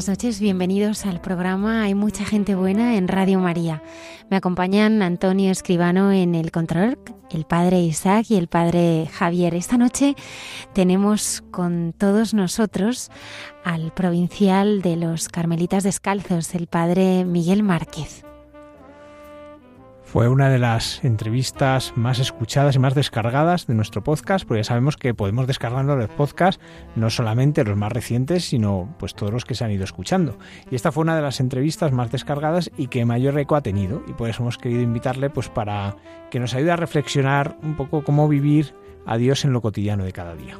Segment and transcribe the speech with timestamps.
[0.00, 3.82] Buenas noches, bienvenidos al programa Hay mucha gente buena en Radio María.
[4.30, 6.98] Me acompañan Antonio Escribano en el control,
[7.30, 9.54] el padre Isaac y el padre Javier.
[9.54, 10.16] Esta noche
[10.72, 13.10] tenemos con todos nosotros
[13.62, 18.24] al provincial de los Carmelitas Descalzos, el padre Miguel Márquez.
[20.12, 24.64] Fue una de las entrevistas más escuchadas y más descargadas de nuestro podcast, porque ya
[24.64, 26.60] sabemos que podemos descargarnos los podcasts,
[26.96, 30.36] no solamente los más recientes, sino pues todos los que se han ido escuchando.
[30.68, 34.02] Y esta fue una de las entrevistas más descargadas y que mayor eco ha tenido,
[34.08, 35.94] y por eso hemos querido invitarle pues para
[36.28, 38.74] que nos ayude a reflexionar un poco cómo vivir
[39.06, 40.58] a Dios en lo cotidiano de cada día.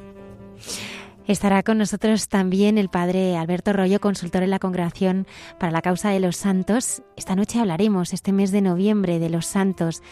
[1.30, 5.28] Estará con nosotros también el padre Alberto Rollo, consultor en la Congregación
[5.60, 7.04] para la Causa de los Santos.
[7.16, 10.02] Esta noche hablaremos, este mes de noviembre, de los santos,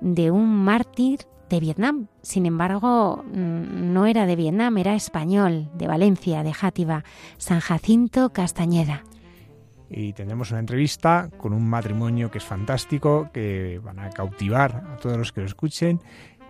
[0.00, 2.08] de un mártir de Vietnam.
[2.22, 7.04] Sin embargo, mm, no era de Vietnam, era español, de Valencia, de Játiva,
[7.36, 9.04] San Jacinto Castañeda.
[9.88, 14.96] Y tendremos una entrevista con un matrimonio que es fantástico, que van a cautivar a
[14.96, 16.00] todos los que lo escuchen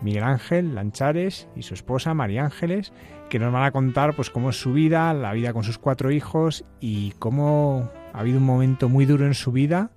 [0.01, 2.93] Miguel Ángel Lanchares y su esposa María Ángeles,
[3.29, 6.11] que nos van a contar pues cómo es su vida, la vida con sus cuatro
[6.11, 9.91] hijos y cómo ha habido un momento muy duro en su vida,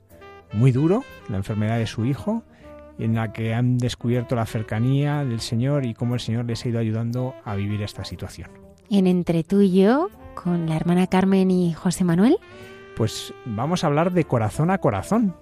[0.54, 2.44] muy duro, la enfermedad de su hijo,
[2.98, 6.70] en la que han descubierto la cercanía del Señor y cómo el Señor les ha
[6.70, 8.50] ido ayudando a vivir esta situación.
[8.90, 12.38] En Entre tú y yo, con la hermana Carmen y José Manuel.
[12.96, 15.36] Pues vamos a hablar de corazón a corazón,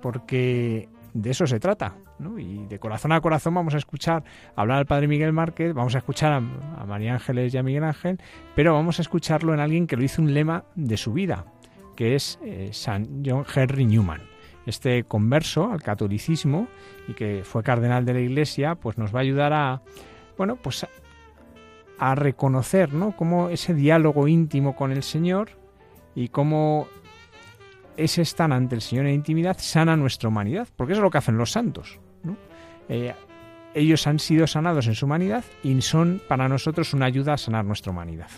[0.00, 1.96] porque de eso se trata.
[2.38, 4.24] Y de corazón a corazón vamos a escuchar
[4.56, 8.18] hablar al Padre Miguel Márquez, vamos a escuchar a, María Ángeles y a Miguel Ángel,
[8.56, 11.44] pero vamos a escucharlo en alguien que lo hizo un lema de su vida,
[11.94, 14.22] que es eh, San John Henry Newman.
[14.66, 16.68] Este converso al catolicismo
[17.06, 19.82] y que fue cardenal de la Iglesia, pues nos va a ayudar a,
[20.36, 20.86] bueno, pues
[21.98, 23.16] a, reconocer, ¿no?
[23.16, 25.50] Cómo ese diálogo íntimo con el Señor
[26.14, 26.88] y cómo
[27.96, 31.18] ese estar ante el Señor en intimidad sana nuestra humanidad, porque eso es lo que
[31.18, 31.98] hacen los santos.
[32.88, 33.14] Eh,
[33.74, 37.64] ellos han sido sanados en su humanidad y son para nosotros una ayuda a sanar
[37.64, 38.28] nuestra humanidad.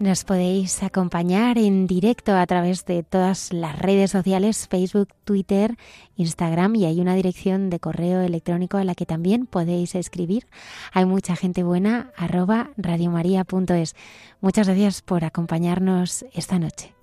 [0.00, 5.76] Nos podéis acompañar en directo a través de todas las redes sociales, Facebook, Twitter,
[6.16, 10.46] Instagram y hay una dirección de correo electrónico a la que también podéis escribir.
[10.94, 13.94] Hay mucha gente buena, arroba radiomaria.es.
[14.40, 16.94] Muchas gracias por acompañarnos esta noche.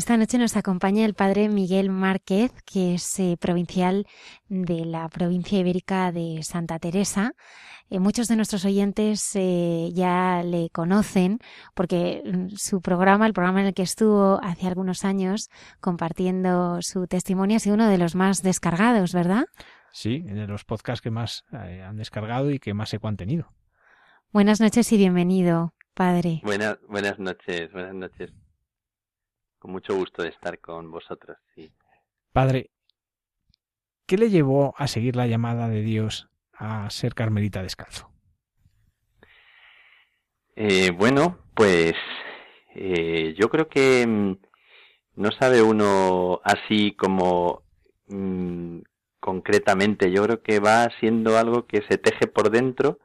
[0.00, 4.06] Esta noche nos acompaña el padre Miguel Márquez, que es eh, provincial
[4.48, 7.34] de la provincia ibérica de Santa Teresa.
[7.90, 11.38] Eh, muchos de nuestros oyentes eh, ya le conocen
[11.74, 15.50] porque mm, su programa, el programa en el que estuvo hace algunos años
[15.82, 19.44] compartiendo su testimonio, ha sido uno de los más descargados, ¿verdad?
[19.92, 23.52] Sí, de los podcasts que más han descargado y que más eco han tenido.
[24.32, 26.40] Buenas noches y bienvenido, padre.
[26.42, 28.32] Buenas, buenas noches, buenas noches
[29.60, 31.38] con mucho gusto de estar con vosotros.
[31.54, 31.72] Sí.
[32.32, 32.70] Padre,
[34.06, 38.10] ¿qué le llevó a seguir la llamada de Dios a ser carmelita descalzo?
[40.56, 41.94] Eh, bueno, pues
[42.74, 44.36] eh, yo creo que mm,
[45.16, 47.62] no sabe uno así como
[48.08, 48.80] mm,
[49.20, 50.10] concretamente.
[50.10, 52.98] Yo creo que va siendo algo que se teje por dentro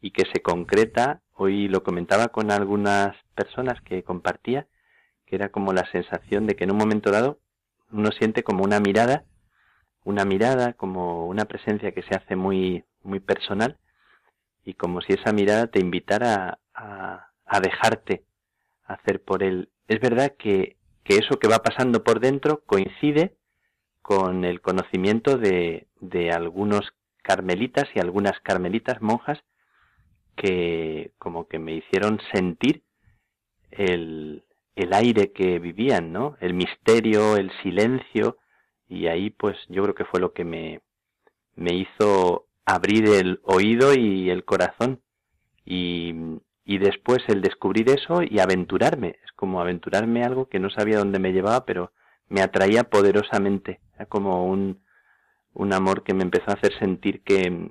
[0.00, 1.22] y que se concreta.
[1.34, 4.66] Hoy lo comentaba con algunas personas que compartía
[5.36, 7.38] era como la sensación de que en un momento dado
[7.90, 9.24] uno siente como una mirada,
[10.04, 13.78] una mirada, como una presencia que se hace muy, muy personal
[14.64, 18.24] y como si esa mirada te invitara a, a dejarte
[18.84, 19.70] hacer por él.
[19.88, 23.36] Es verdad que, que eso que va pasando por dentro coincide
[24.00, 29.38] con el conocimiento de, de algunos carmelitas y algunas carmelitas monjas
[30.36, 32.82] que como que me hicieron sentir
[33.70, 36.36] el, el aire que vivían, ¿no?
[36.40, 38.38] El misterio, el silencio,
[38.88, 40.80] y ahí pues yo creo que fue lo que me,
[41.54, 45.00] me hizo abrir el oído y el corazón.
[45.64, 46.14] Y,
[46.64, 51.18] y después el descubrir eso y aventurarme, es como aventurarme algo que no sabía dónde
[51.18, 51.92] me llevaba, pero
[52.28, 54.82] me atraía poderosamente, era como un,
[55.54, 57.70] un amor que me empezó a hacer sentir que,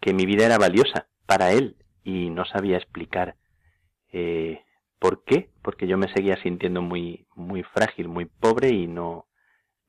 [0.00, 3.36] que mi vida era valiosa para él y no sabía explicar
[4.12, 4.62] eh,
[5.02, 5.50] ¿Por qué?
[5.62, 9.26] Porque yo me seguía sintiendo muy, muy frágil, muy pobre y no,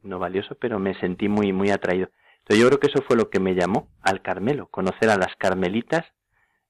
[0.01, 2.09] no valioso, pero me sentí muy, muy atraído.
[2.39, 5.35] Entonces yo creo que eso fue lo que me llamó al Carmelo, conocer a las
[5.35, 6.03] carmelitas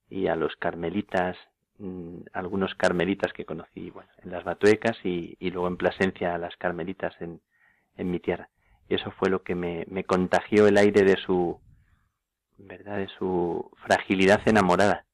[0.10, 1.38] y a los carmelitas,
[1.78, 6.38] mm, algunos carmelitas que conocí, bueno, en las Batuecas y, y luego en Plasencia a
[6.38, 7.40] las carmelitas en,
[7.96, 8.50] en mi tierra.
[8.90, 11.62] Y eso fue lo que me, me contagió el aire de su,
[12.58, 15.06] verdad, de su fragilidad enamorada.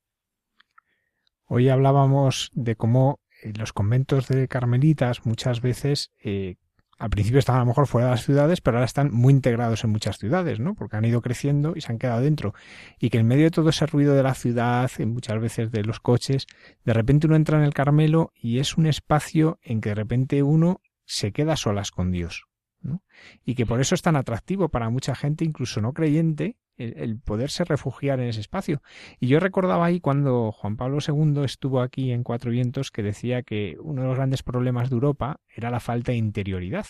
[1.51, 6.58] Hoy hablábamos de cómo eh, los conventos de carmelitas muchas veces eh,
[7.00, 9.84] al principio estaban a lo mejor fuera de las ciudades, pero ahora están muy integrados
[9.84, 10.75] en muchas ciudades, ¿no?
[10.75, 12.53] Porque han ido creciendo y se han quedado dentro.
[13.00, 16.00] Y que en medio de todo ese ruido de la ciudad, muchas veces de los
[16.00, 16.46] coches,
[16.86, 20.44] de repente uno entra en el Carmelo y es un espacio en que de repente
[20.44, 22.46] uno se queda solas con Dios.
[22.79, 23.01] ¿no?
[23.44, 27.63] Y que por eso es tan atractivo para mucha gente, incluso no creyente, el, poderse
[27.65, 28.81] refugiar en ese espacio.
[29.19, 33.43] Y yo recordaba ahí cuando Juan Pablo II estuvo aquí en Cuatro Vientos que decía
[33.43, 36.88] que uno de los grandes problemas de Europa era la falta de interioridad.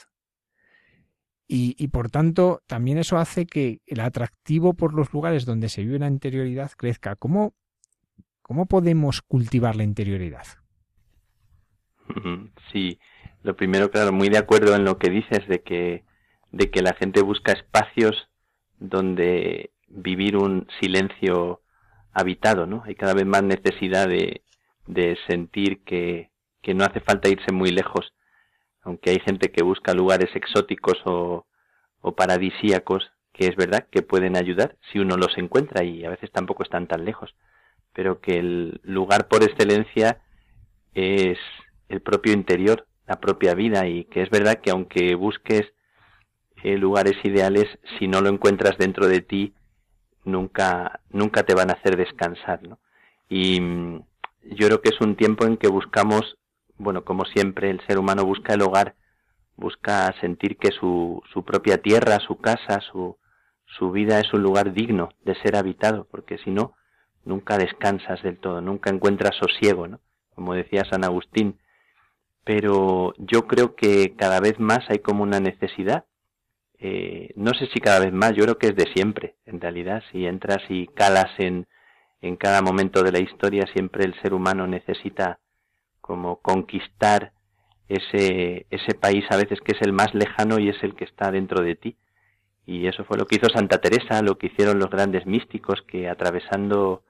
[1.48, 5.82] Y, y, por tanto, también eso hace que el atractivo por los lugares donde se
[5.82, 7.16] vive la interioridad crezca.
[7.16, 7.56] ¿Cómo,
[8.44, 10.46] cómo podemos cultivar la interioridad?
[12.72, 13.00] Sí,
[13.44, 16.04] lo primero, claro, muy de acuerdo en lo que dices de que,
[16.52, 18.30] de que la gente busca espacios
[18.80, 21.62] donde vivir un silencio
[22.14, 22.84] habitado, ¿no?
[22.86, 24.42] Hay cada vez más necesidad de,
[25.28, 26.32] sentir que,
[26.62, 28.14] que no hace falta irse muy lejos,
[28.82, 31.46] aunque hay gente que busca lugares exóticos o,
[32.02, 36.32] o paradisíacos, que es verdad que pueden ayudar si uno los encuentra y a veces
[36.32, 37.36] tampoco están tan lejos,
[37.94, 40.22] pero que el lugar por excelencia
[40.94, 41.38] es
[41.88, 45.74] el propio interior, la propia vida y que es verdad que aunque busques
[46.64, 47.68] eh, lugares ideales,
[47.98, 49.54] si no lo encuentras dentro de ti,
[50.30, 52.80] nunca, nunca te van a hacer descansar, ¿no?
[53.28, 54.04] Y mm,
[54.52, 56.38] yo creo que es un tiempo en que buscamos,
[56.78, 58.96] bueno, como siempre, el ser humano busca el hogar,
[59.56, 63.18] busca sentir que su, su propia tierra, su casa, su,
[63.78, 66.74] su vida es un lugar digno de ser habitado, porque si no,
[67.26, 70.00] nunca descansas del todo, nunca encuentras sosiego, ¿no?
[70.34, 71.60] Como decía San Agustín.
[72.46, 76.06] Pero yo creo que cada vez más hay como una necesidad
[76.80, 80.02] eh, no sé si cada vez más, yo creo que es de siempre, en realidad,
[80.12, 81.68] si entras y calas en,
[82.22, 85.40] en cada momento de la historia, siempre el ser humano necesita
[86.00, 87.34] como conquistar
[87.90, 91.32] ese, ese país a veces que es el más lejano y es el que está
[91.32, 91.98] dentro de ti.
[92.66, 96.08] Y eso fue lo que hizo Santa Teresa, lo que hicieron los grandes místicos que
[96.08, 97.04] atravesando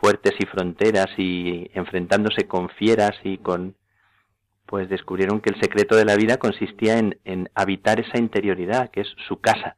[0.00, 3.76] fuertes y fronteras y enfrentándose con fieras y con
[4.66, 9.02] pues descubrieron que el secreto de la vida consistía en, en habitar esa interioridad, que
[9.02, 9.76] es su casa,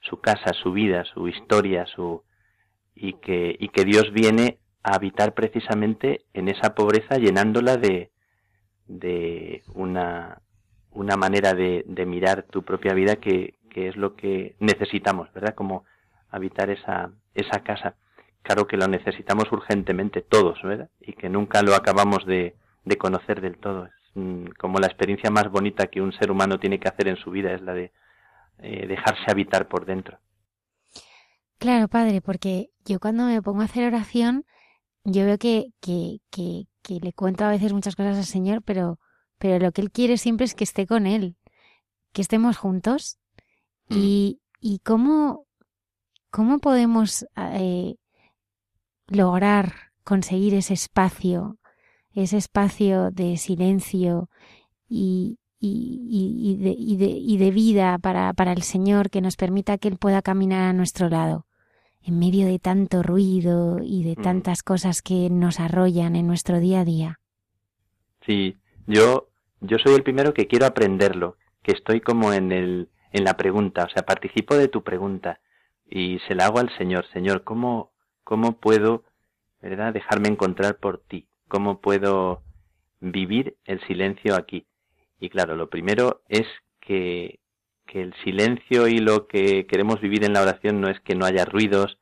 [0.00, 2.22] su casa, su vida, su historia, su
[2.94, 8.10] y que, y que Dios viene a habitar precisamente en esa pobreza llenándola de,
[8.86, 10.40] de una
[10.98, 15.54] una manera de, de mirar tu propia vida que, que, es lo que necesitamos, ¿verdad?
[15.54, 15.84] Como
[16.30, 17.94] habitar esa, esa casa.
[18.42, 20.90] Claro que lo necesitamos urgentemente todos, ¿verdad?
[21.00, 23.88] Y que nunca lo acabamos de, de conocer del todo.
[24.18, 27.30] Mm, como la experiencia más bonita que un ser humano tiene que hacer en su
[27.30, 27.92] vida, es la de
[28.58, 30.18] eh, dejarse habitar por dentro.
[31.58, 34.44] Claro, padre, porque yo cuando me pongo a hacer oración,
[35.04, 38.98] yo veo que, que, que, que le cuento a veces muchas cosas al Señor, pero,
[39.38, 41.36] pero lo que Él quiere siempre es que esté con Él,
[42.12, 43.18] que estemos juntos.
[43.88, 43.94] Mm.
[43.96, 45.46] Y, y cómo,
[46.30, 47.94] cómo podemos eh,
[49.06, 51.58] lograr conseguir ese espacio,
[52.22, 54.28] ese espacio de silencio
[54.88, 59.36] y, y, y, de, y, de, y de vida para, para el Señor que nos
[59.36, 61.46] permita que Él pueda caminar a nuestro lado
[62.02, 64.22] en medio de tanto ruido y de mm.
[64.22, 67.20] tantas cosas que nos arrollan en nuestro día a día.
[68.24, 68.56] Sí,
[68.86, 69.28] yo,
[69.60, 73.84] yo soy el primero que quiero aprenderlo, que estoy como en el, en la pregunta,
[73.84, 75.40] o sea, participo de tu pregunta
[75.90, 77.92] y se la hago al Señor, Señor, ¿cómo,
[78.24, 79.04] cómo puedo,
[79.60, 81.26] verdad, dejarme encontrar por ti?
[81.48, 82.42] ¿Cómo puedo
[83.00, 84.66] vivir el silencio aquí?
[85.18, 86.46] Y claro, lo primero es
[86.80, 87.40] que,
[87.86, 91.26] que el silencio y lo que queremos vivir en la oración no es que no
[91.26, 91.98] haya ruidos,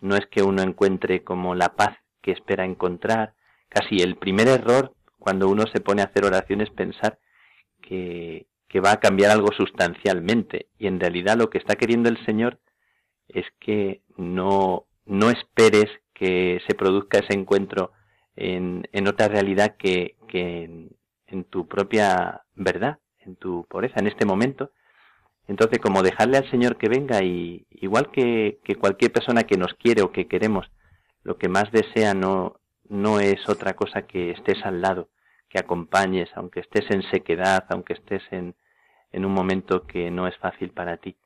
[0.00, 3.34] no es que uno encuentre como la paz que espera encontrar.
[3.68, 7.18] Casi el primer error cuando uno se pone a hacer oración es pensar
[7.82, 10.68] que, que va a cambiar algo sustancialmente.
[10.78, 12.60] Y en realidad lo que está queriendo el Señor
[13.28, 17.92] es que no, no esperes que se produzca ese encuentro
[18.38, 20.90] en, en otra realidad que, que en,
[21.26, 24.70] en tu propia verdad, en tu pobreza, en este momento,
[25.48, 29.72] entonces, como dejarle al Señor que venga y igual que, que, cualquier persona que nos
[29.74, 30.70] quiere o que queremos,
[31.22, 35.08] lo que más desea no, no es otra cosa que estés al lado,
[35.48, 38.56] que acompañes, aunque estés en sequedad, aunque estés en,
[39.10, 41.16] en un momento que no es fácil para ti.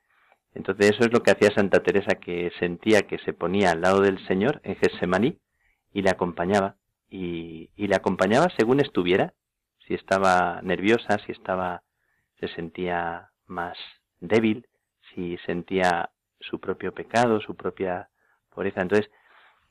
[0.55, 4.03] Entonces eso es lo que hacía Santa Teresa, que sentía que se ponía al lado
[4.03, 5.39] del Señor en Getsemaní
[5.93, 6.77] y le acompañaba.
[7.15, 9.35] Y, y le acompañaba según estuviera,
[9.87, 11.83] si estaba nerviosa, si estaba,
[12.41, 13.77] se sentía más
[14.21, 14.67] débil,
[15.15, 18.09] si sentía su propio pecado, su propia
[18.49, 18.81] pobreza.
[18.81, 19.11] Entonces,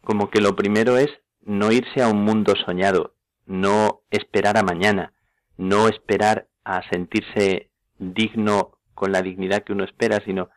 [0.04, 1.10] como que lo primero es
[1.42, 3.16] no irse a un mundo soñado,
[3.48, 5.14] no esperar a mañana,
[5.58, 10.50] no esperar a sentirse digno con la dignidad que uno espera, sino,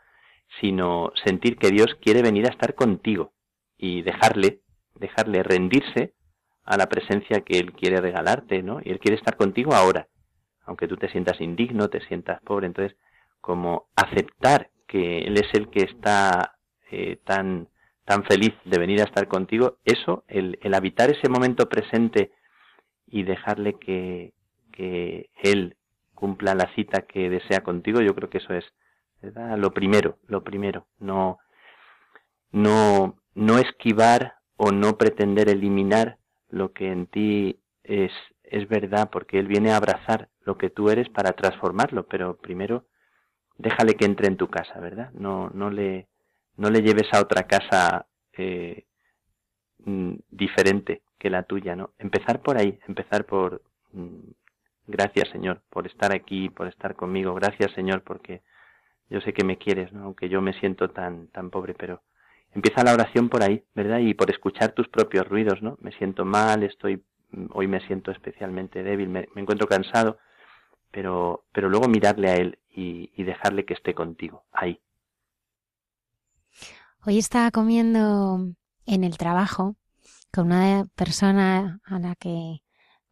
[0.61, 3.33] sino sentir que Dios quiere venir a estar contigo
[3.79, 4.61] y dejarle,
[4.97, 6.13] dejarle rendirse
[6.65, 8.81] a la presencia que Él quiere regalarte, ¿no?
[8.83, 10.09] Y Él quiere estar contigo ahora,
[10.65, 12.67] aunque tú te sientas indigno, te sientas pobre.
[12.67, 12.97] Entonces,
[13.41, 16.57] como aceptar que Él es el que está
[16.91, 17.69] eh, tan,
[18.05, 22.33] tan feliz de venir a estar contigo, eso, el, el habitar ese momento presente
[23.07, 24.33] y dejarle que,
[24.73, 25.77] que Él
[26.15, 28.65] cumpla la cita que desea contigo, yo creo que eso es
[29.21, 29.59] ¿verdad?
[29.59, 31.39] lo primero, lo primero, no,
[32.51, 36.19] no, no esquivar o no pretender eliminar
[36.55, 38.13] lo que en ti es,
[38.45, 42.87] es verdad, porque Él viene a abrazar lo que tú eres para transformarlo, pero primero
[43.59, 45.11] déjale que entre en tu casa, ¿verdad?
[45.15, 46.09] No, no le,
[46.57, 48.85] no le lleves a otra casa eh,
[49.85, 51.91] mm, diferente que la tuya, ¿no?
[51.99, 54.31] Empezar por ahí, empezar por mm,
[54.87, 58.43] gracias Señor por estar aquí, por estar conmigo, gracias Señor porque
[59.11, 60.05] yo sé que me quieres, ¿no?
[60.05, 62.03] Aunque yo me siento tan, tan pobre, pero
[62.55, 63.99] empieza la oración por ahí, ¿verdad?
[63.99, 65.77] Y por escuchar tus propios ruidos, ¿no?
[65.81, 70.19] Me siento mal, estoy, mm, hoy me siento especialmente débil, me, encuentro cansado,
[70.91, 74.81] pero, pero luego mirarle a Él y, dejarle que esté contigo ahí.
[77.07, 78.55] Hoy estaba comiendo
[78.87, 79.77] en el trabajo
[80.31, 82.63] con una persona a la que,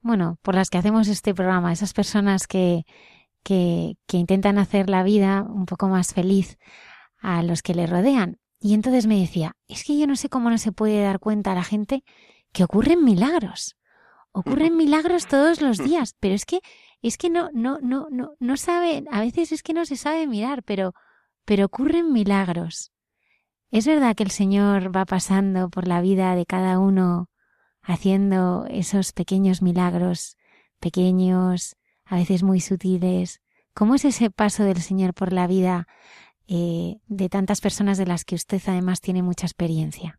[0.00, 2.84] bueno, por las que hacemos este programa, esas personas que,
[3.42, 6.58] que, que intentan hacer la vida un poco más feliz
[7.20, 8.38] a los que le rodean.
[8.64, 11.50] Y entonces me decía, es que yo no sé cómo no se puede dar cuenta
[11.50, 12.04] a la gente
[12.52, 13.76] que ocurren milagros.
[14.30, 16.60] Ocurren milagros todos los días, pero es que
[17.02, 20.28] es que no, no, no, no, no sabe, a veces es que no se sabe
[20.28, 20.94] mirar, pero,
[21.44, 22.92] pero ocurren milagros.
[23.72, 27.28] Es verdad que el Señor va pasando por la vida de cada uno
[27.82, 30.36] haciendo esos pequeños milagros,
[30.78, 33.40] pequeños, a veces muy sutiles.
[33.74, 35.88] ¿Cómo es ese paso del Señor por la vida
[36.54, 40.18] eh, de tantas personas de las que usted además tiene mucha experiencia?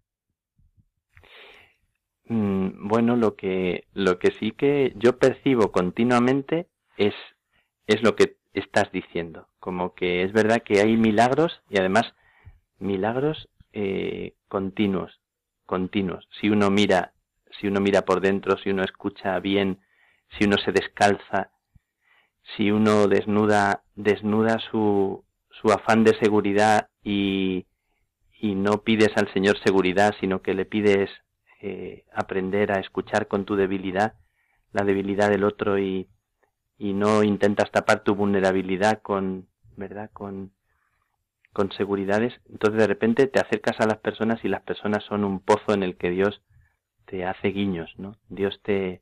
[2.26, 7.13] Mm, bueno, lo que, lo que sí que yo percibo continuamente es,
[7.86, 9.48] es lo que estás diciendo.
[9.60, 12.15] Como que es verdad que hay milagros y además
[12.80, 15.22] milagros eh, continuos,
[15.67, 16.28] continuos.
[16.41, 17.13] Si uno mira,
[17.60, 19.82] si uno mira por dentro, si uno escucha bien,
[20.36, 21.52] si uno se descalza,
[22.58, 25.24] si uno desnuda, desnuda su,
[25.62, 27.66] su afán de seguridad y,
[28.39, 31.10] y no pides al Señor seguridad, sino que le pides
[31.62, 34.16] eh, aprender a escuchar con tu debilidad,
[34.72, 36.10] la debilidad del otro y,
[36.78, 40.10] y no intentas tapar tu vulnerabilidad con, ¿verdad?
[40.12, 40.52] Con,
[41.54, 45.39] con seguridades, entonces de repente te acercas a las personas y las personas son un
[45.39, 46.42] pozo en el que Dios
[47.06, 48.18] te hace guiños, ¿no?
[48.30, 49.02] Dios te,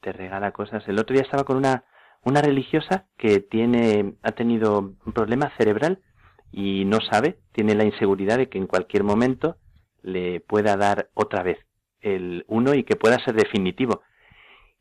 [0.00, 0.86] te regala cosas.
[0.86, 1.84] El otro día estaba con una,
[2.28, 6.00] una religiosa que tiene, ha tenido un problema cerebral
[6.52, 9.56] y no sabe, tiene la inseguridad de que en cualquier momento
[10.02, 11.58] le pueda dar otra vez
[12.00, 14.02] el uno y que pueda ser definitivo.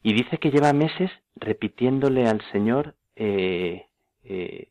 [0.04, 3.88] Y dice que lleva meses repitiéndole al Señor, eh,
[4.24, 4.70] eh,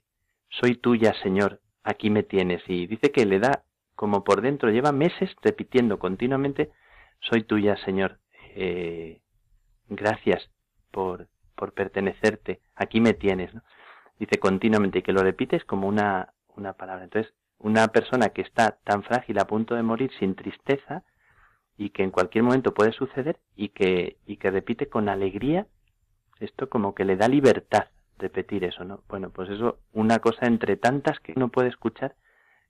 [0.48, 2.62] soy tuya, Señor, aquí me tienes.
[2.68, 6.70] Y dice que le da como por dentro, lleva meses repitiendo continuamente,
[7.20, 8.18] soy tuya, Señor,
[8.54, 9.20] eh,
[9.88, 10.50] gracias
[10.90, 13.50] por, por pertenecerte, aquí me tienes.
[14.18, 17.04] Dice continuamente que lo repites como una, una palabra.
[17.04, 21.02] Entonces, una persona que está tan frágil a punto de morir sin tristeza
[21.76, 25.66] y que en cualquier momento puede suceder y que, y que repite con alegría,
[26.40, 27.88] esto como que le da libertad
[28.18, 29.02] repetir eso, ¿no?
[29.08, 32.14] Bueno, pues eso, una cosa entre tantas que uno puede escuchar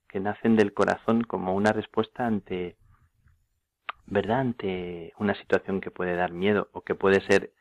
[0.09, 2.77] que nacen del corazón como una respuesta ante,
[4.05, 4.39] ¿verdad?
[4.39, 7.51] Ante una situación que puede dar miedo o que puede ser,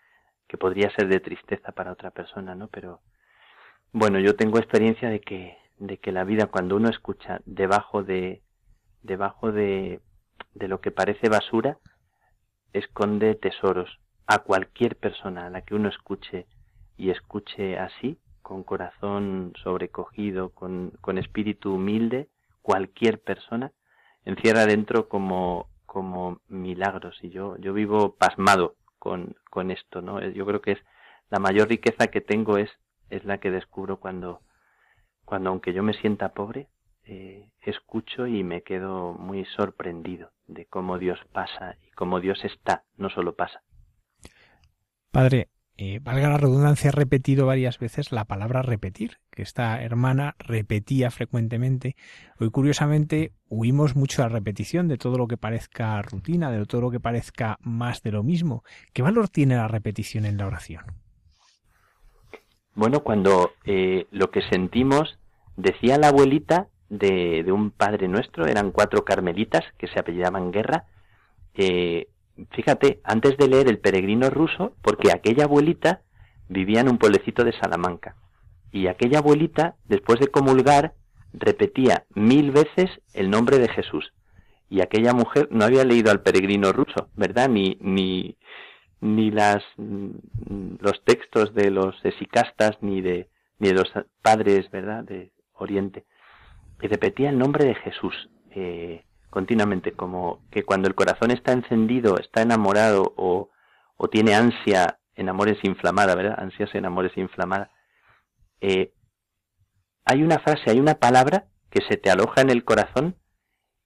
[0.49, 2.69] que podría ser de tristeza para otra persona, ¿no?
[2.69, 3.01] Pero,
[3.93, 8.43] bueno, yo tengo experiencia de que, de que la vida cuando uno escucha debajo de,
[9.03, 10.01] debajo de,
[10.55, 11.79] de lo que parece basura,
[12.73, 16.47] esconde tesoros a cualquier persona a la que uno escuche
[16.97, 22.29] y escuche así, con corazón sobrecogido, con, con espíritu humilde,
[22.63, 23.73] cualquier persona,
[24.25, 27.19] encierra dentro como, como milagros.
[27.23, 30.21] Y yo, yo vivo pasmado con, con esto, ¿no?
[30.29, 30.79] Yo creo que es
[31.31, 32.71] la mayor riqueza que tengo es,
[33.09, 34.40] es la que descubro cuando,
[35.25, 36.69] cuando aunque yo me sienta pobre,
[37.05, 42.85] eh, escucho y me quedo muy sorprendido de cómo Dios pasa y cómo Dios está,
[42.97, 43.62] no solo pasa.
[45.12, 50.35] Padre, eh, valga la redundancia, he repetido varias veces la palabra repetir, que esta hermana
[50.39, 51.97] repetía frecuentemente.
[52.41, 56.81] Hoy, curiosamente, huimos mucho a la repetición de todo lo que parezca rutina, de todo
[56.81, 58.65] lo que parezca más de lo mismo.
[58.95, 60.85] ¿Qué valor tiene la repetición en la oración?
[62.75, 65.19] Bueno, cuando eh, lo que sentimos,
[65.57, 70.85] decía la abuelita de, un padre nuestro, eran cuatro carmelitas que se apellidaban Guerra,
[71.55, 72.09] eh,
[72.51, 76.03] fíjate, antes de leer El peregrino ruso, porque aquella abuelita
[76.49, 78.16] vivía en un pueblecito de Salamanca.
[78.72, 80.94] Y aquella abuelita, después de comulgar,
[81.33, 84.12] repetía mil veces el nombre de Jesús.
[84.68, 87.49] Y aquella mujer no había leído al peregrino ruso, ¿verdad?
[87.49, 88.37] Ni, ni,
[89.01, 95.05] ni las, los textos de los esicastas, ni de, ni de los padres, ¿verdad?
[95.05, 96.05] De Oriente.
[96.83, 98.29] Y repetía el nombre de Jesús.
[98.51, 103.51] Eh, continuamente, como que cuando el corazón está encendido, está enamorado o,
[103.97, 106.39] o tiene ansia en amores inflamada, ¿verdad?
[106.39, 107.71] Ansias en amores inflamada.
[108.61, 108.93] Eh,
[110.05, 113.17] hay una frase, hay una palabra que se te aloja en el corazón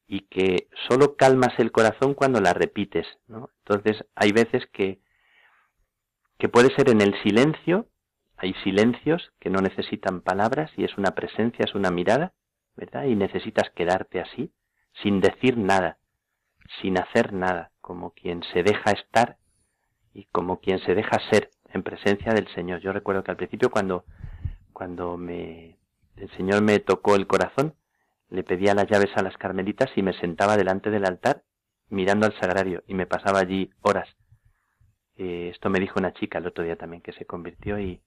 [0.06, 3.50] y que solo calmas el corazón cuando la repites, ¿no?
[3.64, 5.00] Entonces hay veces que,
[6.38, 7.86] que puede ser en el silencio,
[8.36, 12.34] hay silencios que no necesitan palabras y es una presencia, es una mirada,
[12.76, 13.04] ¿verdad?
[13.04, 14.52] Y necesitas quedarte así
[15.02, 15.98] sin decir nada,
[16.80, 19.38] sin hacer nada, como quien se deja estar
[20.12, 22.80] y como quien se deja ser en presencia del Señor.
[22.80, 24.04] Yo recuerdo que al principio cuando,
[24.72, 25.78] cuando me,
[26.16, 27.74] el Señor me tocó el corazón,
[28.28, 31.42] le pedía las llaves a las carmelitas y me sentaba delante del altar
[31.88, 34.08] mirando al sagrario y me pasaba allí horas.
[35.16, 38.00] Eh, esto me dijo una chica el otro día también que se convirtió y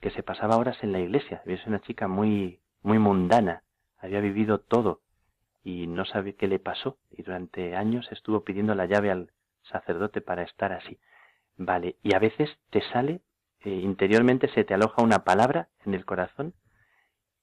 [0.00, 1.42] que se pasaba horas en la iglesia.
[1.46, 3.64] Es una chica muy, muy mundana,
[3.98, 5.00] había vivido todo
[5.68, 9.32] y no sabe qué le pasó y durante años estuvo pidiendo la llave al
[9.64, 10.98] sacerdote para estar así.
[11.58, 13.20] Vale, y a veces te sale,
[13.60, 16.54] eh, interiormente se te aloja una palabra en el corazón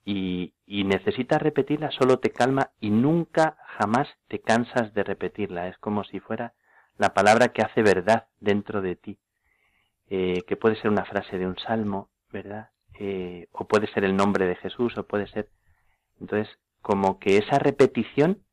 [0.03, 5.67] y, y necesitas repetirla, solo te calma y nunca jamás te cansas de repetirla.
[5.67, 6.53] Es como si fuera
[6.97, 9.19] la palabra que hace verdad dentro de ti,
[10.09, 12.69] eh, que puede ser una frase de un salmo, ¿verdad?
[12.97, 15.49] Eh, o puede ser el nombre de Jesús, o puede ser...
[16.19, 18.43] Entonces, como que esa repetición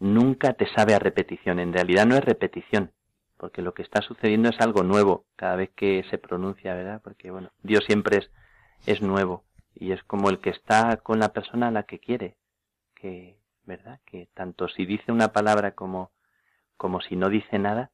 [0.00, 1.60] nunca te sabe a repetición.
[1.60, 2.90] En realidad no es repetición,
[3.36, 7.00] porque lo que está sucediendo es algo nuevo cada vez que se pronuncia, ¿verdad?
[7.04, 8.30] Porque, bueno, Dios siempre es,
[8.84, 9.44] es nuevo
[9.76, 12.36] y es como el que está con la persona a la que quiere,
[12.96, 14.00] que, ¿verdad?
[14.04, 16.10] Que tanto si dice una palabra como,
[16.76, 17.92] como si no dice nada,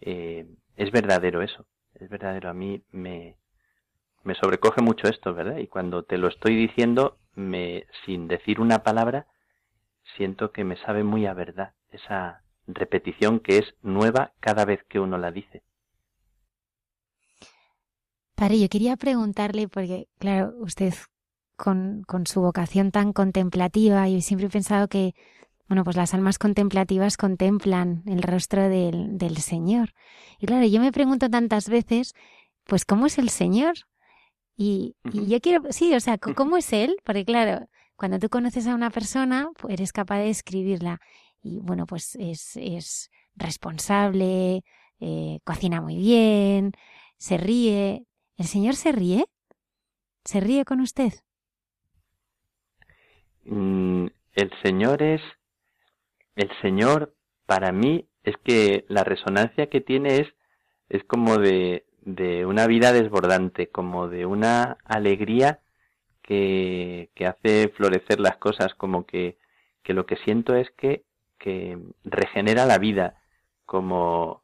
[0.00, 2.48] eh, es verdadero eso, es verdadero.
[2.48, 3.36] A mí me,
[4.24, 5.58] me sobrecoge mucho esto, ¿verdad?
[5.58, 9.26] Y cuando te lo estoy diciendo, me, sin decir una palabra,
[10.16, 15.00] siento que me sabe muy a verdad esa repetición que es nueva cada vez que
[15.00, 15.62] uno la dice.
[18.34, 20.94] Padre, yo quería preguntarle, porque claro, usted
[21.56, 25.14] con, con su vocación tan contemplativa, yo siempre he pensado que,
[25.68, 29.92] bueno, pues las almas contemplativas contemplan el rostro del, del Señor.
[30.38, 32.14] Y claro, yo me pregunto tantas veces,
[32.64, 33.74] pues, ¿cómo es el Señor?
[34.58, 36.96] Y, y yo quiero, sí, o sea, ¿cómo es Él?
[37.04, 41.00] Porque claro, cuando tú conoces a una persona, pues eres capaz de describirla.
[41.42, 44.64] Y bueno, pues es, es responsable,
[45.00, 46.72] eh, cocina muy bien,
[47.18, 49.24] se ríe, ¿El Señor se ríe?
[50.24, 51.12] ¿Se ríe con usted?
[53.44, 55.20] Mm, el Señor es...
[56.36, 57.16] El Señor,
[57.46, 60.28] para mí, es que la resonancia que tiene es,
[60.88, 65.60] es como de, de una vida desbordante, como de una alegría
[66.22, 69.36] que, que hace florecer las cosas, como que,
[69.82, 71.04] que lo que siento es que,
[71.38, 73.20] que regenera la vida,
[73.66, 74.42] como,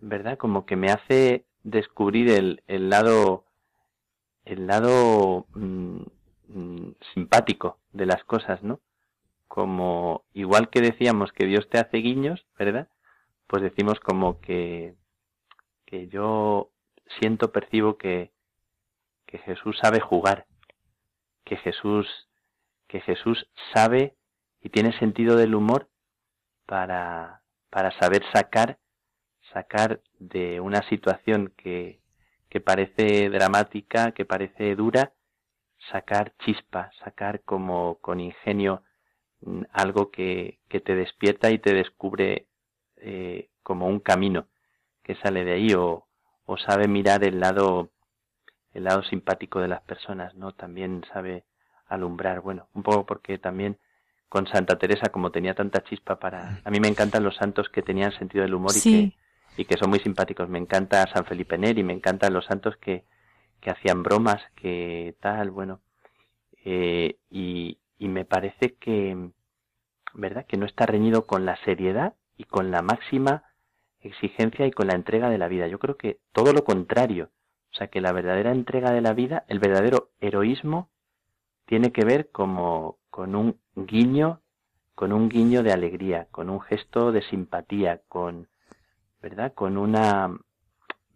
[0.00, 0.38] ¿verdad?
[0.38, 3.44] Como que me hace descubrir el, el lado
[4.44, 6.02] el lado mm,
[6.48, 8.78] mm, simpático de las cosas, ¿no?
[9.48, 12.88] Como igual que decíamos que Dios te hace guiños, ¿verdad?
[13.48, 14.94] Pues decimos como que
[15.86, 16.70] que yo
[17.20, 18.32] siento, percibo que
[19.26, 20.46] que Jesús sabe jugar,
[21.44, 22.06] que Jesús
[22.88, 24.16] que Jesús sabe
[24.60, 25.88] y tiene sentido del humor
[26.66, 28.78] para para saber sacar
[29.52, 32.00] sacar de una situación que,
[32.48, 35.12] que parece dramática, que parece dura,
[35.90, 38.82] sacar chispa, sacar como con ingenio
[39.40, 42.46] mm, algo que, que te despierta y te descubre
[42.96, 44.48] eh, como un camino
[45.06, 46.04] que sale de ahí o,
[46.46, 47.90] o sabe mirar el lado
[48.74, 50.52] el lado simpático de las personas, ¿no?
[50.52, 51.44] También sabe
[51.86, 53.78] alumbrar, bueno, un poco porque también
[54.28, 56.60] con Santa Teresa, como tenía tanta chispa para...
[56.62, 59.12] A mí me encantan los santos que tenían sentido del humor y que
[59.56, 60.48] y que son muy simpáticos.
[60.48, 63.04] Me encanta San Felipe Neri, me encantan los santos que,
[63.60, 65.80] que hacían bromas, que tal, bueno.
[66.64, 69.30] Eh, y, y me parece que,
[70.12, 70.44] ¿verdad?
[70.46, 73.44] Que no está reñido con la seriedad y con la máxima
[74.06, 75.66] exigencia y con la entrega de la vida.
[75.68, 77.30] Yo creo que todo lo contrario.
[77.72, 80.90] O sea, que la verdadera entrega de la vida, el verdadero heroísmo,
[81.66, 84.40] tiene que ver como con un guiño,
[84.94, 88.48] con un guiño de alegría, con un gesto de simpatía, con,
[89.20, 89.52] ¿verdad?
[89.52, 90.38] Con una,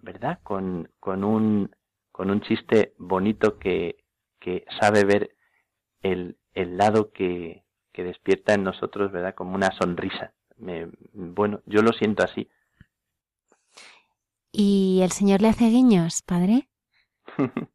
[0.02, 0.40] ¿verdad?
[0.42, 1.74] Con, con un,
[2.12, 4.04] con un chiste bonito que,
[4.38, 5.30] que sabe ver
[6.02, 9.34] el, el lado que, que despierta en nosotros, ¿verdad?
[9.34, 10.32] Como una sonrisa.
[10.56, 12.48] Me, bueno, yo lo siento así.
[14.52, 16.68] ¿Y el Señor le hace guiños, padre?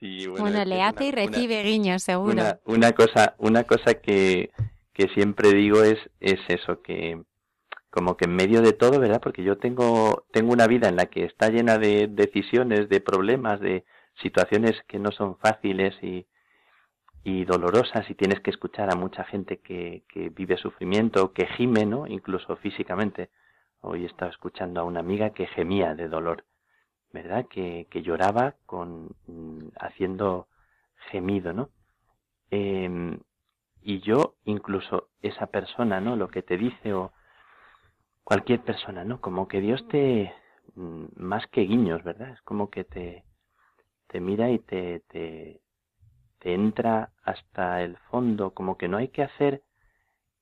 [0.00, 2.32] sí, bueno, le hace y recibe guiños, seguro.
[2.32, 4.50] Una, una, cosa, una cosa que,
[4.92, 7.22] que siempre digo es, es eso, que,
[7.90, 9.20] como que en medio de todo, ¿verdad?
[9.22, 13.60] Porque yo tengo, tengo una vida en la que está llena de decisiones, de problemas,
[13.60, 13.84] de
[14.22, 16.26] situaciones que no son fáciles y,
[17.24, 21.86] y dolorosas y tienes que escuchar a mucha gente que, que vive sufrimiento, que gime,
[21.86, 22.06] ¿no?
[22.06, 23.30] Incluso físicamente.
[23.86, 26.44] Hoy he estado escuchando a una amiga que gemía de dolor,
[27.12, 27.46] ¿verdad?
[27.50, 30.48] Que, que lloraba con, mm, haciendo
[31.10, 31.68] gemido, ¿no?
[32.50, 33.18] Eh,
[33.82, 36.16] y yo, incluso esa persona, ¿no?
[36.16, 37.12] Lo que te dice o,
[38.24, 39.20] cualquier persona, ¿no?
[39.20, 40.32] Como que Dios te,
[40.76, 42.30] mm, más que guiños, ¿verdad?
[42.30, 43.24] Es como que te,
[44.08, 45.60] te mira y te, te,
[46.38, 49.62] te entra hasta el fondo, como que no hay que hacer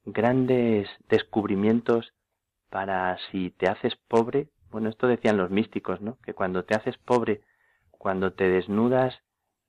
[0.05, 2.15] grandes descubrimientos
[2.73, 6.17] para si te haces pobre, bueno, esto decían los místicos, ¿no?
[6.25, 7.43] Que cuando te haces pobre,
[7.91, 9.15] cuando te desnudas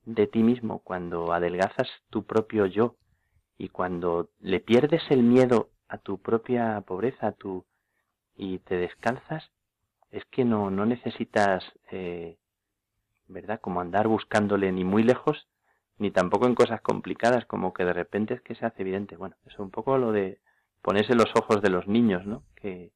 [0.06, 2.96] de ti mismo, cuando adelgazas tu propio yo
[3.58, 7.66] y cuando le pierdes el miedo a tu propia pobreza, a tu,
[8.38, 9.52] y te descalzas,
[10.10, 11.62] es que no, no necesitas,
[11.92, 12.38] eh,
[13.28, 13.60] ¿verdad?
[13.60, 15.50] Como andar buscándole ni muy lejos,
[15.98, 19.18] ni tampoco en cosas complicadas, como que de repente es que se hace evidente.
[19.18, 20.39] Bueno, eso es un poco lo de
[20.84, 22.43] ponerse los ojos de los niños, ¿no?
[22.56, 22.91] Que,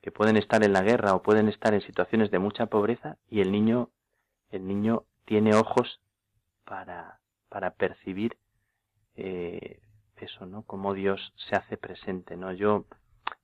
[0.00, 3.40] que pueden estar en la guerra o pueden estar en situaciones de mucha pobreza y
[3.40, 3.90] el niño,
[4.50, 6.00] el niño tiene ojos
[6.64, 8.38] para, para percibir
[9.16, 9.80] eh,
[10.16, 10.62] eso, ¿no?
[10.62, 12.52] Como Dios se hace presente, ¿no?
[12.52, 12.84] Yo,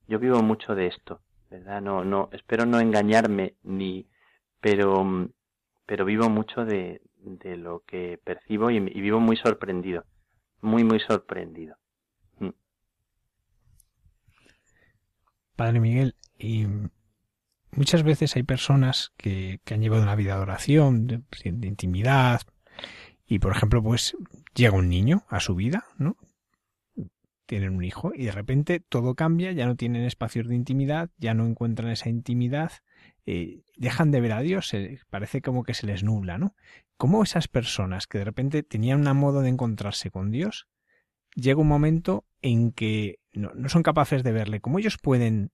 [0.07, 1.83] yo vivo mucho de esto, ¿verdad?
[1.83, 4.07] No, no, espero no engañarme ni,
[4.61, 5.05] pero,
[5.87, 10.05] pero vivo mucho de, de lo que percibo y, vivo muy sorprendido,
[10.61, 11.77] muy, muy sorprendido.
[12.39, 12.51] Mm.
[15.57, 16.67] Padre Miguel, y
[17.73, 22.43] muchas veces hay personas que, que han llevado una vida de oración, de, intimidad,
[23.27, 24.17] y por ejemplo, pues
[24.55, 26.17] llega un niño a su vida, ¿no?
[27.47, 31.33] Tienen un hijo y de repente todo cambia, ya no tienen espacios de intimidad, ya
[31.33, 32.73] no encuentran esa intimidad,
[33.25, 34.73] eh, dejan de ver a Dios,
[35.11, 36.55] parece como que se les nubla, ¿no?
[36.97, 40.69] ¿Cómo esas personas que de repente tenían un modo de encontrarse con Dios,
[41.37, 44.61] llega un momento en que no, son capaces de verle?
[44.61, 45.53] ¿Cómo ellos pueden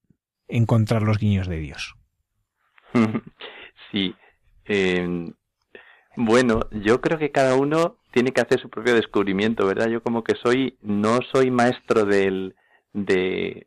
[0.49, 1.95] encontrar los guiños de Dios?
[3.90, 4.14] Sí.
[4.64, 5.31] Eh,
[6.16, 9.88] bueno, yo creo que cada uno tiene que hacer su propio descubrimiento, ¿verdad?
[9.88, 12.55] Yo como que soy, no soy maestro del,
[12.95, 13.66] de,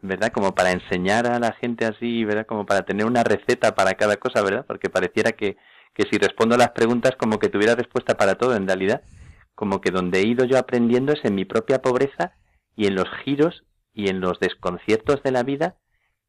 [0.00, 0.32] ¿verdad?
[0.32, 2.46] Como para enseñar a la gente así, ¿verdad?
[2.46, 4.64] Como para tener una receta para cada cosa, ¿verdad?
[4.66, 5.56] Porque pareciera que,
[5.94, 9.02] que si respondo a las preguntas como que tuviera respuesta para todo, en realidad,
[9.54, 12.32] como que donde he ido yo aprendiendo es en mi propia pobreza
[12.74, 15.76] y en los giros y en los desconciertos de la vida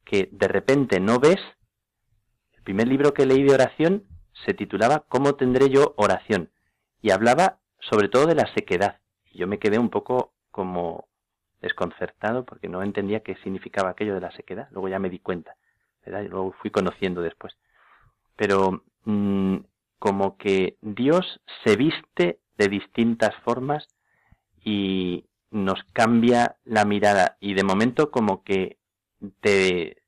[0.06, 1.40] que de repente no ves.
[2.54, 4.04] El primer libro que leí de oración
[4.46, 6.50] se titulaba ¿Cómo tendré yo oración?
[7.04, 9.00] y hablaba sobre todo de la sequedad.
[9.30, 11.10] Y yo me quedé un poco como
[11.62, 14.70] desconcertado porque no entendía qué significaba aquello de la sequedad.
[14.72, 15.56] Luego ya me di cuenta,
[16.06, 16.26] ¿verdad?
[16.30, 17.54] Luego fui conociendo después.
[18.38, 19.58] Pero mm,
[20.00, 23.88] como que Dios se viste de distintas formas
[24.64, 28.78] y nos cambia la mirada y de momento como que
[29.42, 30.04] te,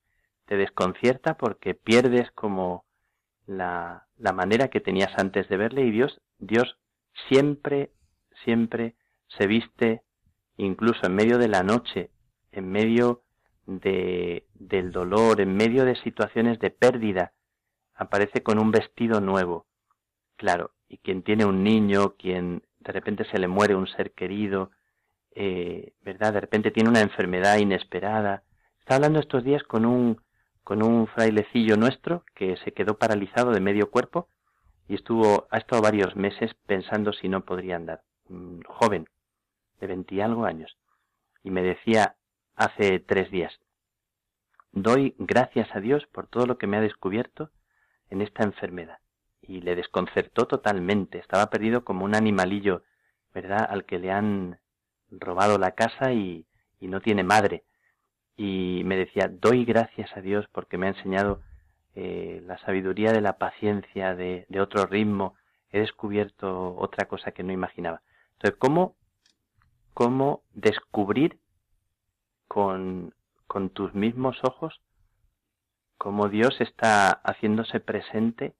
[0.45, 2.85] te desconcierta porque pierdes como
[3.45, 6.77] la, la manera que tenías antes de verle y Dios, Dios
[7.29, 7.91] siempre,
[8.43, 8.95] siempre
[9.27, 10.03] se viste
[10.57, 12.11] incluso en medio de la noche,
[12.51, 13.23] en medio
[13.65, 17.33] de, del dolor, en medio de situaciones de pérdida,
[17.93, 19.65] aparece con un vestido nuevo.
[20.37, 24.71] Claro, y quien tiene un niño, quien de repente se le muere un ser querido,
[25.31, 26.31] eh, ¿verdad?
[26.31, 28.43] De repente tiene una enfermedad inesperada.
[28.79, 30.21] Está hablando estos días con un
[30.63, 34.29] con un frailecillo nuestro que se quedó paralizado de medio cuerpo
[34.87, 38.01] y estuvo, ha estado varios meses pensando si no podría andar.
[38.67, 39.07] joven,
[39.79, 40.75] de veinti algo años.
[41.43, 42.15] Y me decía
[42.55, 43.53] hace tres días,
[44.71, 47.51] doy gracias a Dios por todo lo que me ha descubierto
[48.09, 48.97] en esta enfermedad.
[49.47, 52.83] Y le desconcertó totalmente, estaba perdido como un animalillo,
[53.33, 54.59] ¿verdad?, al que le han
[55.11, 56.45] robado la casa y,
[56.79, 57.63] y no tiene madre
[58.37, 61.41] y me decía, doy gracias a Dios porque me ha enseñado
[61.95, 65.35] eh, la sabiduría de la paciencia, de, de, otro ritmo,
[65.69, 68.01] he descubierto otra cosa que no imaginaba.
[68.33, 68.95] Entonces, ¿cómo,
[69.93, 71.39] cómo descubrir
[72.47, 73.13] con,
[73.47, 74.81] con tus mismos ojos
[75.97, 78.53] cómo Dios está haciéndose presente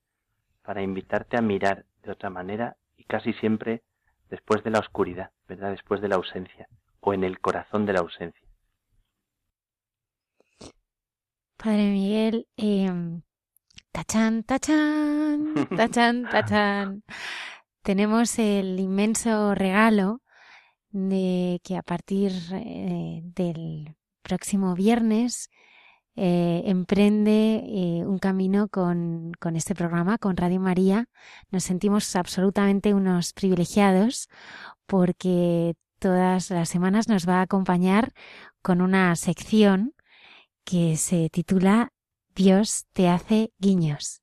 [0.65, 3.84] para invitarte a mirar de otra manera y casi siempre
[4.30, 5.71] después de la oscuridad, ¿verdad?
[5.71, 6.67] Después de la ausencia
[6.99, 8.45] o en el corazón de la ausencia.
[11.58, 12.91] Padre Miguel, eh,
[13.91, 17.04] tachan, tachan, tachan, tachan.
[17.82, 20.21] Tenemos el inmenso regalo
[20.89, 25.49] de que a partir eh, del próximo viernes
[26.15, 31.08] eh, emprende eh, un camino con, con, este programa, con Radio María.
[31.51, 34.30] Nos sentimos absolutamente unos privilegiados
[34.86, 38.13] porque todas las semanas nos va a acompañar
[38.62, 39.93] con una sección
[40.63, 41.91] que se titula
[42.36, 44.21] Dios te hace guiños.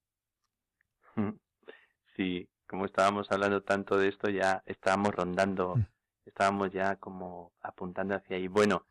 [2.16, 5.86] Sí, como estábamos hablando tanto de esto, ya estábamos rondando, mm.
[6.26, 8.48] estábamos ya como apuntando hacia ahí.
[8.48, 8.86] Bueno,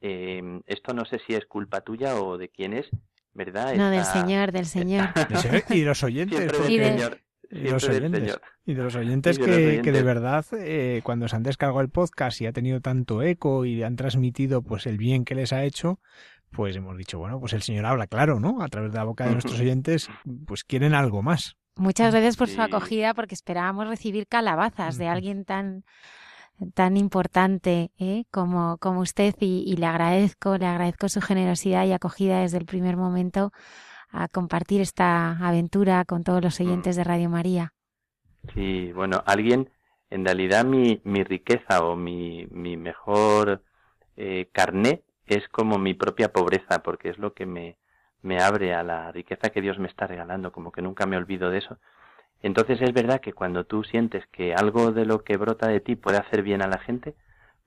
[0.00, 2.86] eh, esto no sé si es culpa tuya o de quién es,
[3.32, 3.74] ¿verdad?
[3.74, 5.08] No, del Señor, del Señor.
[5.70, 6.52] y de los oyentes.
[6.68, 7.20] Y de...
[7.50, 11.36] Y de, los oyentes, y de los oyentes, que, que de verdad, eh, cuando se
[11.36, 15.24] han descargado el podcast y ha tenido tanto eco y han transmitido pues el bien
[15.24, 16.00] que les ha hecho,
[16.50, 18.60] pues hemos dicho, bueno, pues el Señor habla claro, ¿no?
[18.62, 20.08] A través de la boca de nuestros oyentes,
[20.46, 21.56] pues quieren algo más.
[21.76, 25.84] Muchas gracias por su acogida, porque esperábamos recibir calabazas de alguien tan
[26.74, 28.24] tan importante ¿eh?
[28.30, 32.66] como, como usted y, y, le agradezco, le agradezco su generosidad y acogida desde el
[32.66, 33.52] primer momento
[34.10, 37.72] a compartir esta aventura con todos los oyentes de Radio María.
[38.54, 39.70] Sí, bueno, alguien,
[40.10, 43.62] en realidad mi, mi riqueza o mi, mi mejor
[44.16, 47.76] eh, carné es como mi propia pobreza, porque es lo que me,
[48.22, 51.50] me abre a la riqueza que Dios me está regalando, como que nunca me olvido
[51.50, 51.78] de eso.
[52.44, 55.96] Entonces es verdad que cuando tú sientes que algo de lo que brota de ti
[55.96, 57.14] puede hacer bien a la gente,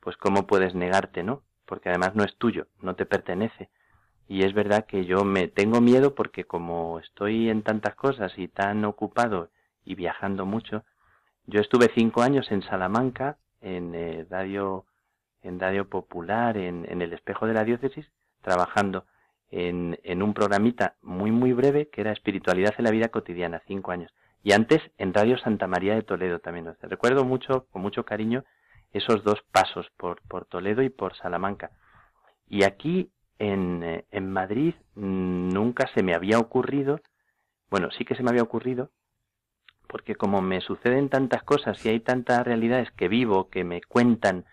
[0.02, 1.42] pues cómo puedes negarte, ¿no?
[1.66, 3.70] Porque además no es tuyo, no te pertenece.
[4.28, 8.50] Y es verdad que yo me tengo miedo porque como estoy en tantas cosas y
[8.50, 9.50] tan ocupado
[9.84, 10.84] y viajando mucho,
[11.48, 14.86] yo estuve cinco años en Salamanca, en eh, Radio
[15.42, 18.06] en Radio Popular, en, en el espejo de la diócesis,
[18.44, 19.06] trabajando.
[19.50, 23.92] en, en un programita muy, muy breve que era Espiritualidad en la Vida Cotidiana, cinco
[23.92, 24.12] años.
[24.48, 26.74] Y antes en Radio Santa María de Toledo también.
[26.82, 28.46] Recuerdo mucho, con mucho cariño,
[28.94, 31.72] esos dos pasos por, por Toledo y por Salamanca.
[32.48, 37.02] Y aquí en, eh, en Madrid mm, nunca se me había ocurrido,
[37.70, 38.92] bueno, sí que se me había ocurrido,
[39.86, 44.46] porque como me suceden tantas cosas y hay tantas realidades que vivo, que me cuentan,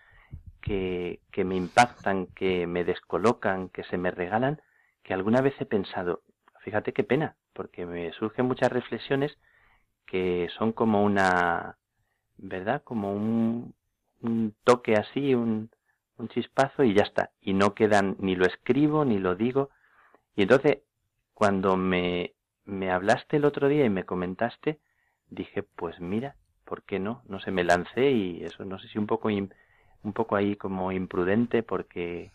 [0.61, 4.61] que, que me impactan, que me descolocan, que se me regalan,
[5.03, 6.21] que alguna vez he pensado,
[6.65, 9.37] fíjate qué pena, porque me surgen muchas reflexiones
[10.05, 11.77] que son como una,
[12.37, 12.83] ¿verdad?
[12.83, 13.73] Como un,
[14.21, 15.69] un toque así, un,
[16.17, 17.31] un chispazo y ya está.
[17.41, 19.69] Y no quedan, ni lo escribo, ni lo digo.
[20.35, 20.79] Y entonces,
[21.33, 22.33] cuando me,
[22.65, 24.79] me hablaste el otro día y me comentaste,
[25.29, 26.35] dije, pues mira,
[26.65, 27.21] ¿por qué no?
[27.27, 30.91] No sé, me lancé y eso, no sé si un poco, un poco ahí como
[30.91, 32.31] imprudente porque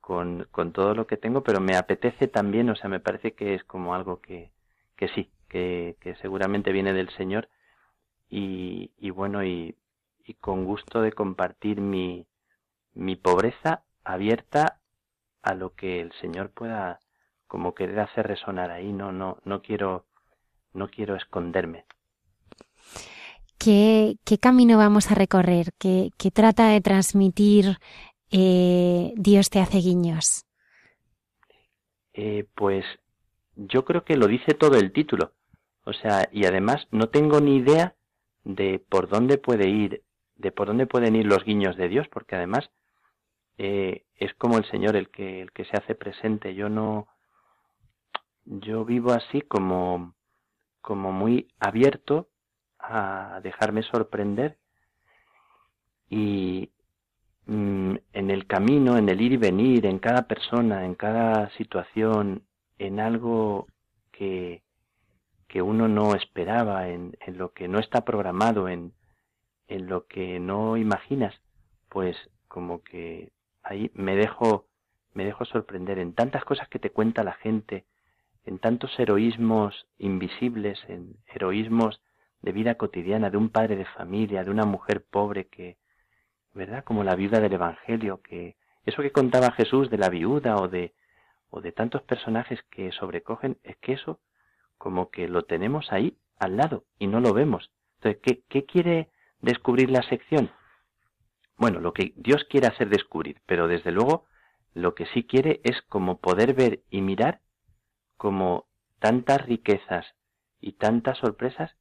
[0.00, 3.54] con, con todo lo que tengo, pero me apetece también, o sea, me parece que
[3.54, 4.50] es como algo que,
[4.96, 7.48] que sí, que, que seguramente viene del Señor
[8.28, 9.76] y, y bueno, y,
[10.24, 12.26] y con gusto de compartir mi,
[12.92, 14.80] mi pobreza abierta
[15.42, 16.98] a lo que el Señor pueda
[17.46, 20.06] como querer hacer resonar ahí, no, no, no quiero,
[20.72, 21.84] no quiero esconderme.
[23.56, 25.68] ¿Qué, qué camino vamos a recorrer?
[25.78, 27.78] ¿Qué, qué trata de transmitir
[28.32, 30.46] eh, Dios te hace guiños?
[32.12, 32.84] Eh, pues
[33.54, 35.30] yo creo que lo dice todo el título.
[35.84, 37.94] O sea, y además no tengo ni idea
[38.44, 40.02] de por dónde puede ir,
[40.36, 42.70] de por dónde pueden ir los guiños de Dios, porque además
[43.58, 46.54] eh, es como el Señor el que, el que se hace presente.
[46.54, 47.06] Yo no,
[48.44, 50.14] yo vivo así como,
[50.80, 52.28] como muy abierto
[52.78, 54.58] a dejarme sorprender
[56.08, 56.70] y
[57.46, 62.42] mm, en el camino, en el ir y venir, en cada persona, en cada situación,
[62.78, 63.66] en algo
[64.12, 64.62] que,
[65.54, 68.92] que uno no esperaba, en, en lo que no está programado, en,
[69.68, 71.32] en lo que no imaginas,
[71.88, 72.16] pues
[72.48, 73.30] como que
[73.62, 74.66] ahí me dejo,
[75.12, 77.84] me dejo sorprender en tantas cosas que te cuenta la gente,
[78.44, 82.02] en tantos heroísmos invisibles, en heroísmos
[82.42, 85.76] de vida cotidiana, de un padre de familia, de una mujer pobre que,
[86.52, 86.82] ¿verdad?
[86.82, 90.94] Como la viuda del Evangelio, que eso que contaba Jesús de la viuda o de,
[91.50, 94.18] o de tantos personajes que sobrecogen, es que eso
[94.78, 97.70] como que lo tenemos ahí al lado y no lo vemos.
[97.96, 99.10] Entonces, ¿qué, quiere
[99.40, 100.50] descubrir la sección?
[101.56, 104.26] bueno, lo que Dios quiere hacer descubrir, pero desde luego
[104.74, 107.40] lo que sí quiere es como poder ver y mirar
[108.16, 108.66] como
[108.98, 110.04] tantas riquezas
[110.60, 111.76] y tantas sorpresas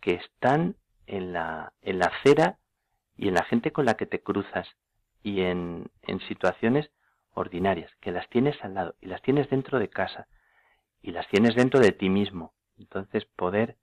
[0.00, 0.76] que están
[1.06, 2.58] en la, en la acera
[3.16, 4.68] y en la gente con la que te cruzas
[5.22, 6.90] y en, en situaciones
[7.34, 10.28] ordinarias, que las tienes al lado y las tienes dentro de casa
[11.02, 12.52] y las tienes dentro de ti mismo.
[12.78, 13.76] Entonces poder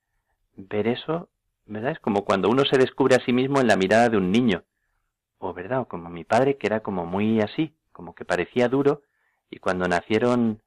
[0.55, 1.30] ver eso,
[1.65, 1.91] ¿verdad?
[1.91, 4.63] Es como cuando uno se descubre a sí mismo en la mirada de un niño
[5.39, 9.01] o verdad, o como mi padre, que era como muy así, como que parecía duro,
[9.49, 10.61] y cuando nacieron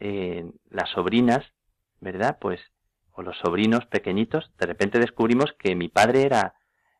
[0.00, 1.44] eh, las sobrinas,
[2.00, 2.38] ¿verdad?
[2.40, 2.60] Pues,
[3.12, 6.54] o los sobrinos pequeñitos, de repente descubrimos que mi padre era,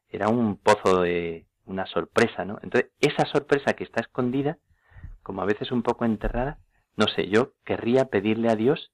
[0.09, 2.59] era un pozo de una sorpresa, ¿no?
[2.63, 4.59] Entonces, esa sorpresa que está escondida,
[5.23, 6.59] como a veces un poco enterrada,
[6.97, 8.93] no sé, yo querría pedirle a Dios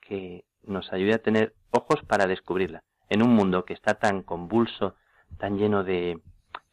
[0.00, 2.82] que nos ayude a tener ojos para descubrirla.
[3.08, 4.96] En un mundo que está tan convulso,
[5.38, 6.20] tan lleno de,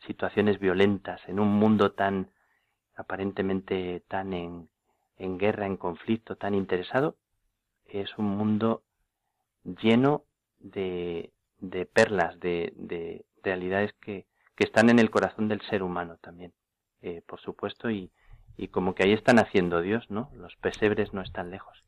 [0.05, 2.31] situaciones violentas, en un mundo tan
[2.95, 4.69] aparentemente tan en,
[5.17, 7.17] en guerra, en conflicto, tan interesado,
[7.85, 8.83] es un mundo
[9.63, 10.23] lleno
[10.59, 14.25] de, de perlas, de, de realidades que,
[14.57, 16.53] están en el corazón del ser humano también,
[17.01, 18.09] eh, por supuesto, y,
[18.57, 20.29] y como que ahí están haciendo Dios, ¿no?
[20.35, 21.83] Los pesebres no están lejos.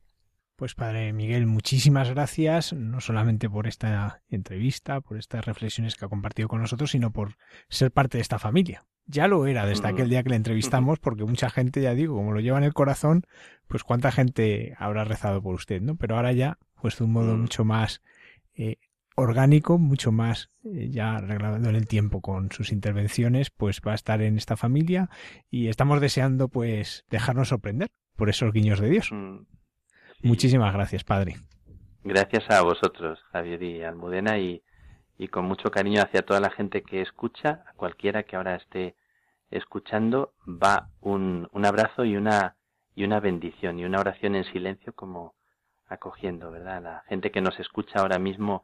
[0.58, 6.10] Pues Padre Miguel, muchísimas gracias, no solamente por esta entrevista, por estas reflexiones que ha
[6.10, 7.36] compartido con nosotros, sino por
[7.70, 8.84] ser parte de esta familia.
[9.06, 12.34] Ya lo era desde aquel día que le entrevistamos, porque mucha gente, ya digo, como
[12.34, 13.22] lo lleva en el corazón,
[13.68, 15.96] pues cuánta gente habrá rezado por usted, ¿no?
[15.96, 18.02] Pero ahora ya, pues de un modo mucho más
[18.56, 18.78] eh,
[19.18, 23.96] orgánico, mucho más eh, ya arreglado en el tiempo con sus intervenciones, pues va a
[23.96, 25.10] estar en esta familia
[25.50, 29.12] y estamos deseando pues dejarnos sorprender por esos guiños de Dios.
[30.22, 31.36] Muchísimas gracias, Padre.
[32.04, 34.64] Gracias a vosotros, Javier y Almudena, y,
[35.18, 38.96] y con mucho cariño hacia toda la gente que escucha, a cualquiera que ahora esté
[39.50, 42.56] escuchando, va un, un abrazo y una,
[42.96, 45.36] y una bendición y una oración en silencio como
[45.88, 46.84] acogiendo, ¿verdad?
[46.84, 48.64] La gente que nos escucha ahora mismo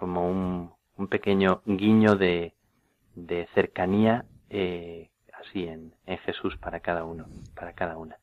[0.00, 2.54] como un, un pequeño guiño de,
[3.14, 8.16] de cercanía eh, así en, en Jesús para cada uno, para cada una.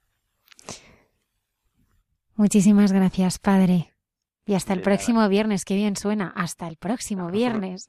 [2.35, 3.93] Muchísimas gracias, Padre.
[4.45, 6.33] Y hasta el próximo viernes, qué bien suena.
[6.35, 7.87] Hasta el próximo viernes.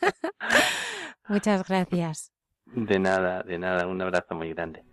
[1.28, 2.32] Muchas gracias.
[2.66, 3.86] De nada, de nada.
[3.86, 4.84] Un abrazo muy grande.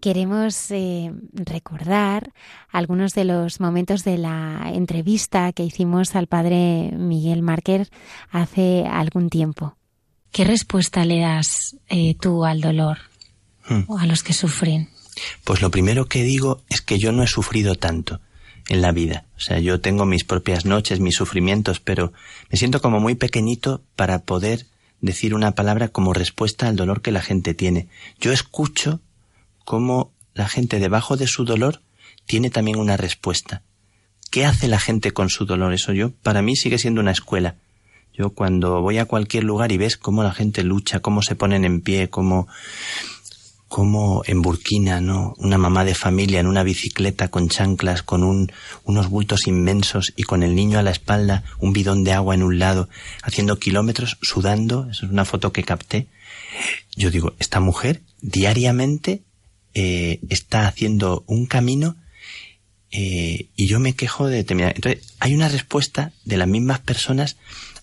[0.00, 2.32] Queremos eh, recordar
[2.70, 7.90] algunos de los momentos de la entrevista que hicimos al padre Miguel Márquez
[8.30, 9.76] hace algún tiempo.
[10.30, 12.98] ¿Qué respuesta le das eh, tú al dolor
[13.68, 13.82] hmm.
[13.88, 14.88] o a los que sufren?
[15.44, 18.20] Pues lo primero que digo es que yo no he sufrido tanto
[18.68, 19.24] en la vida.
[19.36, 22.12] O sea, yo tengo mis propias noches, mis sufrimientos, pero
[22.50, 24.66] me siento como muy pequeñito para poder
[25.00, 27.88] decir una palabra como respuesta al dolor que la gente tiene.
[28.20, 29.00] Yo escucho
[29.68, 31.82] cómo la gente debajo de su dolor
[32.24, 33.60] tiene también una respuesta.
[34.30, 35.74] ¿Qué hace la gente con su dolor?
[35.74, 37.56] Eso yo, para mí sigue siendo una escuela.
[38.14, 41.66] Yo cuando voy a cualquier lugar y ves cómo la gente lucha, cómo se ponen
[41.66, 42.48] en pie, cómo,
[43.68, 45.34] cómo en Burkina, ¿no?
[45.36, 48.50] Una mamá de familia en una bicicleta con chanclas, con un,
[48.84, 52.42] unos bultos inmensos y con el niño a la espalda, un bidón de agua en
[52.42, 52.88] un lado,
[53.22, 56.06] haciendo kilómetros, sudando, eso es una foto que capté.
[56.96, 59.27] Yo digo, esta mujer diariamente
[59.80, 61.94] eh, está haciendo un camino
[62.90, 64.72] eh, y yo me quejo de determinar.
[64.74, 67.36] Entonces, hay una respuesta de las mismas personas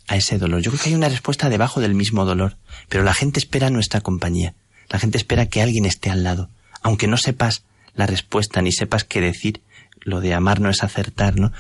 [0.10, 0.62] a ese dolor.
[0.62, 2.58] Yo creo que hay una respuesta debajo del mismo dolor,
[2.90, 4.56] pero la gente espera nuestra compañía.
[4.90, 6.50] La gente espera que alguien esté al lado.
[6.82, 9.62] Aunque no sepas la respuesta ni sepas qué decir,
[10.02, 11.54] lo de amar no es acertar, ¿no?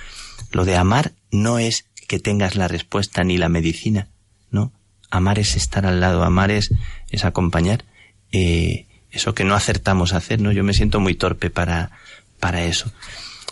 [0.52, 4.10] Lo de amar no es que tengas la respuesta ni la medicina,
[4.52, 4.74] ¿no?
[5.10, 6.72] Amar es estar al lado, amar es,
[7.10, 7.86] es acompañar.
[8.34, 10.52] Eh, eso que no acertamos a hacer, ¿no?
[10.52, 11.92] Yo me siento muy torpe para,
[12.40, 12.92] para eso.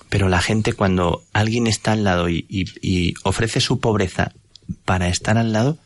[0.10, 4.34] Pero la gente cuando alguien está al lado y, ofrece su pobreza
[4.86, 5.78] para estar al lado,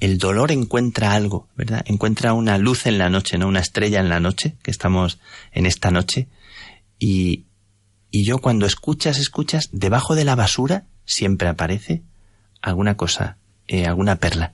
[0.00, 1.84] el dolor encuentra algo, ¿verdad?
[1.86, 3.46] Encuentra una luz en la noche, ¿no?
[3.46, 5.18] Una estrella en la noche, que estamos
[5.52, 6.28] en esta noche.
[6.98, 7.44] Y,
[8.10, 12.02] y yo cuando escuchas, escuchas, debajo de la basura siempre aparece
[12.60, 14.52] alguna cosa, eh, alguna perla.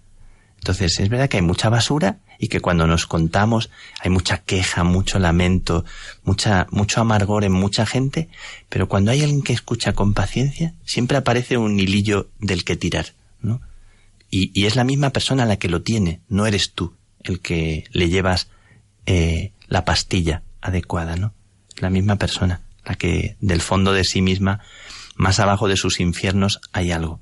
[0.56, 3.70] Entonces, es verdad que hay mucha basura y que cuando nos contamos
[4.00, 5.84] hay mucha queja, mucho lamento,
[6.24, 8.28] mucha, mucho amargor en mucha gente,
[8.68, 13.14] pero cuando hay alguien que escucha con paciencia, siempre aparece un hilillo del que tirar,
[13.42, 13.60] ¿no?
[14.28, 17.84] Y, y es la misma persona la que lo tiene, no eres tú el que
[17.92, 18.48] le llevas
[19.06, 21.34] eh, la pastilla adecuada, ¿no?
[21.76, 24.58] La misma persona, la que del fondo de sí misma,
[25.14, 27.20] más abajo de sus infiernos, hay algo.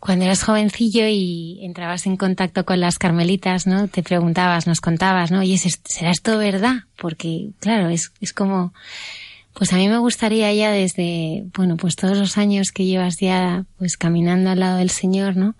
[0.00, 3.88] Cuando eras jovencillo y entrabas en contacto con las carmelitas, ¿no?
[3.88, 5.40] Te preguntabas, nos contabas, ¿no?
[5.40, 6.84] Oye, ¿será esto verdad?
[6.96, 8.72] Porque, claro, es, es como,
[9.58, 13.64] pues a mí me gustaría ya desde, bueno, pues todos los años que llevas ya,
[13.76, 15.56] pues caminando al lado del Señor, ¿no?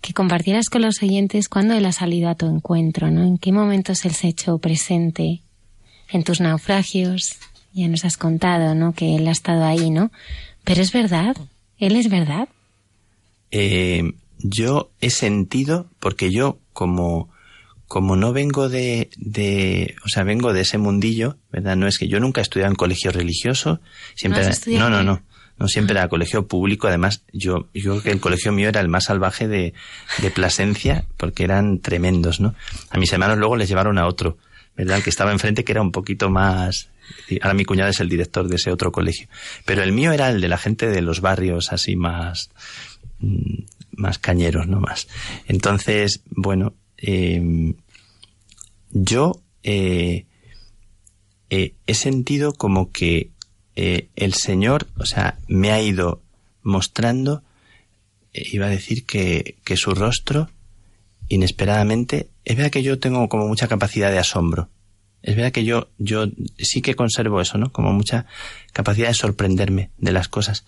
[0.00, 3.22] Que compartieras con los oyentes cuándo Él ha salido a tu encuentro, ¿no?
[3.22, 5.42] En qué momentos Él se ha hecho presente
[6.10, 7.36] en tus naufragios.
[7.72, 8.94] Ya nos has contado, ¿no?
[8.94, 10.10] Que Él ha estado ahí, ¿no?
[10.64, 11.36] Pero es verdad,
[11.78, 12.48] Él es verdad.
[13.50, 17.30] Eh, yo he sentido, porque yo como,
[17.88, 21.76] como no vengo de, de, o sea, vengo de ese mundillo, ¿verdad?
[21.76, 23.80] No es que yo nunca he estudiado en colegio religioso,
[24.14, 25.22] siempre, no, no, no,
[25.58, 28.88] no, siempre era colegio público, además yo, yo creo que el colegio mío era el
[28.88, 29.72] más salvaje de,
[30.20, 32.54] de Plasencia, porque eran tremendos, ¿no?
[32.90, 34.36] A mis hermanos luego les llevaron a otro,
[34.76, 34.98] ¿verdad?
[34.98, 36.90] El que estaba enfrente que era un poquito más,
[37.40, 39.28] ahora mi cuñada es el director de ese otro colegio,
[39.64, 42.50] pero el mío era el de la gente de los barrios así más,
[43.92, 45.08] más cañeros, no más.
[45.46, 47.74] Entonces, bueno, em,
[48.90, 50.26] yo eh,
[51.50, 53.30] eh, he sentido como que
[53.74, 56.22] eh, el Señor, o sea, me ha ido
[56.62, 57.42] mostrando,
[58.32, 60.50] iba a decir que, que su rostro,
[61.28, 64.68] inesperadamente, es verdad que yo tengo como mucha capacidad de asombro.
[65.22, 66.26] Es verdad que yo, yo
[66.58, 67.72] sí que conservo eso, ¿no?
[67.72, 68.26] Como mucha
[68.72, 70.64] capacidad de sorprenderme de las cosas.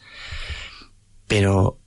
[1.29, 1.79] Pero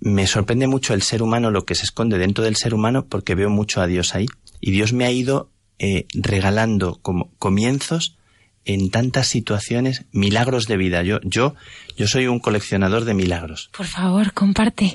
[0.00, 3.34] me sorprende mucho el ser humano, lo que se esconde dentro del ser humano, porque
[3.34, 4.26] veo mucho a Dios ahí.
[4.60, 8.16] Y Dios me ha ido eh, regalando como comienzos
[8.64, 11.02] en tantas situaciones, milagros de vida.
[11.02, 11.54] Yo, yo,
[11.96, 13.70] yo soy un coleccionador de milagros.
[13.76, 14.94] Por favor, comparte.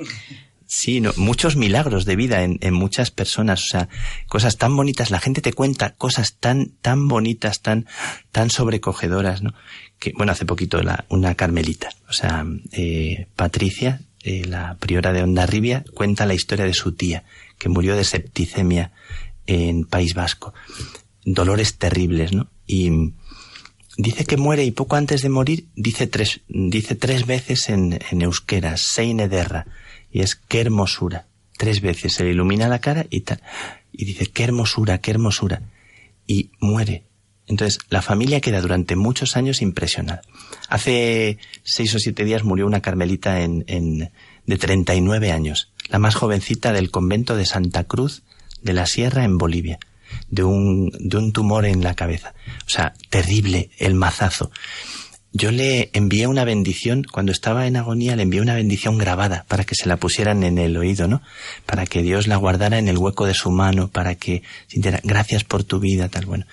[0.67, 3.89] Sí, no, muchos milagros de vida en, en, muchas personas, o sea,
[4.27, 7.85] cosas tan bonitas, la gente te cuenta cosas tan, tan bonitas, tan,
[8.31, 9.53] tan sobrecogedoras, ¿no?
[9.99, 15.21] Que, bueno, hace poquito la, una carmelita, o sea, eh, Patricia, eh, la priora de
[15.21, 17.25] Ondarribia, cuenta la historia de su tía,
[17.59, 18.91] que murió de septicemia
[19.45, 20.51] en País Vasco.
[21.23, 22.47] Dolores terribles, ¿no?
[22.65, 23.13] Y
[23.97, 28.77] dice que muere y poco antes de morir dice tres, dice tres veces en, euskera,
[28.77, 29.67] Seine Derra,
[30.11, 31.27] y es qué hermosura.
[31.55, 33.23] Tres veces se le ilumina la cara y.
[33.91, 35.61] Y dice, qué hermosura, qué hermosura.
[36.25, 37.03] Y muere.
[37.47, 40.21] Entonces, la familia queda durante muchos años impresionada.
[40.67, 44.11] Hace seis o siete días murió una carmelita en, en,
[44.45, 48.23] de 39 años, la más jovencita del convento de Santa Cruz
[48.61, 49.79] de la Sierra en Bolivia,
[50.29, 52.33] de un, de un tumor en la cabeza.
[52.65, 54.51] O sea, terrible el mazazo
[55.37, 59.65] yo le envié una bendición, cuando estaba en agonía le envié una bendición grabada para
[59.65, 61.21] que se la pusieran en el oído, ¿no?
[61.65, 65.43] Para que Dios la guardara en el hueco de su mano, para que sintiera gracias
[65.43, 66.45] por tu vida, tal, bueno.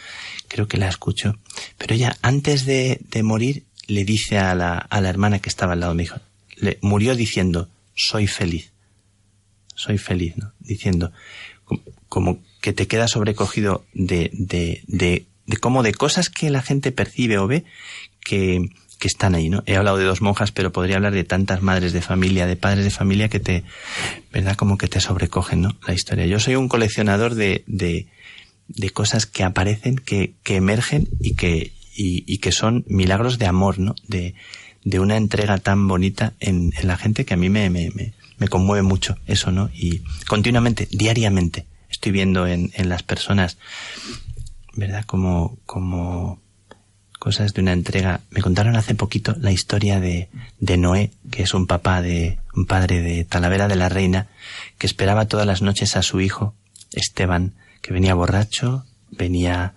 [0.52, 1.38] Creo que la escucho.
[1.78, 5.72] Pero ella, antes de, de morir, le dice a la, a la hermana que estaba
[5.72, 6.20] al lado, me dijo,
[6.56, 8.70] le murió diciendo, soy feliz.
[9.74, 10.52] Soy feliz, ¿no?
[10.60, 11.10] Diciendo,
[12.10, 16.92] como que te queda sobrecogido de, de, de, de cómo de cosas que la gente
[16.92, 17.64] percibe o ve
[18.20, 19.62] que, que están ahí, ¿no?
[19.64, 22.84] He hablado de dos monjas, pero podría hablar de tantas madres de familia, de padres
[22.84, 23.64] de familia que te,
[24.30, 24.56] ¿verdad?
[24.56, 25.76] Como que te sobrecogen, ¿no?
[25.86, 26.26] La historia.
[26.26, 28.06] Yo soy un coleccionador de, de,
[28.76, 33.46] de cosas que aparecen, que, que emergen y que, y, y, que son milagros de
[33.46, 33.94] amor, ¿no?
[34.06, 34.34] De,
[34.84, 38.14] de una entrega tan bonita en, en la gente que a mí me, me, me,
[38.38, 39.70] me, conmueve mucho eso, ¿no?
[39.74, 43.58] Y continuamente, diariamente, estoy viendo en, en las personas,
[44.74, 45.04] ¿verdad?
[45.04, 46.40] Como, como
[47.22, 48.22] cosas de una entrega.
[48.30, 52.66] Me contaron hace poquito la historia de, de Noé, que es un papá de, un
[52.66, 54.26] padre de Talavera de la Reina,
[54.76, 56.56] que esperaba todas las noches a su hijo,
[56.92, 59.74] Esteban, que venía borracho, venía,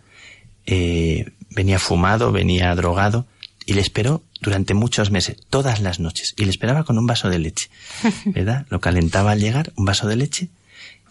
[0.65, 3.27] eh, venía fumado, venía drogado,
[3.65, 7.29] y le esperó durante muchos meses, todas las noches, y le esperaba con un vaso
[7.29, 7.69] de leche,
[8.25, 8.65] ¿verdad?
[8.69, 10.49] Lo calentaba al llegar, un vaso de leche,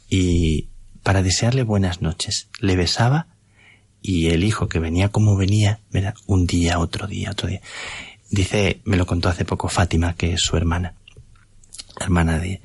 [0.08, 0.68] y
[1.02, 3.26] para desearle buenas noches, le besaba
[4.00, 6.14] y el hijo que venía como venía, ¿verdad?
[6.26, 7.60] Un día, otro día, otro día.
[8.30, 10.94] Dice, me lo contó hace poco Fátima, que es su hermana,
[12.00, 12.60] hermana de,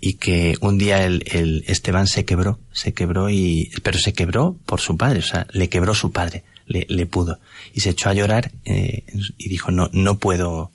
[0.00, 4.56] y que un día el, el Esteban se quebró, se quebró y, pero se quebró
[4.66, 7.38] por su padre, o sea, le quebró su padre, le, le pudo.
[7.74, 9.04] Y se echó a llorar, eh,
[9.38, 10.70] y dijo, no, no puedo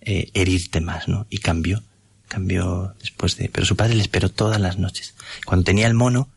[0.00, 1.26] eh, herirte más, ¿no?
[1.30, 1.82] Y cambió,
[2.28, 5.14] cambió después de, pero su padre le esperó todas las noches.
[5.44, 6.28] Cuando tenía el mono,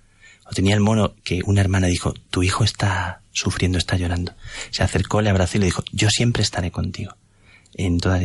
[0.46, 4.34] o tenía el mono que una hermana dijo, tu hijo está sufriendo, está llorando.
[4.72, 7.16] Se acercó, le abrazó y le dijo, yo siempre estaré contigo.
[7.74, 8.20] En toda...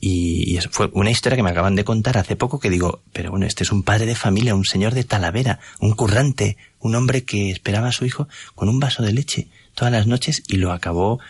[0.00, 3.30] Y, y fue una historia que me acaban de contar hace poco que digo, pero
[3.30, 7.24] bueno, este es un padre de familia, un señor de Talavera, un currante, un hombre
[7.24, 10.72] que esperaba a su hijo con un vaso de leche todas las noches y lo
[10.72, 11.20] acabó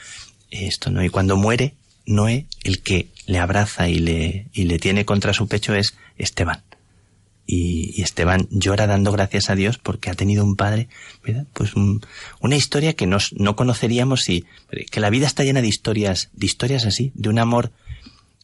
[0.51, 1.03] esto, ¿no?
[1.05, 1.75] Y cuando muere
[2.07, 6.62] Noé, el que le abraza y le, y le tiene contra su pecho es Esteban
[7.51, 10.89] y, y, Esteban llora dando gracias a Dios porque ha tenido un padre,
[11.25, 11.47] ¿verdad?
[11.53, 12.01] Pues un,
[12.41, 14.45] una historia que nos, no conoceríamos y
[14.91, 17.73] que la vida está llena de historias, de historias así, de un amor,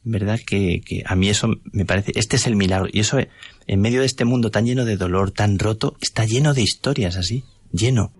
[0.06, 0.40] ¿verdad?
[0.46, 2.88] Que, que a mí eso me parece, este es el milagro.
[2.90, 3.18] Y eso,
[3.66, 7.16] en medio de este mundo tan lleno de dolor, tan roto, está lleno de historias
[7.16, 8.12] así, lleno.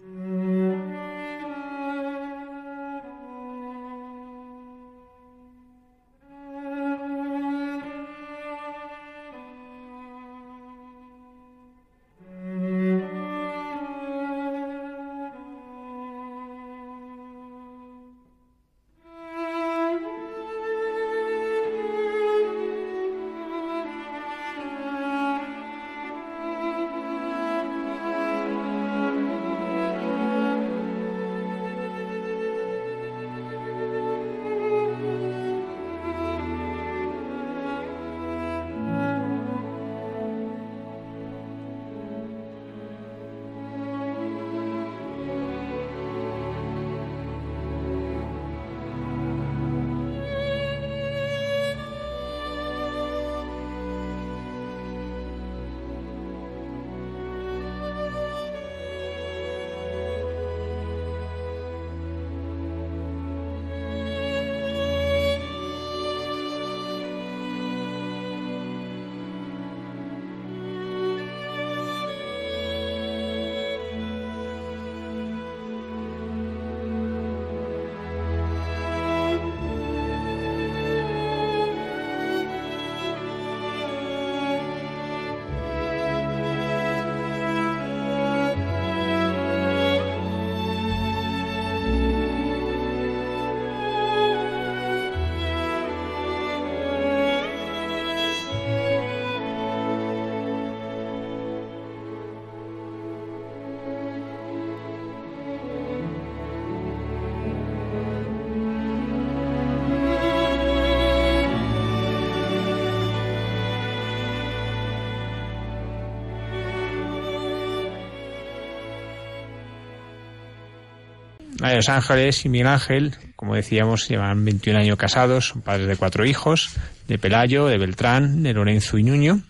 [121.77, 126.25] Los Ángeles y Miguel Ángel, como decíamos, llevan 21 años casados, son padres de cuatro
[126.25, 126.71] hijos,
[127.07, 129.41] de Pelayo, de Beltrán, de Lorenzo y Nuño.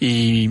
[0.00, 0.50] Y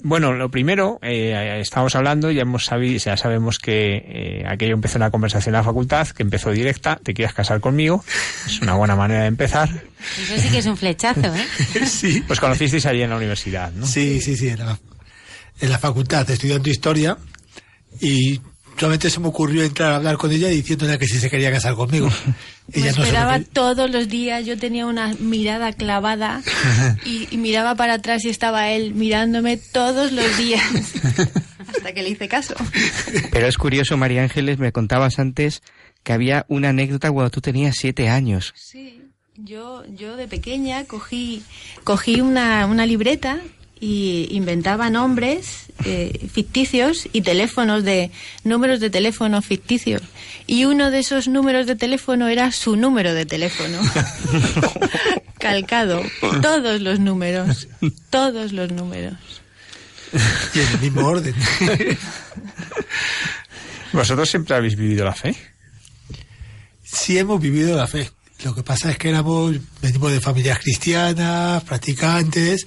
[0.00, 4.96] bueno, lo primero, eh, estamos hablando, ya hemos sabido, ya sabemos que eh, aquello empezó
[4.96, 8.04] una conversación en la facultad, que empezó directa, te quieres casar conmigo,
[8.46, 9.68] es una buena manera de empezar.
[9.68, 11.46] Eso sí que es un flechazo, ¿eh?
[11.86, 12.22] sí.
[12.26, 13.86] Pues conocisteis allí en la universidad, ¿no?
[13.86, 14.78] Sí, sí, sí, en la,
[15.60, 17.18] en la facultad, estudiando historia,
[18.00, 18.40] y
[18.78, 21.74] solamente se me ocurrió entrar a hablar con ella diciéndole que si se quería casar
[21.74, 22.08] conmigo.
[22.72, 26.42] ella me esperaba todos los días, yo tenía una mirada clavada
[27.04, 30.62] y, y, miraba para atrás y estaba él mirándome todos los días
[31.68, 32.54] hasta que le hice caso.
[33.30, 35.62] Pero es curioso, María Ángeles, me contabas antes
[36.02, 38.54] que había una anécdota cuando tú tenías siete años.
[38.56, 39.02] Sí,
[39.36, 41.42] yo, yo de pequeña cogí,
[41.84, 43.40] cogí una, una libreta
[43.80, 48.10] y inventaba nombres eh, ficticios y teléfonos de
[48.44, 50.02] números de teléfono ficticios.
[50.46, 53.78] Y uno de esos números de teléfono era su número de teléfono.
[55.38, 56.02] Calcado.
[56.42, 57.68] Todos los números.
[58.10, 59.14] Todos los números.
[60.54, 61.34] Y en el mismo orden.
[63.92, 65.36] Vosotros siempre habéis vivido la fe
[66.90, 68.10] sí hemos vivido la fe
[68.44, 72.66] lo que pasa es que éramos, venimos de familias cristianas, practicantes,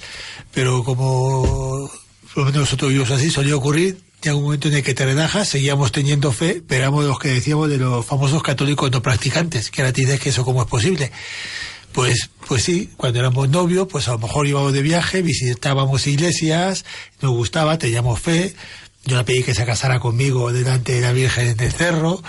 [0.53, 1.89] pero como
[2.33, 5.05] por lo menos nosotros vivimos así, solía ocurrir, llega un momento en el que te
[5.05, 9.71] relajas, seguíamos teniendo fe, pero éramos los que decíamos de los famosos católicos no practicantes,
[9.71, 11.11] que ahora dices que eso cómo es posible.
[11.91, 16.85] Pues, pues sí, cuando éramos novios, pues a lo mejor íbamos de viaje, visitábamos iglesias,
[17.21, 18.55] nos gustaba, teníamos fe,
[19.03, 22.21] yo le pedí que se casara conmigo delante de la Virgen en el cerro.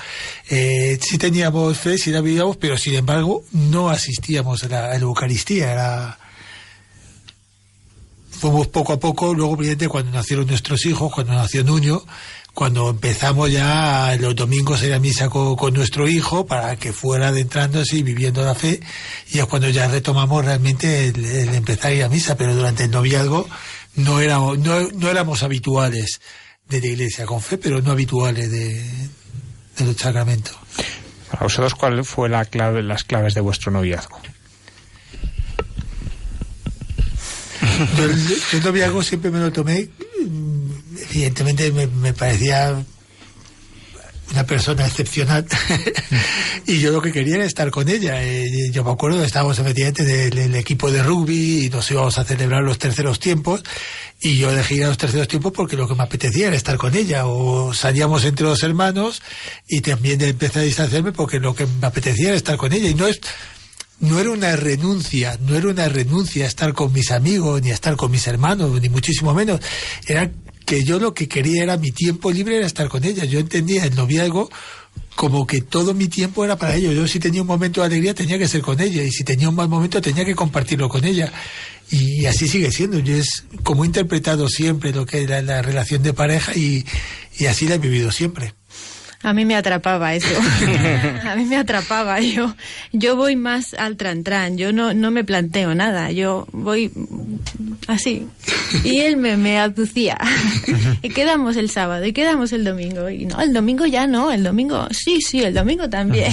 [0.49, 5.73] Eh, sí teníamos fe, sí la vivíamos, pero sin embargo no asistíamos a la, Eucaristía.
[5.73, 6.19] Era...
[8.31, 12.03] Fuimos poco a poco, luego, evidente, cuando nacieron nuestros hijos, cuando nació Nuño,
[12.55, 17.29] cuando empezamos ya los domingos a ir a misa con, nuestro hijo para que fuera
[17.29, 18.81] adentrándose y viviendo la fe,
[19.31, 22.91] y es cuando ya retomamos realmente el, empezar a ir a misa, pero durante el
[22.91, 23.47] noviazgo
[23.95, 26.21] no éramos, no éramos habituales
[26.69, 28.83] de la iglesia, con fe, pero no habituales de,
[29.77, 30.57] de los sacramentos.
[31.31, 34.21] Para vosotros, ¿cuál fue la clave, las claves de vuestro noviazgo?
[37.97, 39.89] Yo el, el, noviazgo siempre me lo tomé,
[41.11, 42.85] evidentemente me, me parecía
[44.31, 45.47] una persona excepcional
[46.67, 48.23] y yo lo que quería era estar con ella.
[48.23, 52.25] Eh, yo me acuerdo estábamos efectivamente del, del, equipo de rugby y nos íbamos a
[52.25, 53.63] celebrar los terceros tiempos
[54.21, 56.77] y yo elegí ir a los terceros tiempos porque lo que me apetecía era estar
[56.77, 59.23] con ella o salíamos entre los hermanos
[59.69, 62.95] y también empecé a distanciarme porque lo que me apetecía era estar con ella y
[62.95, 63.21] no es
[64.03, 67.75] no era una renuncia, no era una renuncia a estar con mis amigos, ni a
[67.75, 69.61] estar con mis hermanos, ni muchísimo menos.
[70.07, 70.29] Era
[70.65, 73.25] que yo lo que quería era mi tiempo libre era estar con ella.
[73.25, 74.51] Yo entendía el noviazgo
[75.15, 76.93] como que todo mi tiempo era para ello.
[76.93, 79.49] Yo si tenía un momento de alegría tenía que ser con ella y si tenía
[79.49, 81.33] un mal momento tenía que compartirlo con ella.
[81.91, 82.99] Y así sigue siendo.
[82.99, 86.87] Yo es como he interpretado siempre lo que es la, la relación de pareja y,
[87.39, 88.55] y así la he vivido siempre.
[89.23, 90.35] A mí me atrapaba eso.
[91.25, 92.21] a mí me atrapaba.
[92.21, 92.55] Yo,
[92.93, 94.57] yo voy más al tran-tran.
[94.57, 96.11] Yo no, no me planteo nada.
[96.11, 96.91] Yo voy
[97.87, 98.27] así.
[98.83, 100.19] Y él me, me aducía.
[101.03, 103.09] y quedamos el sábado y quedamos el domingo.
[103.11, 104.33] Y no, el domingo ya no.
[104.33, 106.33] El domingo, sí, sí, el domingo también.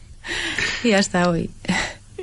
[0.84, 1.50] y hasta hoy.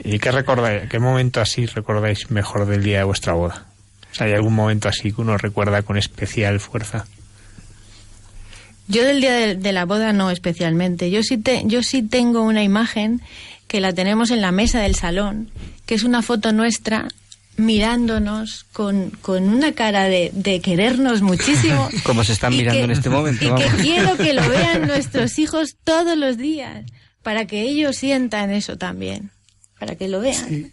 [0.04, 0.90] ¿Y qué recordáis?
[0.90, 3.66] ¿Qué momento así recordáis mejor del día de vuestra boda?
[4.12, 7.06] O sea, ¿hay algún momento así que uno recuerda con especial fuerza?
[8.88, 11.12] Yo del día de, de, la boda no especialmente.
[11.12, 13.22] Yo sí, te, yo sí tengo una imagen
[13.68, 15.50] que la tenemos en la mesa del salón,
[15.86, 17.10] que es una foto nuestra
[17.58, 21.90] mirándonos con, con una cara de, de, querernos muchísimo.
[22.04, 23.46] Como se están mirando que, en este momento.
[23.46, 26.86] Y que quiero que lo vean nuestros hijos todos los días,
[27.24, 29.32] para que ellos sientan eso también,
[29.80, 30.48] para que lo vean.
[30.48, 30.72] Sí.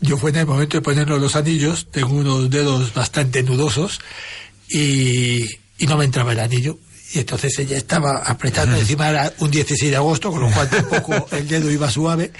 [0.00, 4.00] Yo fue en el momento de ponernos los anillos, tengo unos dedos bastante nudosos
[4.70, 5.44] y,
[5.78, 6.78] y no me entraba el anillo
[7.12, 11.26] y entonces ella estaba apretando, encima era un 16 de agosto, con lo cual tampoco
[11.32, 12.32] el dedo iba suave.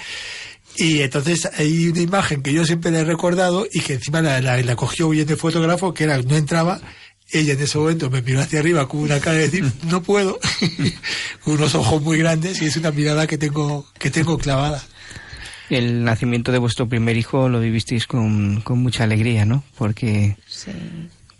[0.76, 4.40] Y entonces hay una imagen que yo siempre le he recordado y que encima la,
[4.40, 6.80] la, la cogió bien el fotógrafo, que era, no entraba,
[7.32, 10.38] ella en ese momento me miró hacia arriba con una cara de decir, no puedo,
[11.44, 14.82] con unos ojos muy grandes y es una mirada que tengo, que tengo clavada.
[15.68, 19.62] El nacimiento de vuestro primer hijo lo vivisteis con, con mucha alegría, ¿no?
[19.76, 20.36] Porque...
[20.46, 20.72] Sí.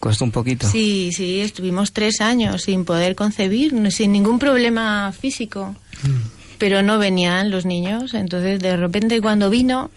[0.00, 0.66] Costó un poquito.
[0.66, 5.76] Sí, sí, estuvimos tres años sin poder concebir, sin ningún problema físico.
[6.02, 6.56] Mm.
[6.56, 8.14] Pero no venían los niños.
[8.14, 9.90] Entonces, de repente, cuando vino,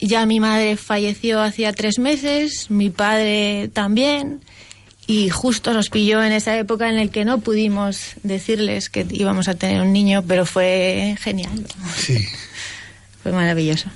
[0.00, 4.40] ya mi madre falleció hacía tres meses, mi padre también.
[5.08, 9.46] y justo nos pilló en esa época en la que no pudimos decirles que íbamos
[9.48, 11.66] a tener un niño, pero fue genial.
[11.96, 12.16] Sí.
[13.22, 13.88] Fue maravilloso.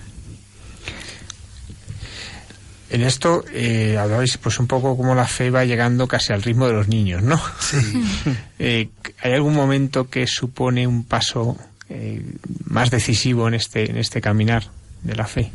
[2.90, 6.66] En esto eh, hablabais pues un poco como la fe va llegando casi al ritmo
[6.66, 7.40] de los niños, ¿no?
[7.60, 7.76] Sí.
[8.62, 8.90] Eh,
[9.22, 11.56] ¿Hay algún momento que supone un paso
[11.88, 12.22] eh,
[12.66, 14.64] más decisivo en este, en este caminar
[15.02, 15.50] de la fe?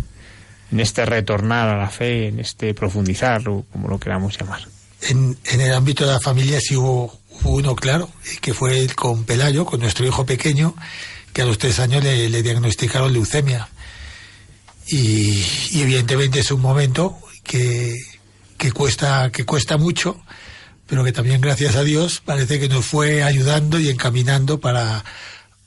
[0.72, 4.62] En este retornar a la fe, en este profundizar, o como lo queramos llamar.
[5.02, 8.10] En, en el ámbito de la familia sí hubo, hubo uno claro,
[8.42, 10.74] que fue el con Pelayo, con nuestro hijo pequeño,
[11.32, 13.70] que a los tres años le, le diagnosticaron leucemia.
[14.88, 17.96] Y, y evidentemente es un momento que,
[18.58, 20.20] que cuesta que cuesta mucho
[20.88, 25.04] pero que también gracias a Dios parece que nos fue ayudando y encaminando para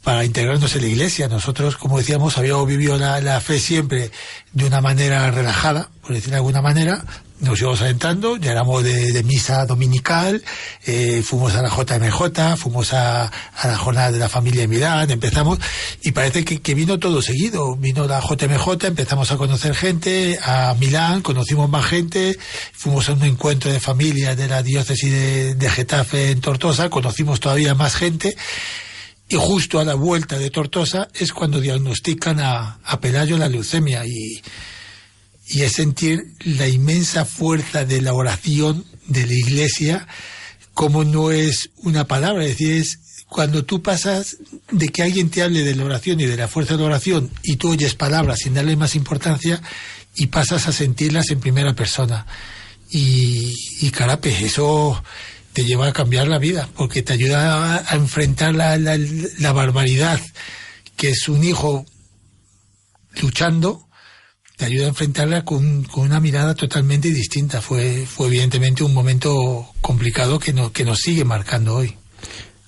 [0.02, 1.28] para integrarnos en la iglesia.
[1.28, 4.10] Nosotros, como decíamos, habíamos vivido la, la fe siempre
[4.52, 7.04] de una manera relajada, por decir de alguna manera,
[7.40, 10.42] nos íbamos adentrando, ya éramos de, de misa dominical,
[10.86, 15.10] eh, fuimos a la JMJ, fuimos a, a, la jornada de la familia en Milán,
[15.10, 15.58] empezamos,
[16.02, 17.76] y parece que, que, vino todo seguido.
[17.76, 22.36] Vino la JMJ, empezamos a conocer gente, a Milán, conocimos más gente,
[22.72, 27.40] fuimos a un encuentro de familia de la diócesis de, de Getafe en Tortosa, conocimos
[27.40, 28.36] todavía más gente,
[29.28, 34.04] y justo a la vuelta de Tortosa es cuando diagnostican a, a Pelayo la leucemia
[34.06, 34.42] y
[35.48, 40.06] y es sentir la inmensa fuerza de la oración de la iglesia,
[40.74, 44.36] como no es una palabra, es decir, es cuando tú pasas
[44.70, 47.30] de que alguien te hable de la oración y de la fuerza de la oración
[47.42, 49.60] y tú oyes palabras sin darle más importancia
[50.14, 52.26] y pasas a sentirlas en primera persona.
[52.90, 55.02] Y, y carape, eso
[55.52, 58.98] te lleva a cambiar la vida, porque te ayuda a, a enfrentar la, la,
[59.38, 60.20] la barbaridad
[60.96, 61.86] que es un hijo
[63.20, 63.87] luchando
[64.58, 67.62] te ayuda a enfrentarla con, con, una mirada totalmente distinta.
[67.62, 71.94] Fue, fue evidentemente un momento complicado que, no, que nos sigue marcando hoy.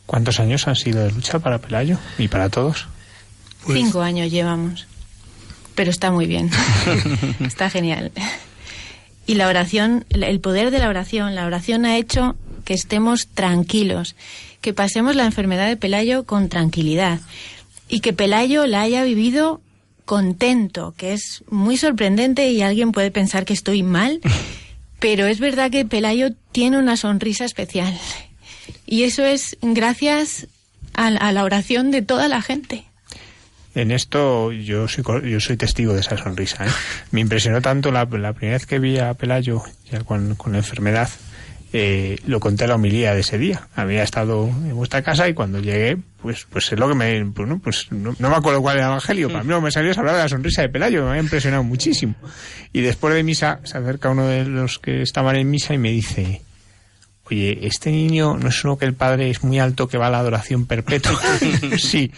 [0.07, 2.87] ¿Cuántos años han sido de lucha para Pelayo y para todos?
[3.65, 3.77] Pues...
[3.77, 4.87] Cinco años llevamos,
[5.75, 6.49] pero está muy bien,
[7.41, 8.13] está genial.
[9.27, 14.15] Y la oración, el poder de la oración, la oración ha hecho que estemos tranquilos,
[14.61, 17.21] que pasemos la enfermedad de Pelayo con tranquilidad
[17.89, 19.61] y que Pelayo la haya vivido
[20.11, 24.19] contento, que es muy sorprendente y alguien puede pensar que estoy mal,
[24.99, 27.97] pero es verdad que Pelayo tiene una sonrisa especial.
[28.87, 30.49] Y eso es gracias
[30.95, 32.87] a, a la oración de toda la gente.
[33.77, 36.67] En esto yo soy, yo soy testigo de esa sonrisa.
[36.67, 36.71] ¿eh?
[37.13, 40.59] Me impresionó tanto la, la, primera vez que vi a Pelayo ya con, con la
[40.59, 41.09] enfermedad,
[41.73, 43.69] eh, lo conté en la homilía de ese día.
[43.75, 47.49] Había estado en vuestra casa y cuando llegué, pues, pues es lo que me, pues,
[47.49, 49.29] no, pues no, no me acuerdo cuál era el evangelio.
[49.29, 51.23] Para mí lo que me salió es hablar de la sonrisa de Pelayo, me había
[51.23, 52.15] impresionado muchísimo.
[52.73, 55.91] Y después de misa se acerca uno de los que estaban en misa y me
[55.91, 56.43] dice,
[57.25, 60.11] oye, este niño no es uno que el padre es muy alto que va a
[60.11, 61.21] la adoración perpetua.
[61.79, 62.11] sí.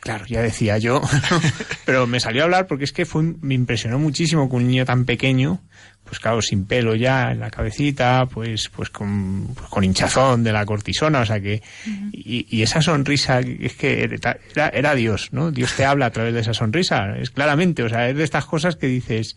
[0.00, 1.02] Claro, ya decía yo,
[1.84, 4.84] pero me salió a hablar porque es que fue, me impresionó muchísimo que un niño
[4.86, 5.60] tan pequeño
[6.10, 10.52] pues claro, sin pelo ya en la cabecita, pues, pues con, pues con hinchazón de
[10.52, 11.62] la cortisona, o sea que,
[12.10, 15.52] y, y, esa sonrisa, es que era, era, Dios, ¿no?
[15.52, 18.44] Dios te habla a través de esa sonrisa, es claramente, o sea, es de estas
[18.44, 19.36] cosas que dices,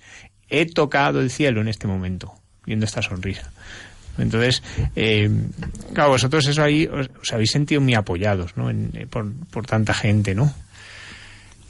[0.49, 2.33] he tocado el cielo en este momento,
[2.65, 3.51] viendo esta sonrisa.
[4.17, 4.61] Entonces,
[4.95, 5.29] eh,
[5.93, 8.69] claro, vosotros eso ahí os, os, habéis sentido muy apoyados, ¿no?
[8.69, 10.53] En, eh, por, por tanta gente, ¿no?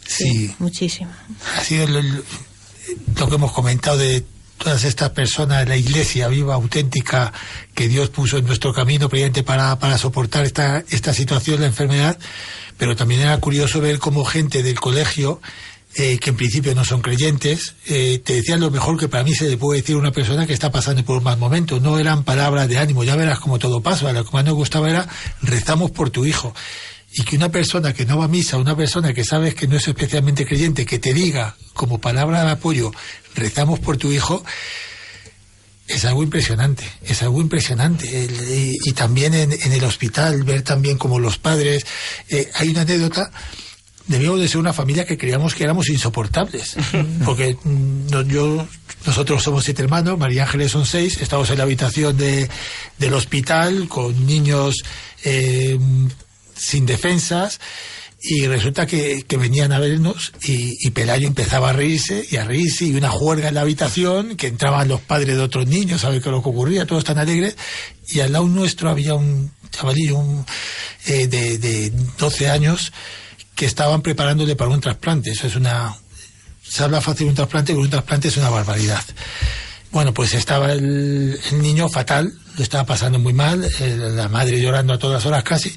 [0.05, 1.11] Sí, sí muchísimo.
[1.57, 4.25] Ha sido lo, lo que hemos comentado de
[4.57, 7.33] todas estas personas, la iglesia viva, auténtica,
[7.73, 12.17] que Dios puso en nuestro camino previamente para, para soportar esta, esta situación, la enfermedad,
[12.77, 15.41] pero también era curioso ver cómo gente del colegio,
[15.95, 19.33] eh, que en principio no son creyentes, eh, te decían lo mejor que para mí
[19.33, 21.79] se le puede decir a una persona que está pasando por un mal momento.
[21.79, 24.11] No eran palabras de ánimo, ya verás como todo pasa.
[24.11, 25.07] Lo que más nos gustaba era
[25.41, 26.53] rezamos por tu hijo
[27.15, 29.77] y que una persona que no va a misa, una persona que sabes que no
[29.77, 32.91] es especialmente creyente, que te diga como palabra de apoyo,
[33.35, 34.43] rezamos por tu hijo,
[35.87, 38.27] es algo impresionante, es algo impresionante.
[38.83, 41.85] Y, también en, en, el hospital, ver también como los padres,
[42.29, 43.31] eh, hay una anécdota,
[44.07, 46.75] debíamos de ser una familia que creíamos que éramos insoportables,
[47.25, 48.67] porque no, yo,
[49.05, 52.49] nosotros somos siete hermanos, María Ángeles son seis, estamos en la habitación de,
[52.97, 54.83] del hospital con niños
[55.23, 55.77] eh,
[56.55, 57.59] sin defensas
[58.25, 62.45] y resulta que, que, venían a vernos y, y, Pelayo empezaba a reírse y a
[62.45, 66.09] reírse y una juerga en la habitación que entraban los padres de otros niños a
[66.09, 67.57] ver qué es lo que ocurría, todos tan alegres
[68.07, 70.45] y al lado nuestro había un chavalillo un,
[71.05, 72.93] eh, de, de 12 años
[73.55, 75.95] que estaban preparándole para un trasplante, eso es una
[76.63, 79.03] se habla fácil de un trasplante, pero un trasplante es una barbaridad
[79.91, 84.93] Bueno, pues estaba el, niño fatal, lo estaba pasando muy mal, eh, la madre llorando
[84.93, 85.75] a todas horas casi,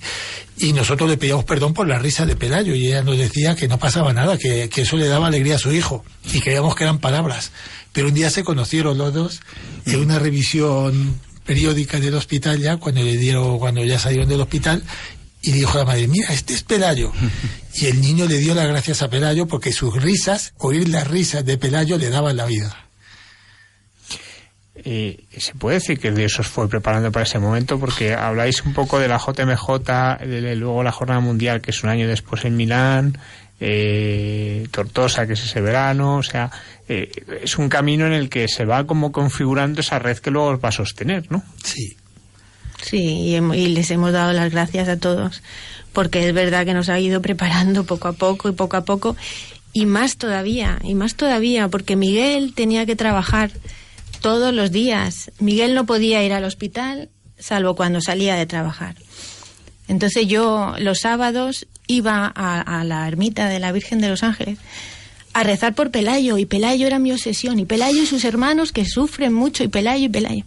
[0.56, 3.68] y nosotros le pedíamos perdón por la risa de Pelayo, y ella nos decía que
[3.68, 6.02] no pasaba nada, que, que eso le daba alegría a su hijo,
[6.32, 7.50] y creíamos que eran palabras.
[7.92, 9.40] Pero un día se conocieron los dos
[9.84, 14.82] en una revisión periódica del hospital ya, cuando le dieron, cuando ya salieron del hospital,
[15.42, 17.12] y le dijo a la madre, mira, este es Pelayo.
[17.78, 21.44] Y el niño le dio las gracias a Pelayo porque sus risas, oír las risas
[21.44, 22.86] de Pelayo le daban la vida.
[24.76, 28.72] Eh, se puede decir que Dios os fue preparando para ese momento porque habláis un
[28.72, 32.46] poco de la JMJ, de, de luego la Jornada Mundial, que es un año después
[32.46, 33.18] en Milán,
[33.60, 36.50] eh, Tortosa, que es ese verano, o sea,
[36.88, 37.10] eh,
[37.42, 40.64] es un camino en el que se va como configurando esa red que luego os
[40.64, 41.42] va a sostener, ¿no?
[41.62, 41.96] Sí.
[42.82, 45.42] Sí, y, y les hemos dado las gracias a todos,
[45.92, 49.16] porque es verdad que nos ha ido preparando poco a poco y poco a poco,
[49.72, 53.50] y más todavía, y más todavía, porque Miguel tenía que trabajar
[54.20, 55.30] todos los días.
[55.38, 58.96] Miguel no podía ir al hospital, salvo cuando salía de trabajar.
[59.88, 64.58] Entonces yo los sábados iba a, a la ermita de la Virgen de los Ángeles
[65.36, 68.86] a rezar por Pelayo, y Pelayo era mi obsesión, y Pelayo y sus hermanos que
[68.86, 70.44] sufren mucho, y Pelayo y Pelayo.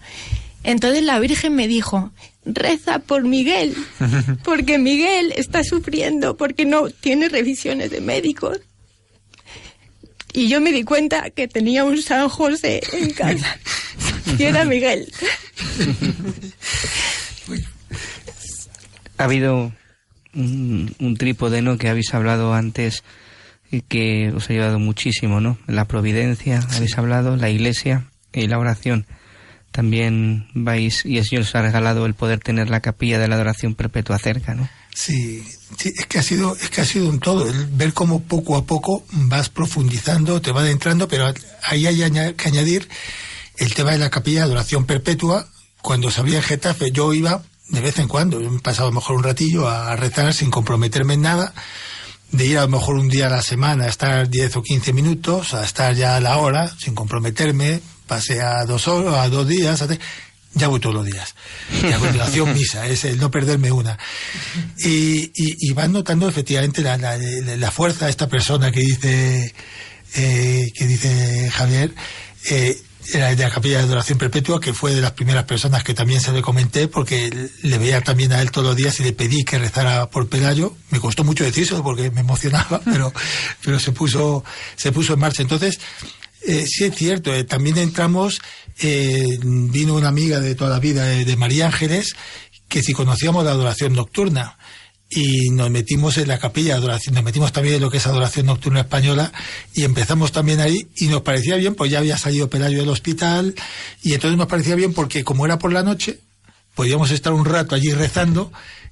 [0.64, 2.12] Entonces la Virgen me dijo,
[2.46, 3.76] reza por Miguel,
[4.44, 8.60] porque Miguel está sufriendo, porque no tiene revisiones de médicos.
[10.34, 13.58] Y yo me di cuenta que tenía un San José en casa,
[14.38, 15.12] y era Miguel.
[19.18, 19.72] Ha habido
[20.34, 21.78] un, un trípode, ¿no?
[21.78, 23.04] Que habéis hablado antes
[23.72, 25.58] y que os ha ayudado muchísimo, ¿no?
[25.68, 29.06] La providencia, habéis hablado, la iglesia y la oración.
[29.80, 33.36] También vais, y el Señor os ha regalado el poder tener la capilla de la
[33.36, 34.68] adoración perpetua cerca, ¿no?
[34.94, 35.42] Sí,
[35.82, 38.66] es que ha sido, es que ha sido un todo, el ver cómo poco a
[38.66, 42.90] poco vas profundizando, te va adentrando, pero ahí hay que añadir
[43.56, 45.48] el tema de la capilla de adoración perpetua.
[45.82, 49.16] Cuando se abría Getafe, yo iba de vez en cuando, he pasado a lo mejor
[49.16, 51.54] un ratillo a rezar sin comprometerme en nada,
[52.34, 54.92] de ir a lo mejor un día a la semana a estar 10 o 15
[54.92, 57.80] minutos, a estar ya a la hora, sin comprometerme,
[58.10, 60.00] pasé a dos horas, a dos días, a tres,
[60.56, 61.36] ya voy todos los días.
[61.84, 63.98] Y a continuación misa, es el no perderme una.
[64.80, 69.54] Y, y, y vas notando efectivamente la, la, la fuerza de esta persona que dice,
[70.16, 71.94] eh, que dice Javier,
[72.50, 72.82] eh,
[73.12, 76.32] de la capilla de adoración perpetua, que fue de las primeras personas que también se
[76.32, 79.58] le comenté, porque le veía también a él todos los días y le pedí que
[79.58, 80.76] rezara por Pelayo.
[80.92, 83.14] Me costó mucho decirlo porque me emocionaba, pero,
[83.64, 84.44] pero se puso,
[84.76, 85.42] se puso en marcha.
[85.42, 85.80] Entonces,
[86.42, 88.42] eh, sí es cierto, eh, también entramos,
[88.82, 92.16] eh, vino una amiga de toda la vida de, de María Ángeles,
[92.68, 94.58] que si conocíamos la adoración nocturna,
[95.10, 98.06] y nos metimos en la capilla de adoración, nos metimos también en lo que es
[98.06, 99.32] adoración nocturna española
[99.74, 103.56] y empezamos también ahí y nos parecía bien, pues ya había salido Pelayo del hospital
[104.04, 106.20] y entonces nos parecía bien porque como era por la noche,
[106.76, 108.52] podíamos estar un rato allí rezando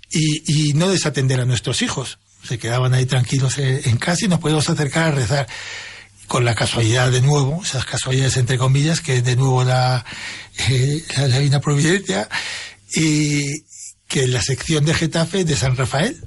[0.10, 2.18] y, y no desatender a nuestros hijos.
[2.43, 5.48] Se quedaban ahí tranquilos en, en casa y nos podíamos acercar a rezar
[6.28, 10.05] con la casualidad de nuevo, esas casualidades entre comillas, que de nuevo la,
[10.69, 12.28] eh, la, Divina Providencia,
[12.93, 13.61] y
[14.07, 16.17] que la sección de Getafe de San Rafael.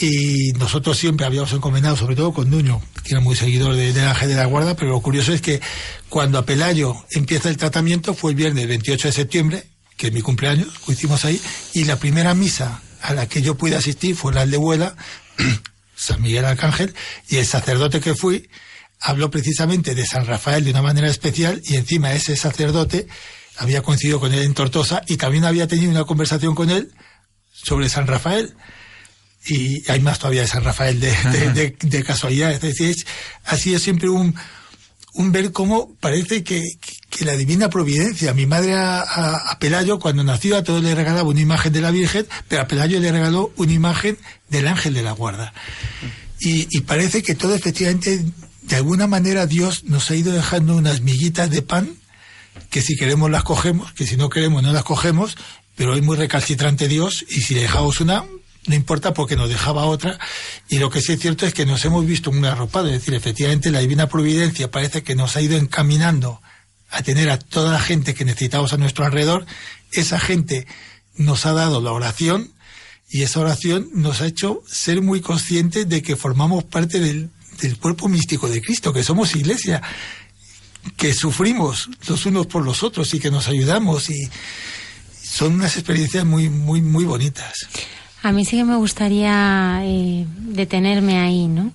[0.00, 4.06] Y nosotros siempre habíamos encomendado, sobre todo con Nuño, que era muy seguidor de- del
[4.06, 5.60] Ángel de la Guarda, pero lo curioso es que
[6.08, 9.64] cuando a Pelayo empieza el tratamiento fue el viernes 28 de septiembre,
[9.96, 11.40] que es mi cumpleaños, lo hicimos ahí,
[11.72, 14.94] y la primera misa a la que yo pude asistir fue la aldehuela,
[15.96, 16.94] San Miguel Arcángel,
[17.28, 18.48] y el sacerdote que fui
[19.00, 23.06] habló precisamente de San Rafael de una manera especial, y encima ese sacerdote
[23.56, 26.92] había coincidido con él en Tortosa y también había tenido una conversación con él
[27.52, 28.54] sobre San Rafael.
[29.46, 32.52] Y hay más todavía de San Rafael de, de, de, de casualidad.
[32.52, 33.06] Es decir, es-
[33.44, 34.34] ha sido siempre un,
[35.14, 36.62] un ver cómo parece que,
[37.08, 38.34] que la divina providencia.
[38.34, 41.80] Mi madre a, a- a Pelayo, cuando nació, a todos le regalaba una imagen de
[41.80, 44.18] la Virgen, pero a Pelayo le regaló una imagen
[44.50, 45.52] del ángel de la guarda.
[46.40, 48.22] Y, y parece que todo efectivamente,
[48.68, 51.96] de alguna manera, Dios nos ha ido dejando unas miguitas de pan
[52.68, 55.36] que si queremos las cogemos, que si no queremos no las cogemos,
[55.74, 58.26] pero es muy recalcitrante Dios y si le dejamos una,
[58.66, 60.18] no importa porque nos dejaba otra.
[60.68, 63.14] Y lo que sí es cierto es que nos hemos visto muy arropados, es decir,
[63.14, 66.42] efectivamente la divina providencia parece que nos ha ido encaminando
[66.90, 69.46] a tener a toda la gente que necesitamos a nuestro alrededor.
[69.92, 70.66] Esa gente
[71.16, 72.52] nos ha dado la oración
[73.08, 77.30] y esa oración nos ha hecho ser muy conscientes de que formamos parte del,
[77.60, 79.82] del cuerpo místico de Cristo, que somos iglesia
[80.96, 84.28] que sufrimos los unos por los otros y que nos ayudamos y
[85.22, 87.68] son unas experiencias muy muy muy bonitas.
[88.22, 91.72] A mí sí que me gustaría eh, detenerme ahí, ¿no?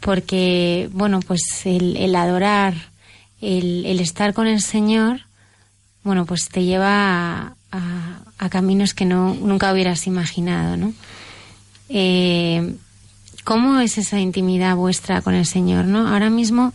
[0.00, 2.74] Porque, bueno, pues el, adorar
[3.40, 5.22] el, estar con el Señor,
[6.04, 10.92] bueno, pues te lleva a, caminos que no, nunca hubieras imaginado, ¿no?
[11.88, 12.74] Eh,
[13.44, 16.08] ¿Cómo es esa intimidad vuestra con el Señor, no?
[16.08, 16.72] Ahora mismo,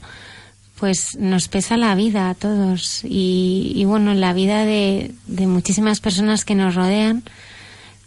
[0.79, 6.45] pues nos pesa la vida a todos y, y bueno, la vida de, muchísimas personas
[6.45, 7.23] que nos rodean,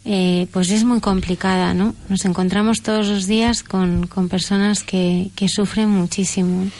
[0.04, 1.94] eh, pues es muy complicada, ¿no?
[2.08, 6.70] Nos encontramos todos los días con, personas que, que sufren muchísimo.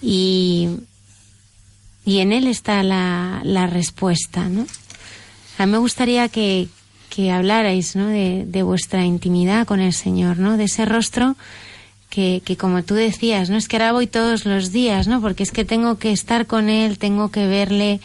[0.00, 0.68] Y,
[2.04, 4.66] y en él está la, la respuesta, ¿no?
[5.58, 6.68] A mí me gustaría que,
[7.14, 8.06] que hablarais, ¿no?
[8.06, 10.56] De, vuestra intimidad con el Señor, ¿no?
[10.56, 11.36] De ese rostro
[12.08, 13.56] que, que, como tú decías, ¿no?
[13.56, 15.20] Es que ahora voy todos los días, ¿no?
[15.20, 18.00] Porque es que tengo que estar con Él, tengo que verle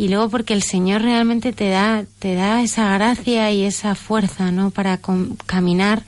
[0.00, 4.50] y luego porque el Señor realmente te da, te da esa gracia y esa fuerza,
[4.50, 4.70] ¿no?
[4.70, 4.98] Para
[5.44, 6.04] caminar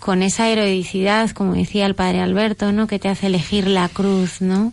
[0.00, 2.88] con esa heroicidad, como decía el Padre Alberto, ¿no?
[2.88, 4.72] Que te hace elegir la cruz, ¿no?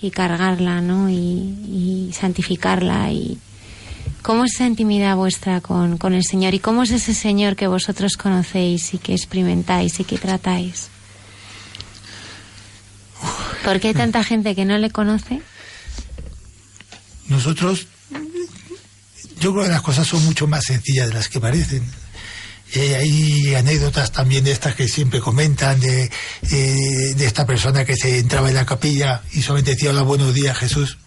[0.00, 1.10] Y cargarla, ¿no?
[1.10, 3.36] Y, santificarla y...
[4.28, 6.52] ¿Cómo es esa intimidad vuestra con, con el Señor?
[6.52, 10.88] ¿Y cómo es ese Señor que vosotros conocéis y que experimentáis y que tratáis?
[13.64, 15.40] ¿Por qué hay tanta gente que no le conoce?
[17.28, 17.86] Nosotros,
[19.40, 21.90] yo creo que las cosas son mucho más sencillas de las que parecen.
[22.74, 26.10] Eh, hay anécdotas también de estas que siempre comentan, de,
[26.50, 30.34] eh, de esta persona que se entraba en la capilla y solamente decía hola, buenos
[30.34, 30.98] días Jesús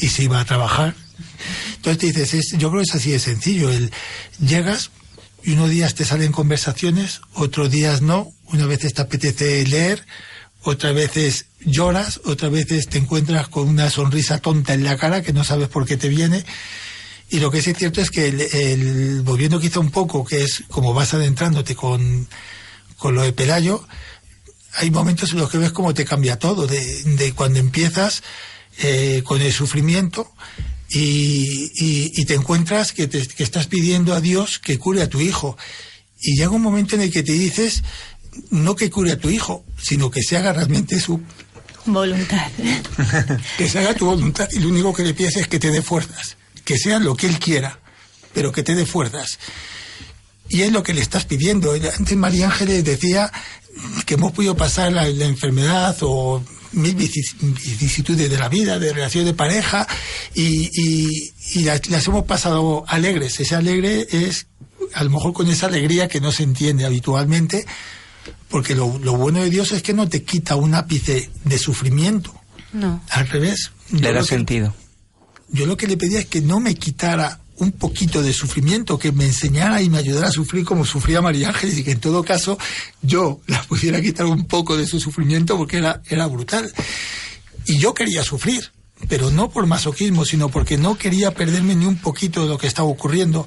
[0.00, 1.05] y se iba a trabajar.
[1.76, 3.70] Entonces te dices, yo creo que es así de sencillo.
[3.70, 3.92] El,
[4.38, 4.90] llegas
[5.42, 10.04] y unos días te salen conversaciones, otros días no, una vez te apetece leer,
[10.62, 15.32] otras veces lloras, otras veces te encuentras con una sonrisa tonta en la cara que
[15.32, 16.44] no sabes por qué te viene.
[17.28, 20.94] Y lo que es cierto es que el, volviendo quizá un poco, que es como
[20.94, 22.28] vas adentrándote con,
[22.96, 23.86] con lo de Pelayo,
[24.74, 28.22] hay momentos en los que ves cómo te cambia todo, de, de cuando empiezas
[28.78, 30.32] eh, con el sufrimiento
[30.88, 35.20] y, y, te encuentras que, te, que estás pidiendo a Dios que cure a tu
[35.20, 35.56] hijo.
[36.20, 37.82] Y llega un momento en el que te dices,
[38.50, 41.20] no que cure a tu hijo, sino que se haga realmente su
[41.86, 42.50] voluntad.
[43.58, 45.82] que se haga tu voluntad y lo único que le pides es que te dé
[45.82, 47.78] fuerzas, que sea lo que él quiera,
[48.32, 49.38] pero que te dé fuerzas.
[50.48, 51.72] Y es lo que le estás pidiendo.
[51.72, 53.32] Antes María Ángeles decía
[54.04, 56.42] que hemos podido pasar la, enfermedad o
[56.76, 59.86] mil vicisitudes de la vida, de relación de pareja,
[60.34, 60.70] y,
[61.54, 63.40] y, las, las, hemos pasado alegres.
[63.40, 64.46] Ese alegre es,
[64.94, 67.66] a lo mejor con esa alegría que no se entiende habitualmente,
[68.48, 72.34] porque lo, bueno de Dios es que no te quita un ápice de sufrimiento.
[72.72, 73.02] No.
[73.10, 73.72] Al revés.
[73.90, 74.74] Le da sentido.
[75.48, 79.12] Yo lo que le pedía es que no me quitara un poquito de sufrimiento, que
[79.12, 82.22] me enseñara y me ayudara a sufrir como sufría María Ángeles y que en todo
[82.22, 82.58] caso
[83.02, 86.72] yo la pudiera quitar un poco de su sufrimiento porque era, era brutal.
[87.66, 88.70] Y yo quería sufrir,
[89.08, 92.66] pero no por masoquismo, sino porque no quería perderme ni un poquito de lo que
[92.66, 93.46] estaba ocurriendo.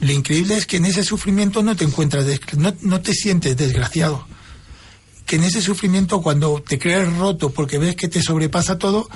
[0.00, 4.26] Lo increíble es que en ese sufrimiento no te encuentras, no, no te sientes desgraciado
[5.28, 9.08] que en ese sufrimiento, cuando te crees roto porque ves que te sobrepasa todo,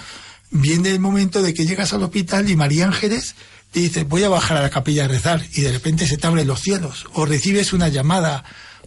[0.50, 3.34] viene el momento de que llegas al hospital y María Ángeles
[3.72, 6.26] te dice, voy a bajar a la capilla a rezar, y de repente se te
[6.26, 8.44] abren los cielos, o recibes una llamada,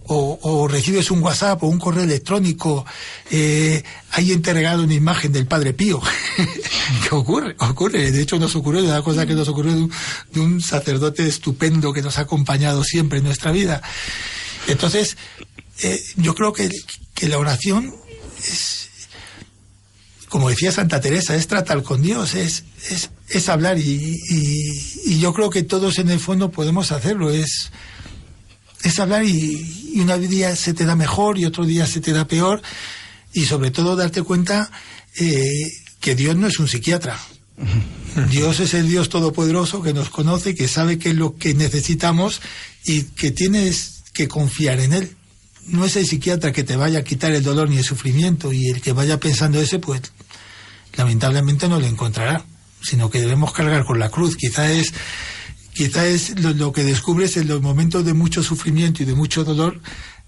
[0.08, 2.86] o, recibes un WhatsApp o un correo electrónico,
[3.32, 6.00] eh, alguien te regala una imagen del Padre Pío.
[7.10, 7.56] ¿Qué ocurre?
[7.58, 8.12] Ocurre.
[8.12, 9.92] De hecho, nos ocurrió una cosa que nos ocurrió de un,
[10.32, 13.82] de un sacerdote estupendo que nos ha acompañado siempre en nuestra vida.
[14.68, 15.18] Entonces,
[15.82, 16.70] eh, yo creo que,
[17.16, 17.96] que la oración
[18.38, 18.90] es,
[20.30, 25.34] como decía Santa Teresa, es tratar con Dios, es, es, es hablar y, y, yo
[25.34, 27.72] creo que todos en el fondo podemos hacerlo, es,
[28.84, 32.12] es hablar y, y un día se te da mejor y otro día se te
[32.12, 32.62] da peor.
[33.34, 34.72] Y sobre todo darte cuenta
[35.18, 37.20] eh, que Dios no es un psiquiatra.
[38.30, 42.42] Dios es el Dios todopoderoso que nos conoce, que sabe qué es lo que necesitamos
[42.86, 45.16] y que tienes que confiar en Él.
[45.68, 48.68] No es el psiquiatra que te vaya a quitar el dolor ni el sufrimiento y
[48.70, 50.02] el que vaya pensando ese, pues
[50.94, 52.46] lamentablemente no lo encontrará,
[52.86, 54.38] sino que debemos cargar con la cruz.
[54.38, 54.94] Quizá es,
[55.74, 59.82] quizá es lo, que descubres en los momentos de mucho sufrimiento y de mucho dolor,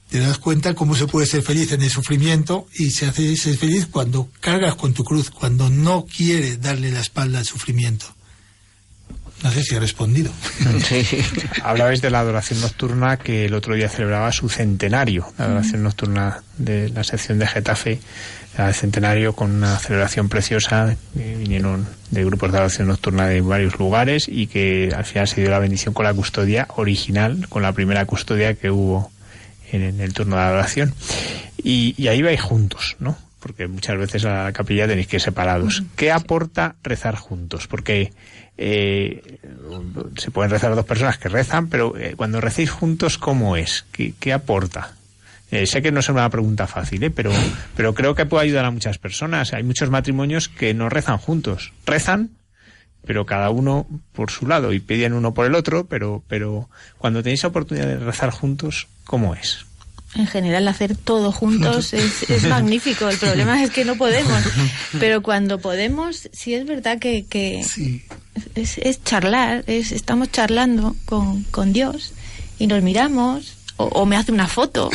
[0.10, 3.58] te das cuenta cómo se puede ser feliz en el sufrimiento y se hace ser
[3.58, 8.06] feliz cuando cargas con tu cruz, cuando no quieres darle la espalda al sufrimiento.
[9.44, 10.32] No sé si ha respondido.
[10.88, 11.06] Sí.
[11.64, 16.44] Hablabais de la adoración nocturna que el otro día celebraba su centenario, la adoración nocturna
[16.58, 18.00] de la sección de Getafe,
[18.58, 20.96] el centenario con una celebración preciosa.
[21.14, 25.52] vinieron de grupos de adoración nocturna de varios lugares y que al final se dio
[25.52, 29.12] la bendición con la custodia original, con la primera custodia que hubo
[29.72, 30.94] en, el turno de adoración.
[31.62, 33.18] Y, y ahí vais juntos, ¿no?
[33.40, 35.84] porque muchas veces a la capilla tenéis que ir separados.
[35.96, 37.68] ¿Qué aporta rezar juntos?
[37.68, 38.12] Porque
[38.58, 39.40] eh,
[40.18, 43.86] se pueden rezar dos personas que rezan, pero eh, cuando recéis juntos, ¿cómo es?
[43.92, 44.97] ¿Qué, aporta?
[45.50, 47.10] Eh, sé que no es una pregunta fácil, ¿eh?
[47.10, 47.32] pero,
[47.76, 49.54] pero creo que puede ayudar a muchas personas.
[49.54, 51.72] Hay muchos matrimonios que no rezan juntos.
[51.86, 52.32] Rezan,
[53.06, 57.24] pero cada uno por su lado y piden uno por el otro, pero, pero cuando
[57.24, 59.66] tenéis la oportunidad de rezar juntos, ¿cómo es?
[60.16, 63.08] En general, hacer todo juntos es, es magnífico.
[63.08, 64.42] El problema es que no podemos.
[65.00, 67.60] Pero cuando podemos, sí es verdad que, que
[68.56, 72.14] es, es, charlar, es, estamos charlando con, con Dios
[72.58, 74.90] y nos miramos o, me hace una foto.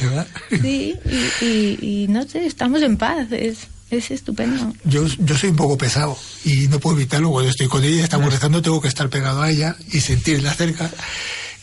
[0.62, 3.32] sí, y, y, y, no sé, estamos en paz.
[3.32, 4.74] Es, es estupendo.
[4.84, 7.30] Yo, yo soy un poco pesado y no puedo evitarlo.
[7.30, 10.90] Cuando estoy con ella, estamos rezando, tengo que estar pegado a ella y sentirla cerca.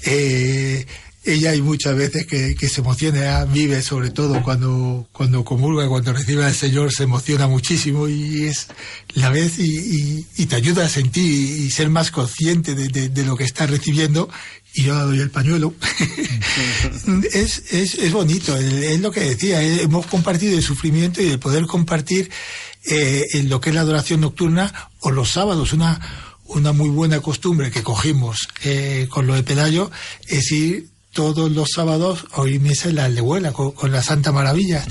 [0.04, 0.86] Eh,
[1.26, 6.46] ella hay muchas veces que, se emociona, vive sobre todo cuando, cuando comulga, cuando recibe
[6.46, 8.68] al Señor, se emociona muchísimo y es
[9.16, 13.66] la vez y, te ayuda a sentir y ser más consciente de, lo que está
[13.66, 14.30] recibiendo
[14.76, 15.74] y yo doy el pañuelo.
[17.34, 21.66] es, es, es, bonito, es lo que decía, hemos compartido el sufrimiento y el poder
[21.66, 22.30] compartir
[22.86, 26.00] eh, en lo que es la adoración nocturna o los sábados, una,
[26.46, 29.90] una muy buena costumbre que cogimos eh, con lo de Pelayo
[30.28, 34.86] es ir todos los sábados oír misa en la aldehuela con, la Santa Maravilla.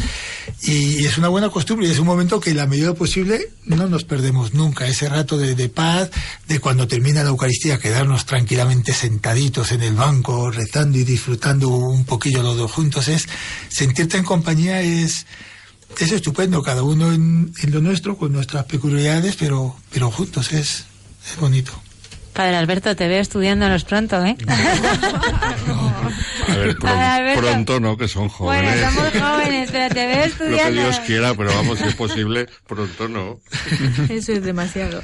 [0.62, 3.86] Y, es una buena costumbre y es un momento que en la medida posible no
[3.88, 4.88] nos perdemos nunca.
[4.88, 6.10] Ese rato de, paz,
[6.48, 12.06] de cuando termina la Eucaristía, quedarnos tranquilamente sentaditos en el banco, rezando y disfrutando un
[12.06, 13.28] poquillo los dos juntos, es
[13.68, 15.26] sentirte en compañía es,
[16.00, 20.86] es estupendo, cada uno en, en lo nuestro, con nuestras peculiaridades, pero, pero juntos es,
[21.30, 21.83] es bonito.
[22.34, 24.36] Padre Alberto, te veo estudiándonos pronto, ¿eh?
[26.84, 28.74] A ver, pronto no, que son jóvenes.
[28.74, 30.70] Bueno, somos jóvenes, pero te veo estudiando.
[30.70, 33.38] Lo que Dios quiera, pero vamos, si es posible, pronto no.
[34.08, 35.00] Eso es demasiado.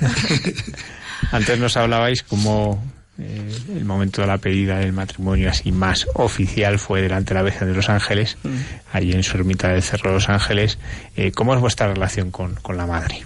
[1.33, 2.83] Antes nos hablabais como
[3.19, 7.45] eh, el momento de la pedida del matrimonio así más oficial fue delante de la
[7.45, 8.57] Virgen de los Ángeles, mm.
[8.93, 10.79] allí en su ermita del Cerro de los Ángeles.
[11.17, 13.25] Eh, ¿Cómo es vuestra relación con, con la Madre?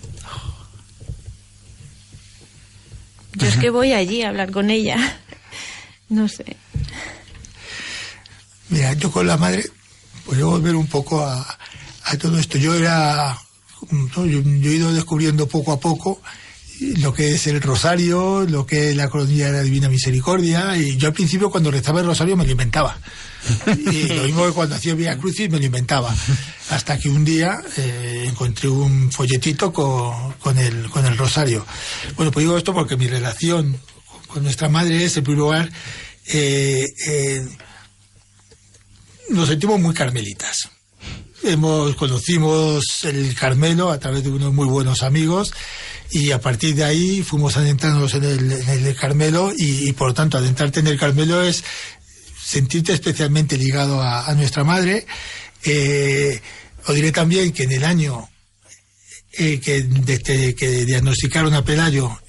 [3.37, 5.19] Yo es que voy allí a hablar con ella.
[6.09, 6.57] No sé.
[8.69, 9.65] Mira, yo con la madre,
[10.27, 11.59] voy a volver un poco a,
[12.21, 12.59] todo esto.
[12.59, 13.37] Yo era,
[13.91, 16.21] yo, he ido descubriendo poco a poco
[16.81, 20.97] lo que es el rosario, lo que es la colonia de la Divina Misericordia, y
[20.97, 22.99] yo al principio cuando rezaba el rosario me lo inventaba.
[23.91, 26.15] Y lo mismo que cuando hacía Vía Crucis me lo inventaba.
[26.71, 31.67] Hasta que un día eh, encontré un folletito con, con, el, con el rosario.
[32.17, 33.79] Bueno, pues digo esto porque mi relación
[34.27, 35.73] con nuestra madre es, en primer lugar,
[36.27, 37.47] eh, eh,
[39.31, 40.71] nos sentimos muy carmelitas.
[41.43, 45.53] Hemos, conocimos el Carmelo a través de unos muy buenos amigos
[46.11, 50.15] y a partir de ahí fuimos adentrándonos en el, en el Carmelo y, por lo
[50.15, 51.63] tanto adentrarte en el Carmelo es
[52.45, 55.07] sentirte especialmente ligado a, nuestra madre.
[55.65, 56.41] Eh,
[56.87, 58.29] os diré también que en el año
[59.33, 62.21] eh, que, desde que diagnosticaron a Pelayo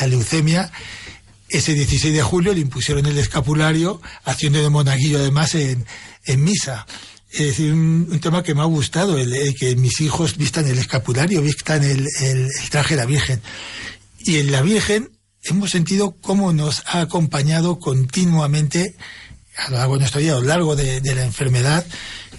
[0.00, 0.70] la leucemia,
[1.48, 5.86] ese 16 de julio le impusieron el escapulario, haciendo de monaguillo además en,
[6.36, 6.86] misa.
[7.30, 11.40] Es decir, un, tema que me ha gustado, el, que mis hijos vistan el escapulario,
[11.40, 13.40] vistan el, el, traje de la Virgen.
[14.18, 15.10] Y en la Virgen
[15.42, 18.94] hemos sentido cómo nos ha acompañado continuamente
[19.58, 21.84] a lo largo de nuestra a lo largo de, la enfermedad,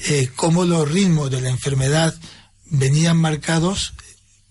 [0.08, 2.16] eh, cómo los ritmos de la enfermedad
[2.66, 3.94] venían marcados,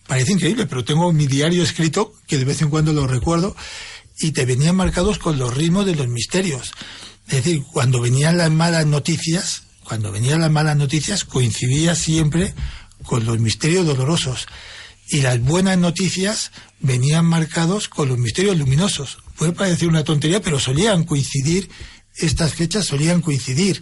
[0.06, 3.56] parece increíble, pero tengo mi diario escrito, que de vez en cuando lo recuerdo,
[4.20, 6.72] y te venían marcados con los ritmos de los misterios.
[7.28, 12.54] Es decir, cuando venían las malas noticias, cuando venían las malas noticias, coincidía siempre
[13.04, 14.46] con los misterios dolorosos.
[15.10, 16.50] Y las buenas noticias
[16.80, 19.18] venían marcados con los misterios luminosos.
[19.36, 21.70] Puede parecer una tontería, pero solían coincidir
[22.18, 23.80] estas fechas solían coincidir.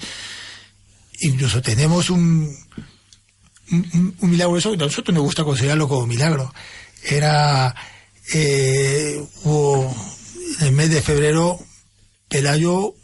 [1.20, 2.54] Incluso tenemos un,
[3.70, 6.52] un, milagro, eso a nosotros nos gusta considerarlo como milagro.
[7.02, 7.74] Era,
[8.32, 11.58] eh, en el mes de febrero,
[12.28, 12.94] Pelayo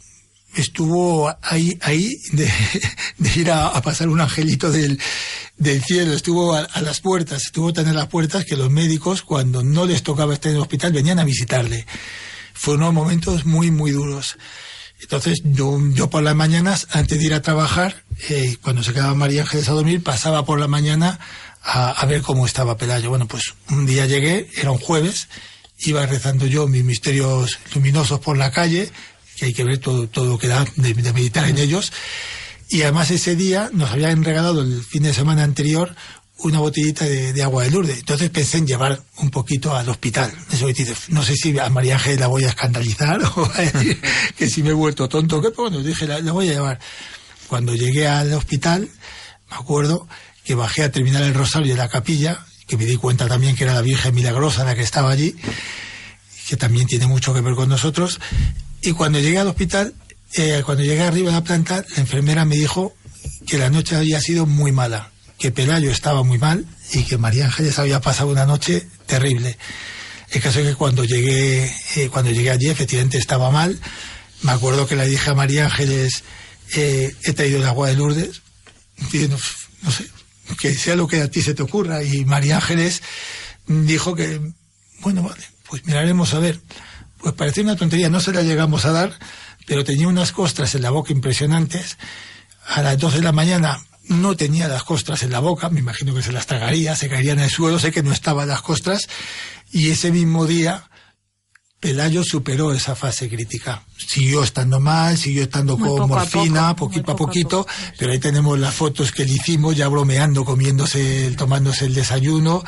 [0.55, 2.51] estuvo ahí, ahí de,
[3.35, 4.99] ir a, pasar un angelito del,
[5.57, 9.23] del cielo, estuvo a, a, las puertas, estuvo tan en las puertas que los médicos,
[9.23, 11.87] cuando no les tocaba estar en el hospital, venían a visitarle.
[12.53, 14.37] Fueron momentos muy, muy duros.
[15.03, 19.13] Entonces yo, yo por las mañanas, antes de ir a trabajar, eh, cuando se quedaba
[19.13, 21.19] María Ángeles a dormir, pasaba por la mañana
[21.61, 23.09] a, ver cómo estaba Pelayo.
[23.09, 25.27] Bueno, pues un día llegué, era un jueves,
[25.79, 28.91] iba rezando yo mis misterios luminosos por la calle,
[29.37, 31.91] que hay que ver todo, todo lo que da de, meditar en ellos,
[32.69, 35.95] Y además ese día nos habían regalado el fin de semana anterior
[36.43, 37.99] una botellita de, agua de Lourdes.
[37.99, 40.31] Entonces pensé en llevar un poquito al hospital.
[41.09, 44.01] No sé si a María Ángel la voy a escandalizar o a decir
[44.37, 45.41] que si me he vuelto tonto.
[45.41, 45.49] ¿Qué?
[45.49, 46.79] Bueno, dije, la, voy a llevar.
[47.47, 48.89] Cuando llegué al hospital,
[49.49, 50.07] me acuerdo
[50.43, 53.63] que bajé a terminar el rosario de la capilla, que me di cuenta también que
[53.63, 55.35] era la Virgen Milagrosa la que estaba allí,
[56.49, 58.19] que también tiene mucho que ver con nosotros.
[58.81, 59.93] Y cuando llegué al hospital,
[60.33, 62.93] eh, cuando llegué arriba de la planta, la enfermera me dijo
[63.47, 65.12] que la noche había sido muy mala
[65.43, 69.57] que Pelayo estaba muy mal y que María Ángeles había pasado una noche terrible.
[70.31, 73.77] El caso es que cuando llegué, eh, cuando llegué allí efectivamente estaba mal.
[74.41, 76.23] Me acuerdo que le dije a María Ángeles,
[76.77, 78.41] eh, he traído el agua de Lourdes,
[79.81, 80.09] no, sé,
[80.61, 82.03] que sea lo que a ti se te ocurra.
[82.03, 83.01] Y María Ángeles
[83.67, 84.39] dijo que,
[85.01, 86.61] bueno, vale, pues miraremos a ver.
[87.17, 89.19] Pues parecía una tontería, no se la llegamos a dar,
[89.65, 91.97] pero tenía unas costras en la boca impresionantes.
[92.65, 96.13] A las 12 de la mañana no tenía las costras en la boca, me imagino
[96.13, 99.07] que se las tragaría, se caerían en el suelo, sé que no estaban las costras,
[99.71, 100.89] y ese mismo día
[101.83, 103.83] Pelayo superó esa fase crítica.
[103.97, 107.67] Siguió estando mal, siguió estando con morfina, poquito a poquito,
[107.99, 112.63] pero ahí tenemos las fotos que le hicimos, ya bromeando, comiéndose, tomándose el desayuno.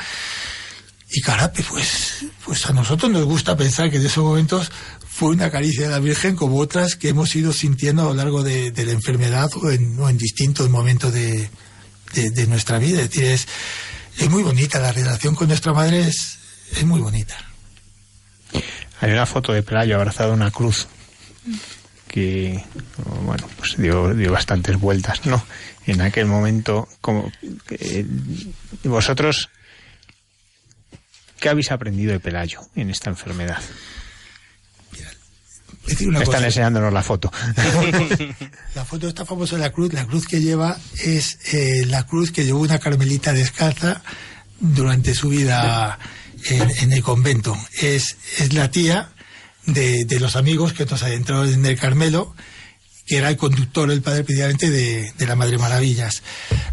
[1.11, 4.71] Y carape, pues, pues a nosotros nos gusta pensar que en esos momentos
[5.07, 8.43] fue una caricia de la Virgen como otras que hemos ido sintiendo a lo largo
[8.43, 11.49] de, la enfermedad o en, distintos momentos de,
[12.47, 13.01] nuestra vida.
[13.01, 16.39] Es decir, es, muy bonita, la relación con nuestra madre es,
[16.75, 17.37] es muy bonita.
[18.99, 20.87] Hay una foto de Pelayo abrazado a una cruz
[22.07, 22.63] que,
[23.23, 25.45] bueno, pues dio, dio bastantes vueltas, ¿no?
[25.85, 27.31] En aquel momento, como
[28.83, 29.49] vosotros,
[31.39, 33.61] ¿qué habéis aprendido de Pelayo en esta enfermedad?
[35.87, 37.31] Están enseñándonos la foto.
[38.75, 39.93] la foto está famosa de la cruz.
[39.93, 44.01] La cruz que lleva es eh, la cruz que llevó una carmelita descalza
[44.59, 45.99] durante su vida
[46.49, 47.55] en, el convento.
[47.81, 49.09] Es, es la tía
[49.65, 52.35] de, de, los amigos que nos adentraron en el Carmelo
[53.05, 56.23] que era el conductor, el padre precisamente de, la Madre Maravillas.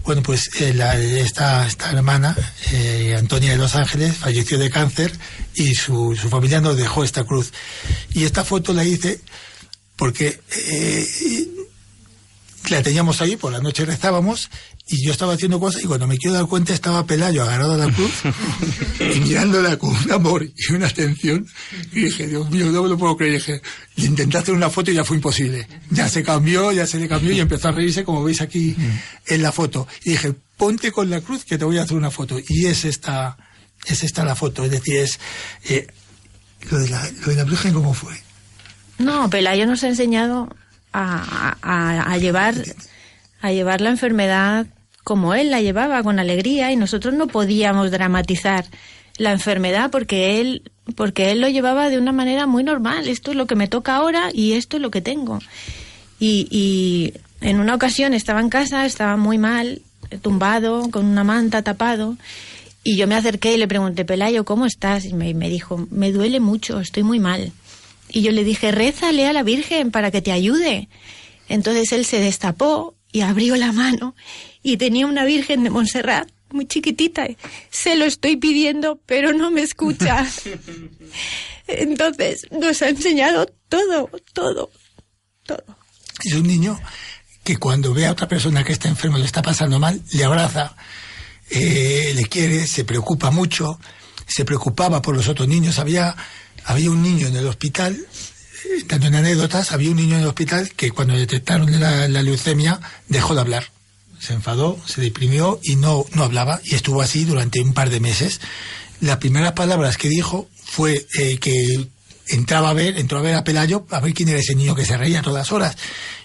[0.05, 2.37] Bueno, pues eh, esta, esta, hermana,
[2.73, 5.13] eh, Antonia de los Ángeles, falleció de cáncer
[5.55, 7.53] y su, su, familia nos dejó esta cruz.
[8.15, 9.21] Y esta foto la hice
[9.97, 11.07] porque eh,
[12.71, 14.51] la teníamos ahí, por la noche rezábamos
[14.87, 17.77] y yo estaba haciendo cosas y cuando me quiero dar cuenta estaba Pelayo agarrado a
[17.77, 18.13] la cruz
[19.01, 21.47] y mirándola con un amor y una atención
[21.93, 23.33] y dije, Dios mío, no me lo puedo creer.
[23.33, 23.63] Y dije,
[23.97, 25.67] le intenté hacer una foto y ya fue imposible.
[25.91, 28.77] Ya se cambió, ya se le cambió y empezó a reírse como veis aquí
[29.27, 29.87] en la foto.
[30.05, 32.39] Y dije, ponte con la cruz que te voy a hacer una foto.
[32.49, 33.37] Y es esta,
[33.87, 34.65] es esta la foto.
[34.65, 35.19] Es decir, es
[35.69, 35.87] eh,
[36.71, 38.15] lo, de la, lo de la Virgen, ¿cómo fue?
[38.99, 40.49] No, Pelayo nos ha enseñado
[40.93, 42.55] a, llevar
[43.41, 44.67] a llevar la enfermedad
[45.05, 48.67] como él la llevaba, con alegría, y nosotros no podíamos dramatizar
[49.19, 53.09] la enfermedad porque él, porque él lo llevaba de una manera muy normal.
[53.09, 55.41] Esto es lo que me toca ahora y esto es lo que tengo.
[56.21, 59.83] Y, y en una ocasión estaba en casa, estaba muy mal,
[60.23, 62.17] tumbado, con una manta tapado,
[62.85, 65.05] y yo me acerqué y le pregunté, Pelayo, ¿cómo estás?
[65.05, 67.53] Y me dijo, me duele mucho, estoy muy mal.
[68.13, 70.89] Y yo le dije, rézale a la Virgen para que te ayude.
[71.49, 74.15] Entonces él se destapó y abrió la mano
[74.63, 77.27] y tenía una Virgen de Montserrat muy chiquitita.
[77.71, 80.27] Se lo estoy pidiendo, pero no me escucha.
[81.67, 84.71] Entonces nos ha enseñado todo, todo,
[85.47, 85.65] todo.
[86.25, 86.79] Es un niño
[87.43, 90.77] que cuando ve a otra persona que está enfermo, le está pasando mal, le abraza,
[91.51, 93.79] eh, le quiere, se preocupa mucho,
[94.27, 95.79] se preocupaba por los otros niños.
[95.79, 96.15] Había,
[96.65, 98.07] había un niño en el hospital
[98.87, 103.35] tanto en anécdotas, había un niño en el hospital que cuando detectaron la, leucemia dejó
[103.35, 103.65] de hablar.
[104.19, 108.01] Se enfadó, se deprimió y no, no hablaba y estuvo así durante un par de
[108.01, 108.41] meses.
[109.01, 111.89] Las primeras palabras que dijo fue eh, que
[112.29, 114.85] entraba a ver, entró a ver a Pelayo a ver quién era ese niño que
[114.85, 115.77] se reía a todas horas.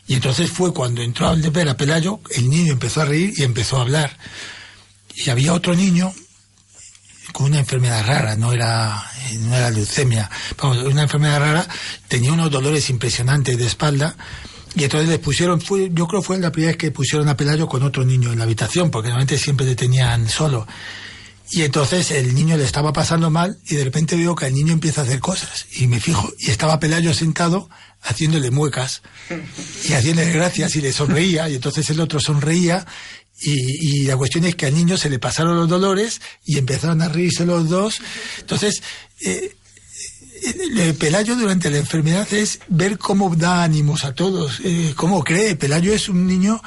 [0.07, 3.43] Y entonces fue cuando entró a ver a Pelayo, el niño empezó a reír y
[3.43, 4.15] empezó a hablar.
[5.15, 6.13] Y había otro niño
[7.33, 9.03] con una enfermedad rara, no era,
[9.39, 10.29] no era leucemia,
[10.61, 11.67] vamos, una enfermedad rara,
[12.07, 14.15] tenía unos dolores impresionantes de espalda,
[14.75, 17.67] y entonces le pusieron, fue, yo creo fue la primera vez que pusieron a Pelayo
[17.67, 20.67] con otro niño en la habitación, porque normalmente siempre le tenían solo.
[21.49, 24.73] Y entonces el niño le estaba pasando mal y de repente veo que el niño
[24.73, 25.65] empieza a hacer cosas.
[25.71, 27.69] Y me fijo, y estaba Pelayo sentado
[28.03, 29.01] haciéndole muecas
[29.85, 31.49] y haciéndole gracias y le sonreía.
[31.49, 32.85] Y entonces el otro sonreía
[33.39, 37.09] y, la cuestión es que al niño se le pasaron los dolores y empezaron a
[37.09, 37.99] reírse los dos.
[38.39, 38.81] Entonces,
[39.21, 39.55] eh,
[40.43, 45.55] eh Pelayo durante la enfermedad es ver cómo da ánimos a todos, eh, cómo cree.
[45.55, 46.61] Pelayo es un niño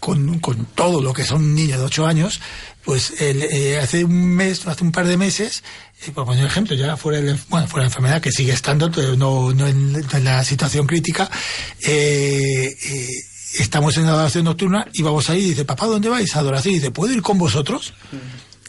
[0.00, 2.40] con, con todo lo que son un niño de 8 años,
[2.84, 5.62] pues eh, hace un mes, hace un par de meses,
[6.06, 9.52] eh, por poner ejemplo, ya fuera de, bueno, fuera la enfermedad que sigue estando, no,
[9.52, 11.30] no en, la situación crítica,
[11.82, 12.74] eh,
[13.56, 16.34] estamos en adoración nocturna y vamos ahí y dice, papá, ¿dónde vais?
[16.36, 16.74] Adoración.
[16.74, 17.94] Y dice, ¿puedo ir con vosotros?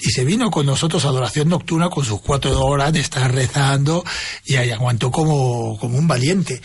[0.02, 4.04] Y se vino con nosotros a adoración nocturna con sus cuatro horas de estar rezando
[4.46, 6.62] y ahí aguantó como, como un valiente.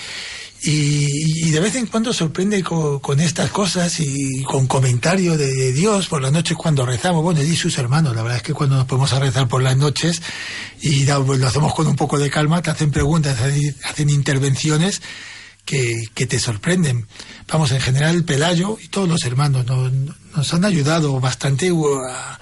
[0.66, 6.22] Y, de vez en cuando sorprende con, estas cosas y con comentarios de, Dios por
[6.22, 7.22] las noches cuando rezamos.
[7.22, 9.76] Bueno, y sus hermanos, la verdad es que cuando nos ponemos a rezar por las
[9.76, 10.22] noches
[10.80, 13.38] y pues lo hacemos con un poco de calma, te hacen preguntas,
[13.84, 15.02] hacen intervenciones
[15.64, 17.06] que, te sorprenden.
[17.48, 21.70] Vamos, en general, el Pelayo y todos los hermanos nos, han ayudado bastante
[22.08, 22.38] a,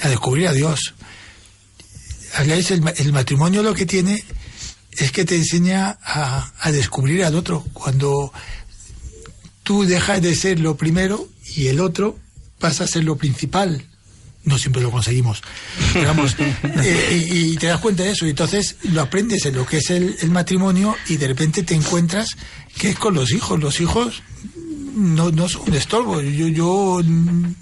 [0.00, 0.94] a descubrir a Dios.
[2.38, 4.24] El, el matrimonio lo que tiene
[4.98, 7.64] es que te enseña a, descubrir al otro.
[7.72, 8.32] Cuando
[9.62, 12.18] tú dejas de ser lo primero y el otro
[12.58, 13.84] pasa a ser lo principal.
[14.44, 15.42] No siempre lo conseguimos.
[16.86, 18.26] Eh, y, te das cuenta de eso.
[18.26, 22.28] Y entonces lo aprendes en lo que es el, matrimonio y de repente te encuentras
[22.76, 23.58] que es con los hijos.
[23.60, 24.22] Los hijos
[24.94, 26.20] no, no son un estorbo.
[26.20, 27.00] Yo, yo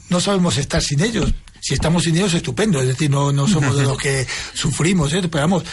[0.08, 1.32] no sabemos estar sin ellos.
[1.60, 2.80] Si estamos sin ellos, estupendo.
[2.80, 5.20] Es decir, no, no somos de los que sufrimos, ¿eh?
[5.28, 5.64] pero vamos,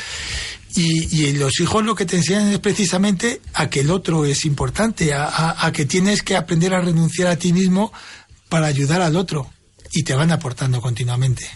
[0.76, 5.14] y, los hijos lo que te enseñan es precisamente a que el otro es importante,
[5.14, 7.91] a, que tienes que aprender a renunciar a ti mismo
[8.49, 9.49] para ayudar al otro.
[9.91, 11.48] Y te van aportando continuamente.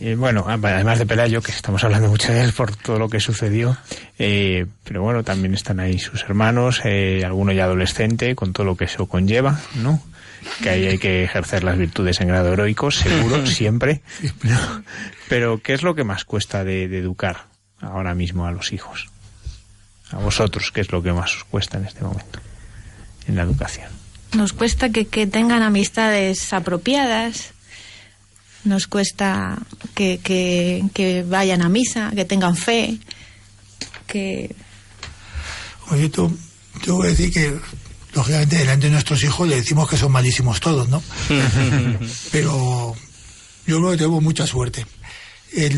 [0.00, 3.76] Eh, bueno, además de Pelayo, que estamos hablando muchas veces por todo lo que sucedió,
[4.18, 8.76] eh, pero bueno, también están ahí sus hermanos, eh, alguno ya adolescente, con todo lo
[8.76, 10.02] que eso conlleva, ¿no?
[10.62, 14.00] Que ahí hay que ejercer las virtudes en grado heroico, seguro, siempre.
[15.28, 17.44] Pero, ¿qué es lo que más cuesta de, educar
[17.80, 19.08] ahora mismo a los hijos?
[20.12, 22.40] A vosotros, ¿qué es lo que más os cuesta en este momento
[23.26, 24.03] en la educación?
[24.34, 27.52] Nos cuesta que, tengan amistades apropiadas,
[28.64, 29.58] nos cuesta
[29.94, 32.98] que, que, vayan a misa, que tengan fe,
[34.06, 34.54] que...
[35.90, 36.36] Oye, tú,
[36.84, 37.58] yo voy a decir que
[38.14, 41.02] lógicamente delante de nuestros hijos le decimos que son malísimos todos, ¿no?
[42.32, 42.96] Pero
[43.66, 44.86] yo creo que tenemos mucha suerte.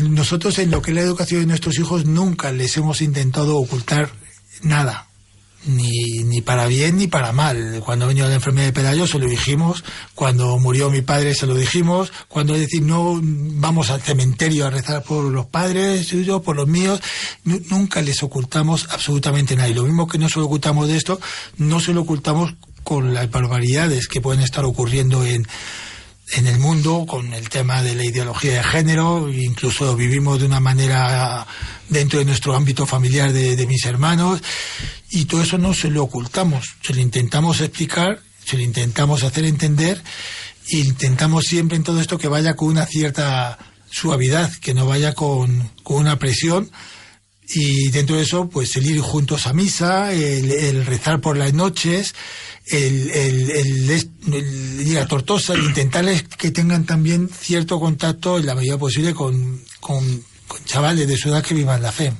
[0.09, 4.09] nosotros en lo que es la educación de nuestros hijos nunca les hemos intentado ocultar
[4.63, 5.06] nada
[5.65, 7.81] ni, ni para bien ni para mal.
[7.85, 9.83] Cuando venido la enfermedad de Pelayo se lo dijimos,
[10.15, 15.03] cuando murió mi padre se lo dijimos, cuando decir no vamos al cementerio a rezar
[15.03, 17.01] por los padres suyos, por los míos,
[17.43, 19.69] nunca les ocultamos absolutamente nada.
[19.69, 21.19] Y lo mismo que no se lo ocultamos de esto,
[21.57, 25.45] no se lo ocultamos con las barbaridades que pueden estar ocurriendo en
[26.33, 30.59] en el mundo con el tema de la ideología de género, incluso vivimos de una
[30.59, 31.47] manera
[31.89, 34.41] dentro de nuestro ámbito familiar de, mis hermanos,
[35.09, 39.45] y todo eso no se lo ocultamos, se lo intentamos explicar, se lo intentamos hacer
[39.45, 40.01] entender,
[40.69, 43.57] e intentamos siempre en todo esto que vaya con una cierta
[43.89, 46.69] suavidad, que no vaya con, con una presión,
[47.49, 52.13] y dentro de eso, pues el ir juntos a misa, el rezar por las noches,
[52.69, 58.55] el, el, el, ir a Tortosa, el intentarles que tengan también cierto contacto en la
[58.55, 60.23] medida posible con, con,
[60.65, 62.11] chavales de su edad que vivan la fe.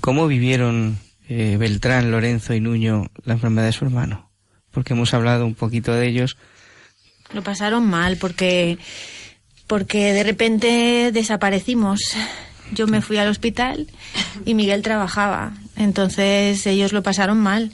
[0.00, 4.30] ¿Cómo vivieron eh, Beltrán, Lorenzo y Nuño la enfermedad de su hermano?
[4.70, 6.36] Porque hemos hablado un poquito de ellos.
[7.32, 8.78] Lo pasaron mal porque,
[9.66, 12.00] porque de repente desaparecimos.
[12.72, 13.86] Yo me fui al hospital
[14.44, 15.52] y Miguel trabajaba.
[15.76, 17.72] Entonces ellos lo pasaron mal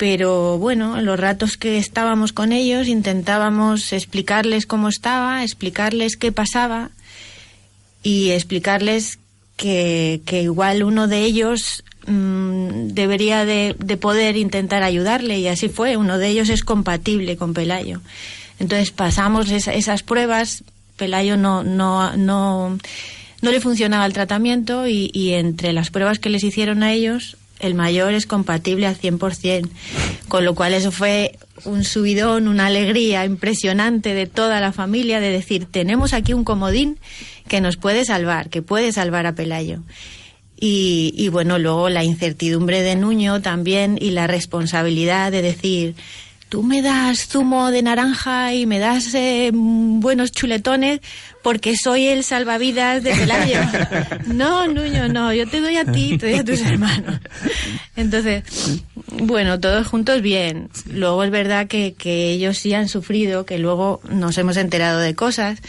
[0.00, 6.32] pero bueno, en los ratos que estábamos con ellos intentábamos explicarles cómo estaba, explicarles qué
[6.32, 6.88] pasaba
[8.02, 9.18] y explicarles
[9.58, 16.16] que, igual uno de ellos mm, debería de, poder intentar ayudarle y así fue, uno
[16.16, 18.00] de ellos es compatible con Pelayo.
[18.58, 20.64] Entonces pasamos esas pruebas,
[20.96, 22.78] Pelayo no, no, no,
[23.42, 27.36] no le funcionaba el tratamiento y, y entre las pruebas que les hicieron a ellos
[27.60, 29.68] el mayor es compatible al 100%,
[30.28, 35.30] con lo cual eso fue un subidón, una alegría impresionante de toda la familia de
[35.30, 36.98] decir, tenemos aquí un comodín
[37.48, 39.80] que nos puede salvar, que puede salvar a Pelayo.
[40.58, 45.94] Y, y bueno, luego la incertidumbre de Nuño también y la responsabilidad de decir,
[46.50, 51.00] tú me das zumo de naranja y me das eh, buenos chuletones
[51.42, 53.60] porque soy el salvavidas de Pelayo.
[54.26, 57.20] no, Nuño, no, yo te doy a ti, te doy a tus hermanos.
[57.96, 58.44] Entonces,
[59.22, 60.68] bueno, todos juntos bien.
[60.86, 65.14] Luego es verdad que, que ellos sí han sufrido, que luego nos hemos enterado de
[65.14, 65.60] cosas.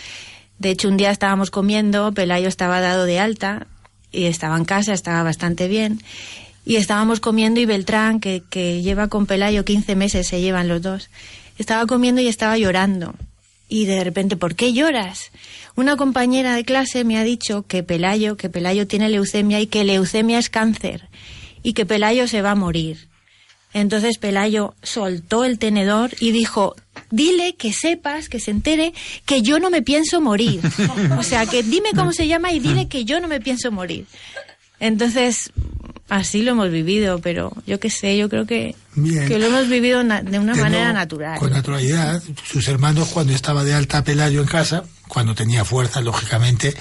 [0.59, 3.67] De hecho, un día estábamos comiendo, Pelayo estaba dado de alta
[4.11, 6.01] y estaba en casa, estaba bastante bien
[6.65, 10.81] y estábamos comiendo y Beltrán, que, que lleva con Pelayo 15 meses, se llevan los
[10.81, 11.09] dos,
[11.57, 13.15] estaba comiendo y estaba llorando.
[13.73, 15.31] Y de repente, ¿por qué lloras?
[15.77, 19.85] Una compañera de clase me ha dicho que Pelayo, que Pelayo tiene leucemia y que
[19.85, 21.07] leucemia es cáncer
[21.63, 23.07] y que Pelayo se va a morir.
[23.73, 26.75] Entonces Pelayo soltó el tenedor y dijo,
[27.11, 28.91] dile que sepas, que se entere,
[29.25, 30.59] que yo no me pienso morir.
[31.17, 34.05] O sea, que dime cómo se llama y dile que yo no me pienso morir.
[34.81, 35.51] Entonces,
[36.09, 40.03] así lo hemos vivido, pero yo qué sé, yo creo que, que lo hemos vivido
[40.03, 41.37] de una manera natural.
[41.37, 42.21] Con naturalidad.
[42.43, 46.75] Sus hermanos, cuando estaba de alta Pelayo en casa, cuando tenía fuerza, lógicamente,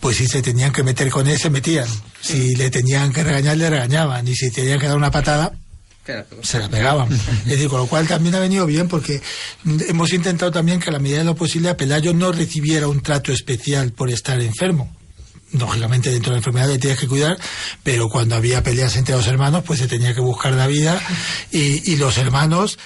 [0.00, 1.86] pues si se tenían que meter con él, se metían.
[2.18, 4.26] Si le tenían que regañar, le regañaban.
[4.26, 5.52] Y si tenían que dar una patada,
[6.42, 7.12] se la pegaban.
[7.44, 9.20] Es decir, con lo cual también ha venido bien porque
[9.86, 13.02] hemos intentado también que a la medida de lo posible a Pelayo no recibiera un
[13.02, 14.90] trato especial por estar enfermo
[15.54, 17.38] lógicamente dentro de la enfermedad le tienes que cuidar,
[17.82, 21.00] pero cuando había peleas entre los hermanos, pues se tenía que buscar la vida
[21.50, 22.78] y, los hermanos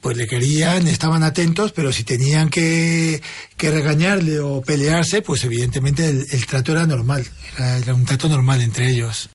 [0.00, 3.20] pues le querían, estaban atentos, pero si tenían que,
[3.56, 7.26] que regañarle o pelearse, pues evidentemente el, trato era normal,
[7.58, 9.28] era un trato normal entre ellos.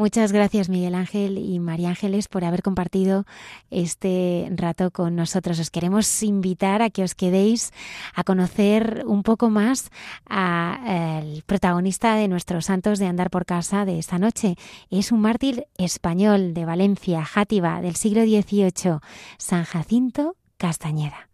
[0.00, 3.26] Muchas gracias Miguel Ángel y María Ángeles por haber compartido
[3.70, 5.60] este rato con nosotros.
[5.60, 7.70] Os queremos invitar a que os quedéis
[8.14, 9.90] a conocer un poco más
[10.24, 14.56] al protagonista de nuestros santos de andar por casa de esta noche.
[14.88, 19.00] Es un mártir español de Valencia, Játiva, del siglo XVIII,
[19.36, 21.29] San Jacinto Castañeda.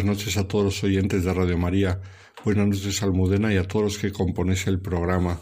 [0.00, 2.00] Buenas noches a todos los oyentes de Radio María.
[2.42, 5.38] Buenas noches Almudena y a todos los que componéis el programa.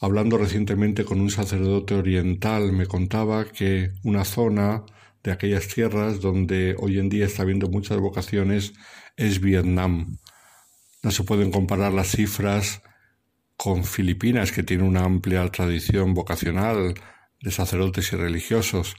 [0.00, 4.82] Hablando recientemente con un sacerdote oriental, me contaba que una zona
[5.22, 8.72] de aquellas tierras donde hoy en día está habiendo muchas vocaciones
[9.16, 10.18] es Vietnam.
[11.04, 12.82] No se pueden comparar las cifras
[13.56, 16.94] con Filipinas, que tiene una amplia tradición vocacional
[17.40, 18.96] de sacerdotes y religiosos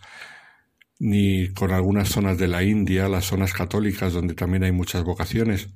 [1.00, 5.70] ni con algunas zonas de la India, las zonas católicas donde también hay muchas vocaciones.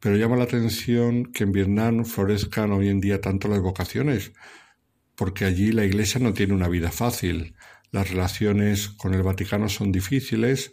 [0.00, 4.32] Pero llama la atención que en Vietnam florezcan hoy en día tanto las vocaciones,
[5.16, 7.56] porque allí la Iglesia no tiene una vida fácil.
[7.90, 10.72] Las relaciones con el Vaticano son difíciles,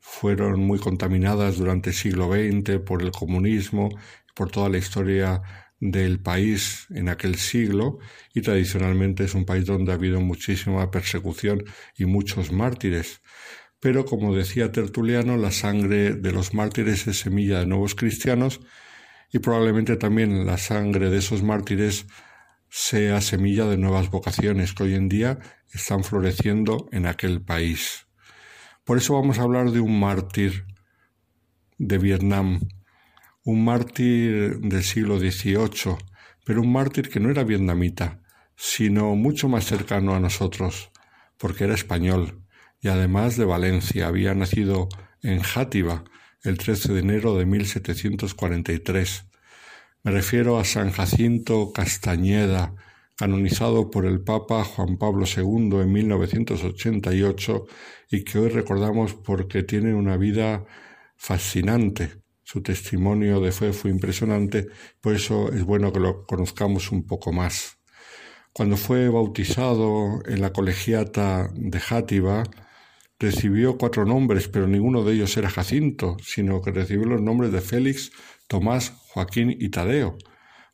[0.00, 3.90] fueron muy contaminadas durante el siglo XX por el comunismo,
[4.34, 5.42] por toda la historia
[5.80, 7.98] del país en aquel siglo
[8.32, 11.64] y tradicionalmente es un país donde ha habido muchísima persecución
[11.96, 13.20] y muchos mártires.
[13.80, 18.60] Pero como decía Tertuliano, la sangre de los mártires es semilla de nuevos cristianos
[19.30, 22.06] y probablemente también la sangre de esos mártires
[22.70, 25.38] sea semilla de nuevas vocaciones que hoy en día
[25.72, 28.06] están floreciendo en aquel país.
[28.84, 30.66] Por eso vamos a hablar de un mártir
[31.78, 32.60] de Vietnam,
[33.44, 35.96] un mártir del siglo XVIII,
[36.44, 38.22] pero un mártir que no era vietnamita,
[38.56, 40.90] sino mucho más cercano a nosotros,
[41.36, 42.42] porque era español
[42.80, 44.06] y además de Valencia.
[44.06, 44.88] Había nacido
[45.22, 46.04] en Játiva
[46.42, 49.26] el 13 de enero de 1743.
[50.04, 52.74] Me refiero a San Jacinto Castañeda,
[53.14, 57.66] canonizado por el Papa Juan Pablo II en 1988
[58.10, 60.64] y que hoy recordamos porque tiene una vida
[61.16, 64.68] fascinante su testimonio de fe fue impresionante,
[65.00, 67.78] por eso es bueno que lo conozcamos un poco más.
[68.52, 72.44] Cuando fue bautizado en la colegiata de Játiva,
[73.18, 77.60] recibió cuatro nombres, pero ninguno de ellos era Jacinto, sino que recibió los nombres de
[77.60, 78.12] Félix,
[78.46, 80.16] Tomás, Joaquín y Tadeo.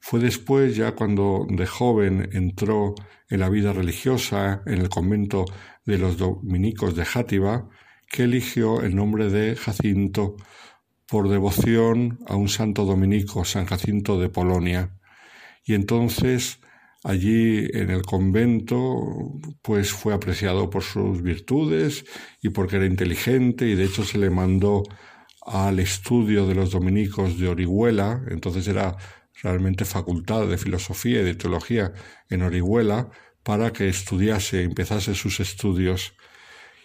[0.01, 2.95] Fue después, ya cuando de joven entró
[3.29, 5.45] en la vida religiosa en el convento
[5.87, 7.69] de los dominicos de Játiva,
[8.11, 10.37] que eligió el nombre de Jacinto
[11.11, 14.97] por devoción a un santo dominico, San Jacinto de Polonia.
[15.65, 16.61] Y entonces
[17.03, 22.05] allí en el convento pues fue apreciado por sus virtudes
[22.41, 24.85] y porque era inteligente y de hecho se le mandó
[25.45, 28.97] al estudio de los dominicos de Orihuela, entonces era
[29.43, 31.93] realmente facultad de filosofía y de teología
[32.29, 33.11] en Orihuela,
[33.43, 36.15] para que estudiase, empezase sus estudios.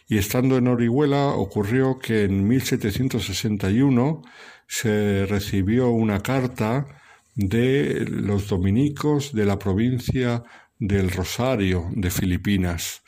[0.07, 4.21] Y estando en Orihuela ocurrió que en 1761
[4.67, 6.87] se recibió una carta
[7.35, 10.43] de los dominicos de la provincia
[10.79, 13.03] del Rosario de Filipinas.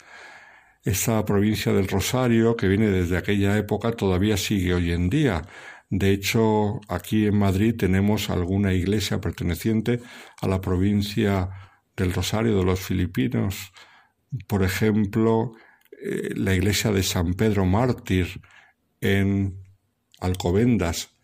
[0.84, 5.42] Esta provincia del Rosario, que viene desde aquella época, todavía sigue hoy en día.
[5.90, 10.00] De hecho, aquí en Madrid tenemos alguna iglesia perteneciente
[10.40, 11.50] a la provincia
[11.96, 13.72] del Rosario de los Filipinos.
[14.46, 15.52] Por ejemplo,
[16.02, 18.40] eh, la iglesia de San Pedro Mártir
[19.00, 19.64] en
[20.20, 21.16] Alcobendas,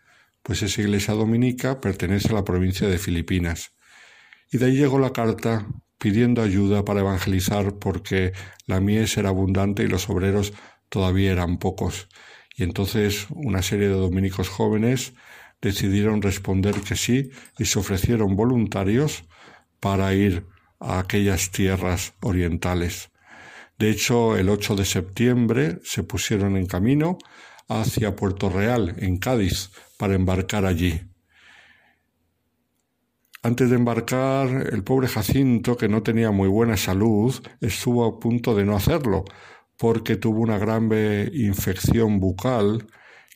[0.42, 3.72] pues esa iglesia dominica pertenece a la provincia de Filipinas.
[4.50, 5.66] Y de ahí llegó la carta
[5.98, 8.32] pidiendo ayuda para evangelizar porque
[8.66, 10.52] la mies era abundante y los obreros
[10.88, 12.08] todavía eran pocos.
[12.56, 15.14] Y entonces una serie de dominicos jóvenes
[15.60, 19.24] decidieron responder que sí y se ofrecieron voluntarios
[19.80, 20.46] para ir
[20.78, 23.10] a aquellas tierras orientales.
[23.78, 27.18] De hecho, el 8 de septiembre se pusieron en camino
[27.68, 31.00] hacia Puerto Real, en Cádiz, para embarcar allí.
[33.42, 38.54] Antes de embarcar, el pobre Jacinto, que no tenía muy buena salud, estuvo a punto
[38.54, 39.24] de no hacerlo,
[39.76, 42.86] porque tuvo una grave infección bucal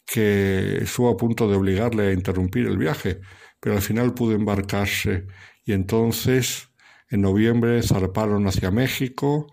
[0.07, 3.21] que estuvo a punto de obligarle a interrumpir el viaje,
[3.61, 5.27] pero al final pudo embarcarse
[5.65, 6.71] y entonces
[7.11, 9.49] en noviembre zarparon hacia México,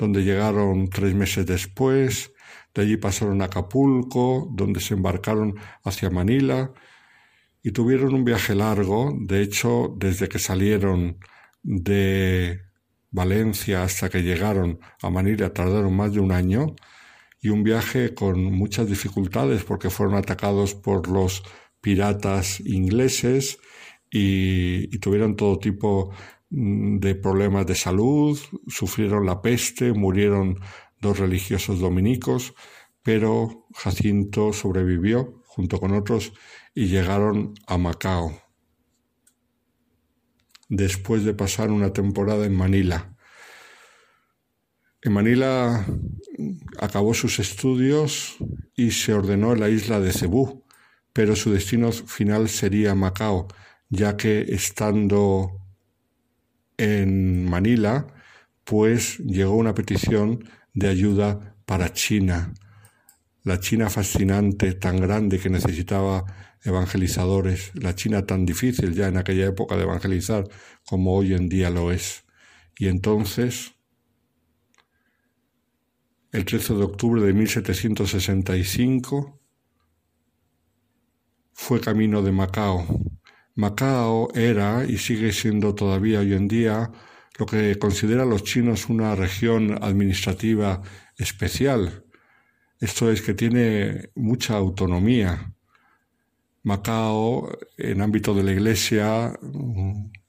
[0.00, 2.32] donde llegaron tres meses después,
[2.74, 6.72] de allí pasaron a Acapulco, donde se embarcaron hacia Manila
[7.62, 9.14] y tuvieron un viaje largo.
[9.20, 11.18] De hecho, desde que salieron
[11.62, 12.62] de
[13.10, 16.74] Valencia hasta que llegaron a Manila tardaron más de un año
[17.42, 21.42] y un viaje con muchas dificultades porque fueron atacados por los
[21.82, 23.58] piratas ingleses
[24.10, 26.14] y, y tuvieron todo tipo
[26.50, 30.58] de problemas de salud, sufrieron la peste, murieron
[31.00, 32.54] dos religiosos dominicos,
[33.02, 36.32] pero Jacinto sobrevivió junto con otros
[36.74, 38.50] y llegaron a Macao
[40.70, 43.14] después de pasar una temporada en Manila.
[45.02, 45.84] En Manila
[46.78, 48.36] acabó sus estudios
[48.76, 50.64] y se ordenó en la isla de Cebú,
[51.12, 53.48] pero su destino final sería Macao,
[53.88, 55.59] ya que estando
[56.80, 58.06] en Manila,
[58.64, 62.54] pues llegó una petición de ayuda para China,
[63.44, 66.24] la China fascinante, tan grande que necesitaba
[66.64, 70.48] evangelizadores, la China tan difícil ya en aquella época de evangelizar
[70.86, 72.24] como hoy en día lo es.
[72.78, 73.74] Y entonces,
[76.32, 79.38] el 13 de octubre de 1765,
[81.52, 82.86] fue camino de Macao.
[83.54, 86.90] Macao era y sigue siendo todavía hoy en día
[87.38, 90.82] lo que consideran los chinos una región administrativa
[91.16, 92.04] especial.
[92.78, 95.54] Esto es que tiene mucha autonomía.
[96.62, 99.32] Macao, en ámbito de la Iglesia,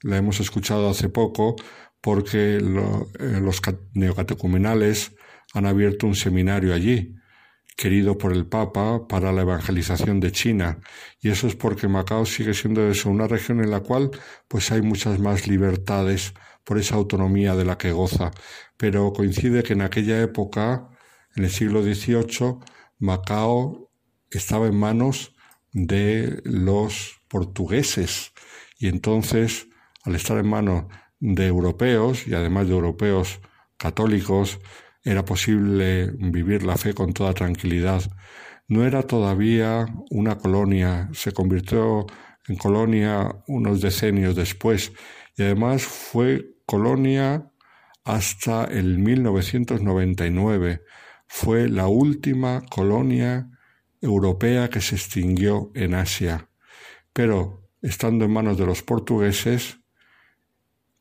[0.02, 1.56] la hemos escuchado hace poco
[2.00, 3.60] porque eh, los
[3.92, 5.14] neocatecumenales
[5.54, 7.14] han abierto un seminario allí,
[7.76, 10.80] querido por el Papa para la evangelización de China.
[11.20, 14.10] Y eso es porque Macao sigue siendo eso, una región en la cual
[14.48, 16.34] pues hay muchas más libertades
[16.64, 18.30] por esa autonomía de la que goza.
[18.76, 20.88] Pero coincide que en aquella época,
[21.34, 22.58] en el siglo XVIII,
[22.98, 23.90] Macao
[24.30, 25.34] estaba en manos
[25.72, 28.32] de los portugueses
[28.78, 29.68] y entonces,
[30.04, 30.84] al estar en manos
[31.20, 33.40] de europeos y además de europeos
[33.76, 34.58] católicos,
[35.04, 38.02] era posible vivir la fe con toda tranquilidad.
[38.68, 42.06] No era todavía una colonia, se convirtió
[42.48, 44.92] en colonia unos decenios después
[45.36, 47.50] y además fue colonia
[48.04, 50.82] hasta el 1999.
[51.26, 53.48] Fue la última colonia
[54.00, 56.48] europea que se extinguió en Asia.
[57.12, 59.78] Pero estando en manos de los portugueses,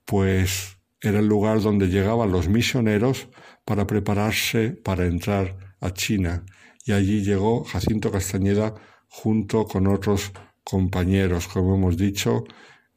[0.05, 3.29] pues era el lugar donde llegaban los misioneros
[3.72, 6.43] para prepararse para entrar a China.
[6.84, 8.73] Y allí llegó Jacinto Castañeda
[9.07, 12.43] junto con otros compañeros, como hemos dicho,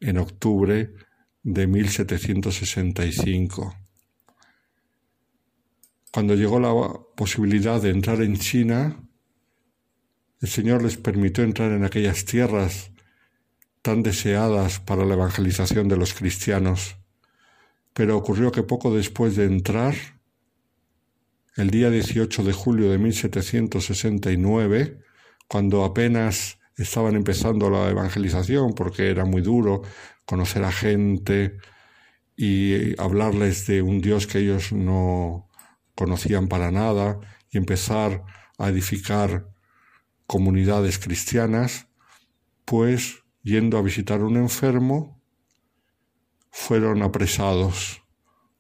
[0.01, 0.93] en octubre
[1.45, 3.73] de 1765.
[6.13, 6.73] Cuando llegó la
[7.15, 9.01] posibilidad de entrar en China,
[10.41, 12.91] el Señor les permitió entrar en aquellas tierras
[13.81, 16.97] tan deseadas para la evangelización de los cristianos.
[17.93, 19.95] Pero ocurrió que poco después de entrar,
[21.56, 24.98] el día 18 de julio de 1769,
[25.47, 29.82] cuando apenas estaban empezando la evangelización porque era muy duro
[30.24, 31.59] conocer a gente
[32.36, 35.48] y hablarles de un Dios que ellos no
[35.94, 37.20] conocían para nada
[37.51, 38.24] y empezar
[38.59, 39.48] a edificar
[40.26, 41.86] comunidades cristianas,
[42.64, 45.22] pues yendo a visitar a un enfermo,
[46.51, 48.02] fueron apresados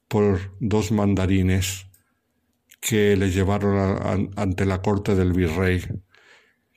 [0.06, 1.88] por dos mandarines
[2.84, 5.82] que le llevaron ante la corte del virrey.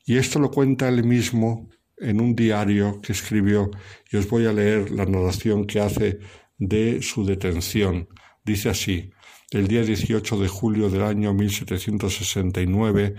[0.06, 3.72] Y esto lo cuenta él mismo en un diario que escribió,
[4.10, 6.20] y os voy a leer la narración que hace
[6.58, 8.08] de su detención.
[8.46, 9.12] Dice así,
[9.52, 13.16] el día 18 de julio del año 1769,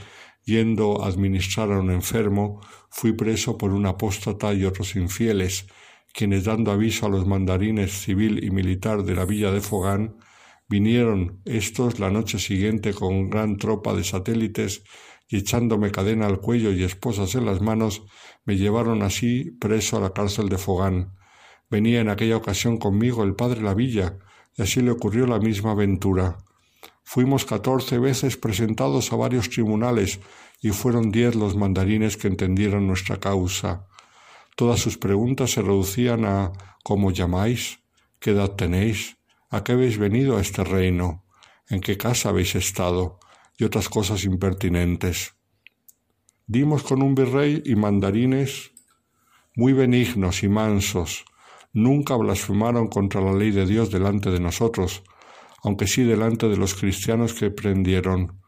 [0.47, 5.67] yendo a administrar a un enfermo, fui preso por un apóstata y otros infieles,
[6.15, 10.17] quienes dando aviso a los mandarines civil y militar de la villa de Fogán,
[10.69, 14.83] vinieron estos la noche siguiente con gran tropa de satélites
[15.29, 18.03] y echándome cadena al cuello y esposas en las manos,
[18.45, 21.15] me llevaron así preso a la cárcel de Fogán.
[21.71, 24.19] Venía en aquella ocasión conmigo el padre Lavilla,
[24.57, 26.39] y así le ocurrió la misma aventura.
[27.05, 30.21] Fuimos catorce veces presentados a varios tribunales
[30.61, 33.87] y fueron diez los mandarines que entendieron nuestra causa.
[34.57, 37.81] Todas sus preguntas se reducían a ¿cómo llamáis?
[38.19, 39.18] ¿Qué edad tenéis?
[39.51, 41.25] ¿A qué habéis venido a este reino?
[41.69, 43.19] ¿En qué casa habéis estado?
[43.59, 45.35] y otras cosas impertinentes.
[46.47, 48.71] Dimos con un virrey y mandarines
[49.55, 51.25] muy benignos y mansos,
[51.73, 55.03] nunca blasfemaron contra la ley de Dios delante de nosotros,
[55.65, 58.41] aunque sí delante de los cristianos que prendieron.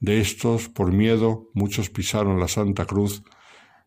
[0.00, 3.22] De estos, por miedo, muchos pisaron la Santa Cruz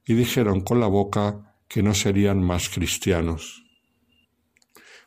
[0.05, 3.65] y dijeron con la boca que no serían más cristianos.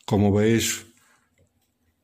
[0.04, 0.91] Como veis,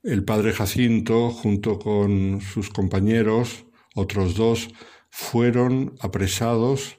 [0.03, 4.69] el padre Jacinto, junto con sus compañeros, otros dos,
[5.11, 6.99] fueron apresados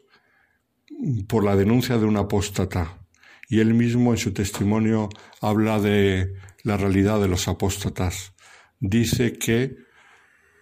[1.27, 3.07] por la denuncia de un apóstata.
[3.49, 5.09] Y él mismo en su testimonio
[5.41, 8.33] habla de la realidad de los apóstatas.
[8.79, 9.75] Dice que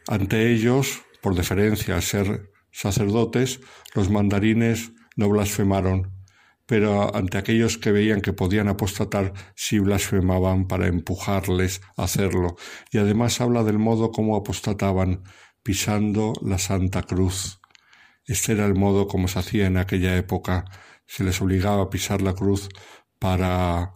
[0.08, 3.60] ante ellos, por deferencia a ser sacerdotes,
[3.94, 6.17] los mandarines no blasfemaron,
[6.68, 12.58] pero ante aquellos que veían que podían apostatar sí blasfemaban para empujarles a hacerlo.
[12.92, 15.24] Y además habla del modo como apostataban,
[15.64, 17.60] pisando la Santa Cruz.
[18.26, 20.66] Este era el modo como se hacía en aquella época.
[21.06, 22.68] Se les obligaba a pisar la cruz
[23.18, 23.96] para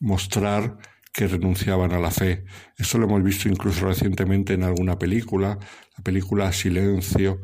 [0.00, 0.78] mostrar
[1.12, 2.44] que renunciaban a la fe.
[2.76, 5.58] Esto lo hemos visto incluso recientemente en alguna película,
[5.96, 7.40] la película Silencio,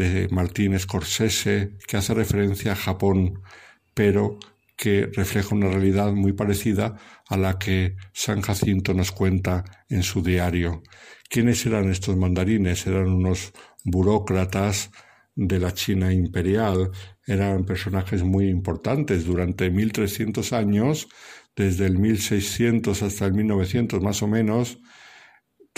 [0.00, 3.42] de Martín Scorsese, que hace referencia a Japón,
[3.94, 4.38] pero
[4.76, 6.96] que refleja una realidad muy parecida
[7.28, 10.82] a la que San Jacinto nos cuenta en su diario.
[11.28, 12.86] ¿Quiénes eran estos mandarines?
[12.86, 13.52] Eran unos
[13.84, 14.90] burócratas
[15.34, 16.90] de la China imperial,
[17.26, 21.08] eran personajes muy importantes durante 1300 años,
[21.54, 24.78] desde el 1600 hasta el 1900 más o menos,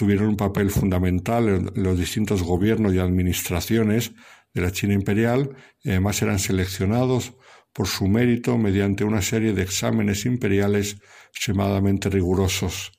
[0.03, 4.11] tuvieron un papel fundamental en los distintos gobiernos y administraciones
[4.53, 7.35] de la China imperial y además eran seleccionados
[7.73, 10.97] por su mérito mediante una serie de exámenes imperiales
[11.31, 12.91] extremadamente rigurosos.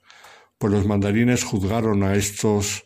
[0.58, 2.86] Pues los mandarines juzgaron a estos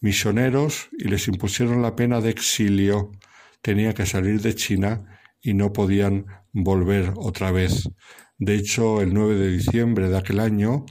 [0.00, 3.12] misioneros y les impusieron la pena de exilio.
[3.60, 7.90] Tenían que salir de China y no podían volver otra vez.
[8.38, 10.86] De hecho, el 9 de diciembre de aquel año,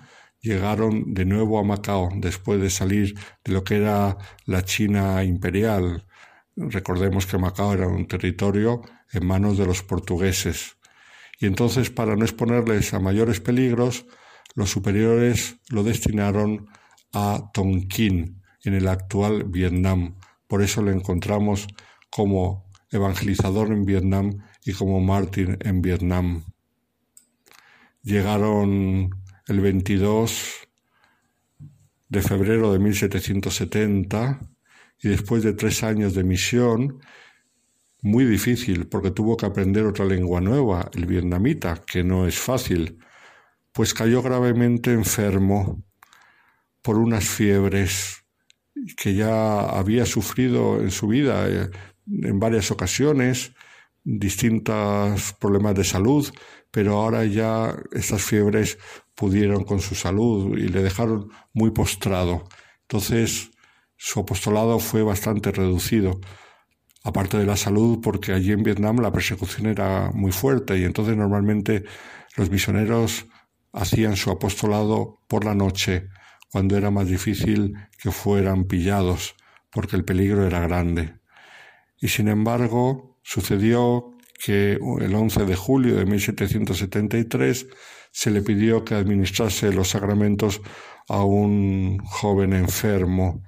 [0.48, 6.07] llegaron de nuevo a Macao después de salir de lo que era la China imperial.
[6.56, 10.78] Recordemos que Macao era un territorio en manos de los portugueses.
[11.40, 14.06] Y entonces, para no exponerles a mayores peligros,
[14.56, 16.68] los superiores lo destinaron
[17.14, 20.15] a Tonkin, en el actual Vietnam.
[20.48, 21.68] Por eso lo encontramos
[22.10, 26.44] como evangelizador en Vietnam y como mártir en Vietnam.
[28.02, 29.16] Llegaron
[29.48, 30.68] el 22
[32.10, 34.40] de febrero de 1770
[35.02, 36.99] y después de tres años de misión,
[38.02, 42.99] muy difícil porque tuvo que aprender otra lengua nueva, el vietnamita, que no es fácil,
[43.72, 45.84] pues cayó gravemente enfermo
[46.82, 48.24] por unas fiebres
[48.95, 51.69] que ya había sufrido en su vida eh,
[52.06, 53.53] en varias ocasiones,
[54.03, 56.28] distintos problemas de salud,
[56.72, 58.77] pero ahora ya estas fiebres
[59.15, 62.48] pudieron con su salud y le dejaron muy postrado.
[62.81, 63.52] Entonces
[63.95, 66.19] su apostolado fue bastante reducido,
[67.03, 71.18] aparte de la salud, porque allí en Vietnam la persecución era muy fuerte y entonces
[71.18, 71.84] normalmente
[72.35, 73.26] los misioneros
[73.73, 76.10] hacían su apostolado por la noche,
[76.52, 79.35] cuando era más difícil que fueran pillados,
[79.72, 81.15] porque el peligro era grande.
[81.99, 87.68] Y sin embargo, Sucedió que el 11 de julio de 1773
[88.11, 90.61] se le pidió que administrase los sacramentos
[91.07, 93.43] a un joven enfermo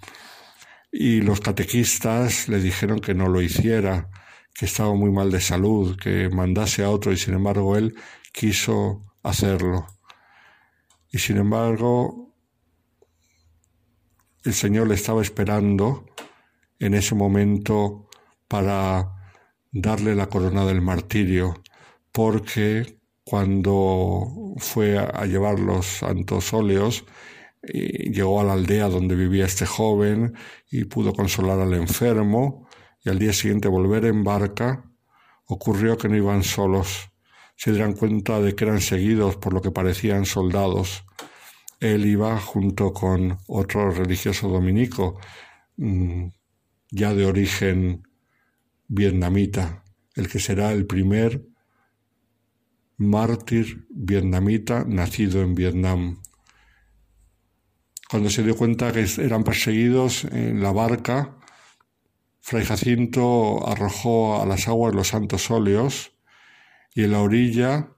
[0.92, 4.10] y los catequistas le dijeron que no lo hiciera,
[4.54, 7.96] que estaba muy mal de salud, que mandase a otro y sin embargo él
[8.32, 9.88] quiso hacerlo.
[11.12, 12.36] Y sin embargo
[14.44, 16.06] el Señor le estaba esperando
[16.80, 18.08] en ese momento
[18.48, 19.19] para
[19.72, 21.62] darle la corona del martirio,
[22.12, 27.06] porque cuando fue a llevar los santos óleos,
[27.62, 30.34] llegó a la aldea donde vivía este joven
[30.72, 32.68] y pudo consolar al enfermo
[33.04, 34.84] y al día siguiente volver en barca,
[35.46, 37.12] ocurrió que no iban solos.
[37.56, 41.04] Se dieron cuenta de que eran seguidos por lo que parecían soldados.
[41.80, 45.20] Él iba junto con otro religioso dominico,
[45.78, 46.28] mm,
[46.92, 48.04] ya de origen
[48.90, 49.86] vietnamita,
[50.16, 51.48] el que será el primer
[52.98, 56.22] mártir vietnamita nacido en Vietnam.
[58.10, 61.38] Cuando se dio cuenta que eran perseguidos en la barca,
[62.42, 66.12] Fray Jacinto arrojó a las aguas los santos óleos
[66.96, 67.96] y en la orilla,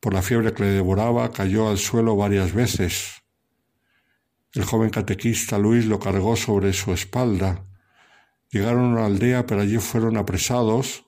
[0.00, 3.22] por la fiebre que le devoraba, cayó al suelo varias veces.
[4.52, 7.67] El joven catequista Luis lo cargó sobre su espalda.
[8.50, 11.04] Llegaron a una aldea, pero allí fueron apresados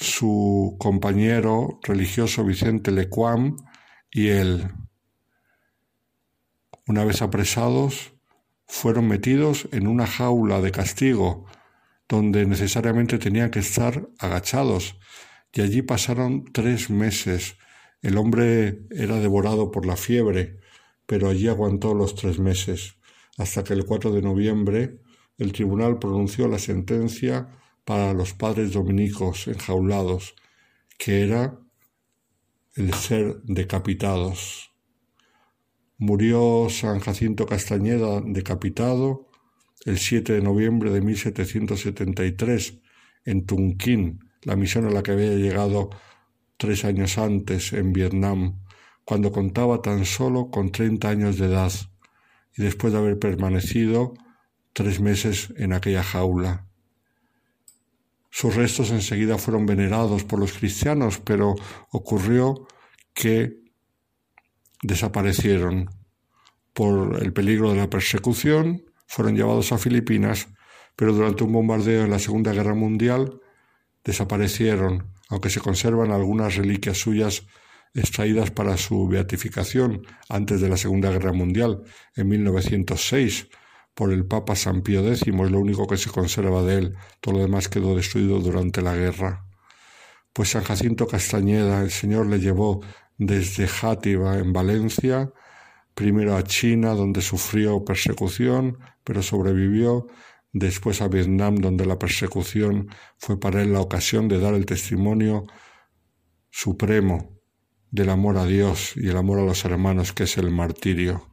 [0.00, 3.56] su compañero religioso Vicente Lecuam
[4.10, 4.68] y él.
[6.86, 8.14] Una vez apresados,
[8.66, 11.46] fueron metidos en una jaula de castigo,
[12.08, 14.98] donde necesariamente tenían que estar agachados,
[15.52, 17.56] y allí pasaron tres meses.
[18.02, 20.60] El hombre era devorado por la fiebre,
[21.06, 22.96] pero allí aguantó los tres meses,
[23.36, 25.00] hasta que el 4 de noviembre
[25.40, 27.48] el tribunal pronunció la sentencia
[27.86, 30.34] para los padres dominicos enjaulados,
[30.98, 31.58] que era
[32.74, 34.70] el ser decapitados.
[35.96, 39.28] Murió San Jacinto Castañeda decapitado
[39.86, 42.78] el 7 de noviembre de 1773
[43.24, 45.88] en Tunquín, la misión a la que había llegado
[46.58, 48.60] tres años antes en Vietnam,
[49.06, 51.72] cuando contaba tan solo con 30 años de edad
[52.54, 54.12] y después de haber permanecido
[54.72, 56.66] tres meses en aquella jaula.
[58.30, 61.54] Sus restos enseguida fueron venerados por los cristianos, pero
[61.90, 62.66] ocurrió
[63.12, 63.58] que
[64.82, 65.90] desaparecieron
[66.72, 70.48] por el peligro de la persecución, fueron llevados a Filipinas,
[70.94, 73.40] pero durante un bombardeo en la Segunda Guerra Mundial
[74.04, 77.46] desaparecieron, aunque se conservan algunas reliquias suyas
[77.94, 81.82] extraídas para su beatificación antes de la Segunda Guerra Mundial,
[82.14, 83.48] en 1906,
[84.00, 87.34] por el Papa San Pío X, es lo único que se conserva de él, todo
[87.34, 89.44] lo demás quedó destruido durante la guerra.
[90.32, 92.80] Pues San Jacinto Castañeda, el Señor le llevó
[93.18, 95.30] desde Játiva en Valencia,
[95.94, 100.06] primero a China, donde sufrió persecución, pero sobrevivió,
[100.54, 105.44] después a Vietnam, donde la persecución fue para él la ocasión de dar el testimonio
[106.48, 107.38] supremo
[107.90, 111.29] del amor a Dios y el amor a los hermanos, que es el martirio.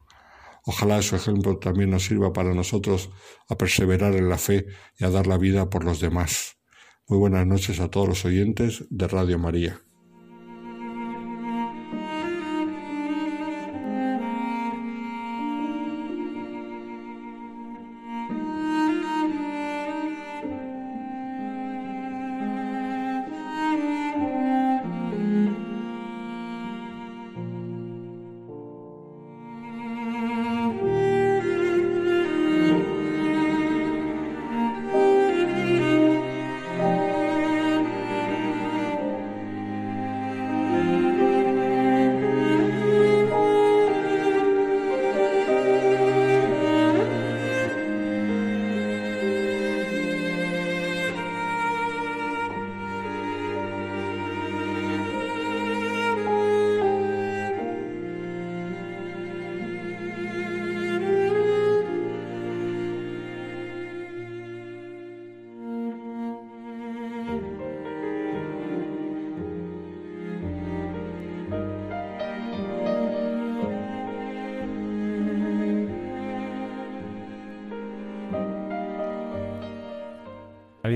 [0.70, 3.08] Ojalá su ejemplo también nos sirva para nosotros
[3.48, 4.66] a perseverar en la fe
[4.98, 6.58] y a dar la vida por los demás.
[7.06, 9.80] Muy buenas noches a todos los oyentes de Radio María.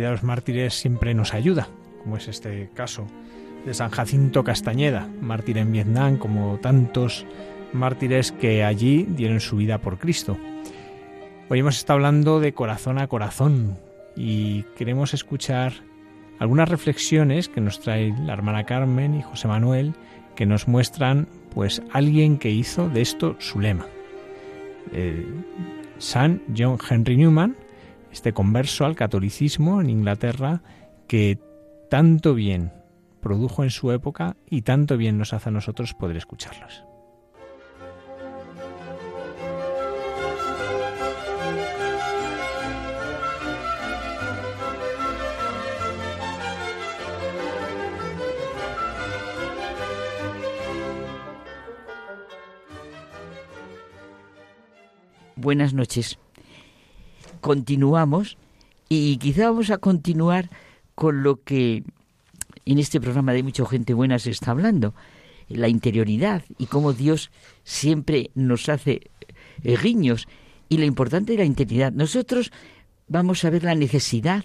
[0.08, 1.68] De los mártires siempre nos ayuda,
[2.02, 3.06] como es este caso
[3.66, 7.26] de San Jacinto Castañeda, mártir en Vietnam, como tantos
[7.72, 10.36] mártires que allí dieron su vida por Cristo.
[11.48, 13.78] Hoy hemos estado hablando de corazón a corazón,
[14.16, 15.72] y queremos escuchar
[16.38, 19.94] algunas reflexiones que nos trae la hermana Carmen y José Manuel
[20.34, 23.86] que nos muestran pues alguien que hizo de esto su lema.
[24.92, 25.26] Eh,
[25.98, 27.56] San John Henry Newman,
[28.12, 30.62] este converso al catolicismo en Inglaterra,
[31.08, 31.38] que
[31.90, 32.72] tanto bien
[33.20, 36.84] produjo en su época y tanto bien nos hace a nosotros poder escucharlos.
[55.52, 56.18] buenas noches.
[57.42, 58.38] Continuamos
[58.88, 60.48] y quizá vamos a continuar
[60.94, 61.82] con lo que
[62.64, 64.94] en este programa de Mucha Gente Buena se está hablando,
[65.48, 67.32] la interioridad y cómo Dios
[67.64, 69.10] siempre nos hace
[69.64, 70.28] eh, guiños
[70.68, 71.92] y lo importante de la interioridad.
[71.92, 72.52] Nosotros
[73.08, 74.44] vamos a ver la necesidad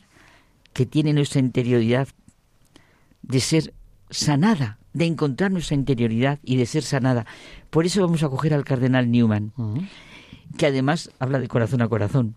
[0.73, 2.07] que tiene nuestra interioridad
[3.21, 3.75] de ser
[4.09, 7.27] sanada, de encontrar nuestra interioridad y de ser sanada.
[7.69, 9.53] Por eso vamos a coger al cardenal Newman
[10.57, 12.35] que además habla de corazón a corazón.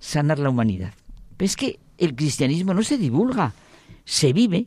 [0.00, 0.92] Sanar la humanidad.
[1.36, 3.52] Pero es que el cristianismo no se divulga,
[4.04, 4.66] se vive.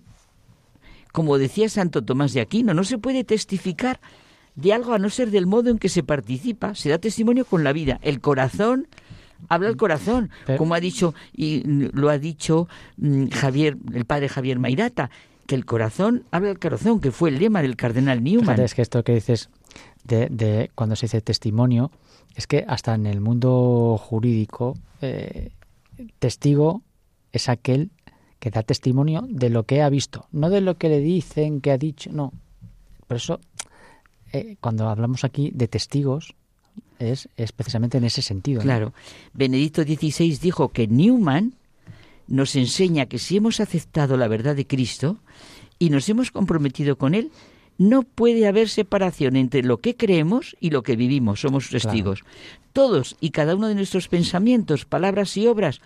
[1.11, 3.99] Como decía Santo Tomás de Aquino, no se puede testificar
[4.55, 6.75] de algo a no ser del modo en que se participa.
[6.75, 7.99] Se da testimonio con la vida.
[8.03, 8.87] El corazón
[9.47, 14.59] habla el corazón, como ha dicho y lo ha dicho mm, Javier, el padre Javier
[14.59, 15.09] Mairata,
[15.47, 18.59] que el corazón habla el corazón, que fue el lema del cardenal Newman.
[18.59, 19.49] es que esto que dices
[20.03, 21.91] de, de cuando se dice testimonio,
[22.35, 25.51] es que hasta en el mundo jurídico, eh,
[26.19, 26.81] testigo
[27.31, 27.91] es aquel
[28.39, 31.71] que da testimonio de lo que ha visto, no de lo que le dicen, que
[31.71, 32.31] ha dicho, no.
[33.07, 33.39] Por eso,
[34.31, 36.35] eh, cuando hablamos aquí de testigos,
[36.99, 38.61] es, es precisamente en ese sentido.
[38.61, 38.93] Claro.
[39.33, 41.53] Benedicto XVI dijo que Newman
[42.27, 45.17] nos enseña que si hemos aceptado la verdad de Cristo
[45.79, 47.31] y nos hemos comprometido con Él,
[47.79, 52.23] no puede haber separación entre lo que creemos y lo que vivimos, somos testigos.
[52.73, 55.79] Todos y cada uno de nuestros pensamientos, palabras y obras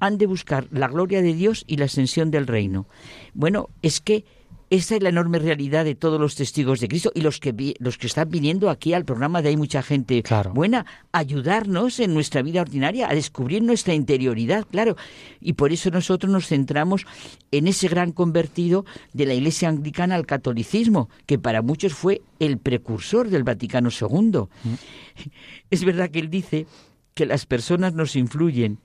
[0.00, 2.86] han de buscar la gloria de Dios y la ascensión del reino.
[3.34, 4.24] Bueno, es que
[4.68, 7.98] esa es la enorme realidad de todos los testigos de Cristo y los que, los
[7.98, 12.62] que están viniendo aquí al programa de Hay mucha gente buena, ayudarnos en nuestra vida
[12.62, 14.96] ordinaria, a descubrir nuestra interioridad, claro.
[15.40, 17.06] Y por eso nosotros nos centramos
[17.52, 22.58] en ese gran convertido de la Iglesia anglicana al catolicismo, que para muchos fue el
[22.58, 24.48] precursor del Vaticano II.
[24.64, 24.74] Mm.
[25.70, 26.66] Es verdad que él dice
[27.14, 28.78] que las personas nos influyen,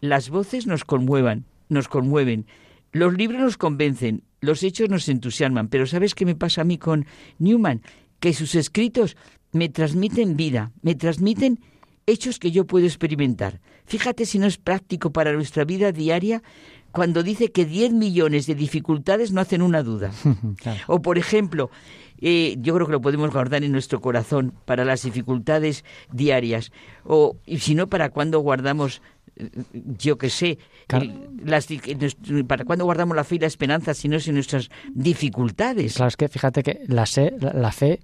[0.00, 2.46] las voces nos conmuevan, nos conmueven,
[2.92, 6.78] los libros nos convencen, los hechos nos entusiasman, pero ¿sabes qué me pasa a mí
[6.78, 7.06] con
[7.38, 7.82] Newman?
[8.20, 9.16] Que sus escritos
[9.52, 11.60] me transmiten vida, me transmiten
[12.06, 13.60] hechos que yo puedo experimentar.
[13.86, 16.42] Fíjate si no es práctico para nuestra vida diaria
[16.92, 20.10] cuando dice que 10 millones de dificultades no hacen una duda.
[20.86, 21.70] O, por ejemplo,
[22.20, 26.72] eh, yo creo que lo podemos guardar en nuestro corazón para las dificultades diarias.
[27.04, 29.02] O, y si no, para cuando guardamos
[29.72, 30.58] yo qué sé,
[31.44, 31.68] las,
[32.46, 35.94] ¿para cuándo guardamos la fe y la esperanza si no es en nuestras dificultades?
[35.94, 37.04] Claro, es que fíjate que la,
[37.52, 38.00] la, fe,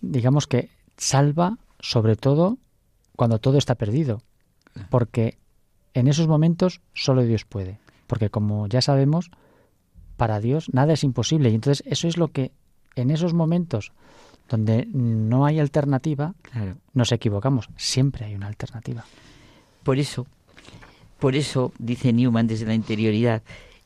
[0.00, 2.58] digamos que salva sobre todo
[3.16, 4.22] cuando todo está perdido,
[4.90, 5.38] porque
[5.94, 9.30] en esos momentos solo Dios puede, porque como ya sabemos,
[10.16, 12.52] para Dios nada es imposible y entonces eso es lo que
[12.96, 13.92] en esos momentos
[14.48, 16.34] donde no hay alternativa,
[16.94, 19.04] nos equivocamos, siempre hay una alternativa.
[19.82, 20.26] Por eso,
[21.18, 23.42] por eso, dice Newman desde la interioridad,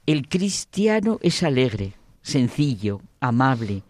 [0.06, 3.82] el cristiano es alegre, sencillo, amable,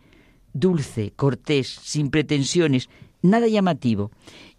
[0.53, 2.89] dulce, cortés, sin pretensiones,
[3.23, 4.11] nada llamativo.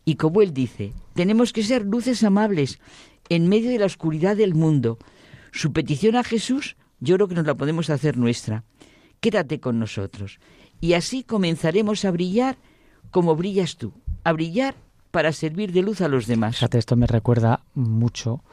[0.03, 2.79] Y como él dice, tenemos que ser luces amables
[3.29, 4.97] en medio de la oscuridad del mundo.
[5.51, 8.63] Su petición a Jesús, yo creo que nos la podemos hacer nuestra.
[9.21, 10.39] Quédate con nosotros.
[10.81, 12.57] Y así comenzaremos a brillar
[13.11, 13.93] como brillas tú,
[14.25, 14.75] a brillar
[15.11, 16.61] para servir de luz a los demás.
[16.73, 18.43] Esto me recuerda mucho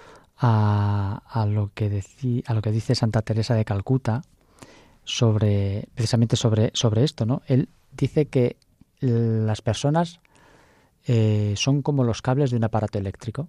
[0.42, 2.02] a, lo que
[2.46, 4.22] a lo que dice Santa Teresa de Calcuta
[5.04, 7.42] sobre precisamente sobre, sobre esto, ¿no?
[7.46, 8.56] Él dice que
[9.00, 10.20] las personas
[11.06, 13.48] eh, son como los cables de un aparato eléctrico.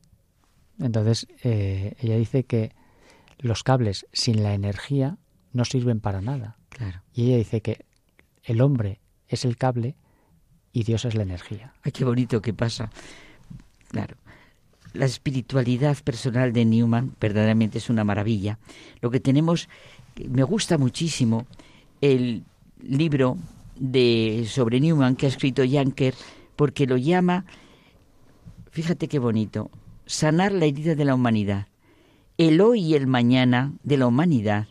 [0.80, 2.74] Entonces, eh, ella dice que
[3.38, 5.18] los cables sin la energía
[5.54, 6.58] no sirven para nada.
[6.70, 7.02] Claro.
[7.14, 7.86] Y ella dice que
[8.44, 9.96] el hombre es el cable
[10.72, 11.74] y Dios es la energía.
[11.84, 12.90] Ay, qué bonito que pasa.
[13.90, 14.21] Claro
[14.94, 18.60] la espiritualidad personal de Newman verdaderamente es una maravilla.
[19.02, 19.70] Lo que tenemos,
[20.30, 21.46] me gusta muchísimo
[22.02, 22.44] el
[22.82, 23.38] libro
[23.78, 26.14] de sobre Newman que ha escrito Yanker
[26.56, 27.46] porque lo llama,
[28.72, 29.72] fíjate qué bonito,
[30.06, 31.68] sanar la herida de la humanidad.
[32.38, 34.68] el hoy y el mañana de la humanidad,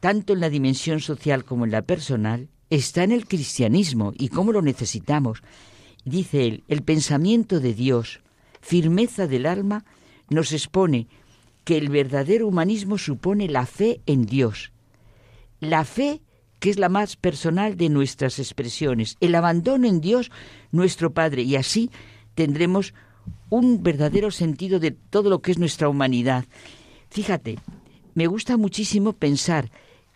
[0.00, 4.52] tanto en la dimensión social como en la personal, está en el cristianismo y cómo
[4.52, 5.42] lo necesitamos.
[6.04, 8.20] Dice él, el pensamiento de Dios,
[8.64, 9.84] firmeza del alma,
[10.30, 11.06] nos expone
[11.64, 14.72] que el verdadero humanismo supone la fe en Dios.
[15.60, 16.22] La fe
[16.60, 20.30] que es la más personal de nuestras expresiones, el abandono en Dios
[20.72, 21.90] nuestro Padre, y así
[22.34, 22.94] tendremos
[23.50, 26.46] un verdadero sentido de todo lo que es nuestra humanidad.
[27.10, 27.58] Fíjate,
[28.14, 29.70] me gusta muchísimo pensar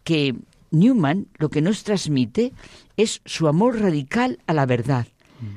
[0.04, 0.36] que
[0.70, 2.54] Newman lo que nos transmite
[2.96, 5.06] es su amor radical a la verdad,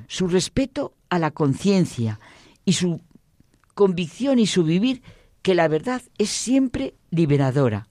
[0.07, 2.19] su respeto a la conciencia
[2.65, 3.01] y su
[3.73, 5.01] convicción y su vivir
[5.41, 7.87] que la verdad es siempre liberadora.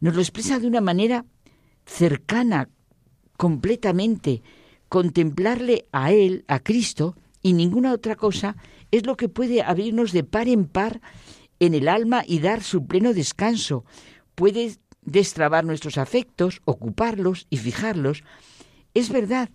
[0.00, 1.24] Nos lo expresa de una manera
[1.84, 2.68] cercana,
[3.36, 4.42] completamente.
[4.88, 8.56] Contemplarle a Él, a Cristo, y ninguna otra cosa
[8.90, 11.00] es lo que puede abrirnos de par en par
[11.58, 13.84] en el alma y dar su pleno descanso.
[14.34, 18.24] Puede destrabar nuestros afectos, ocuparlos y fijarlos.
[18.94, 19.50] Es verdad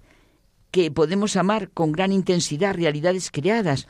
[0.71, 3.87] que podemos amar con gran intensidad realidades creadas,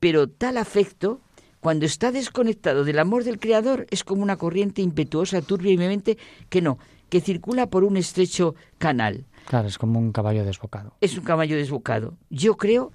[0.00, 1.20] pero tal afecto,
[1.60, 6.18] cuando está desconectado del amor del Creador, es como una corriente impetuosa, turbia y vehemente
[6.48, 9.26] que no, que circula por un estrecho canal.
[9.46, 10.94] Claro, es como un caballo desbocado.
[11.00, 12.16] Es un caballo desbocado.
[12.30, 12.92] Yo creo,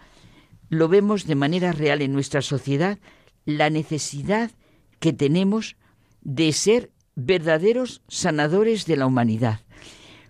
[0.69, 2.99] lo vemos de manera real en nuestra sociedad,
[3.45, 4.51] la necesidad
[4.99, 5.75] que tenemos
[6.21, 9.59] de ser verdaderos sanadores de la humanidad.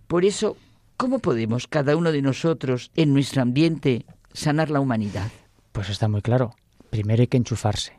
[0.08, 0.58] Por eso,
[0.98, 5.32] ¿cómo podemos cada uno de nosotros en nuestro ambiente sanar la humanidad?
[5.72, 6.56] Pues está muy claro.
[6.94, 7.94] Primero hay que enchufarse.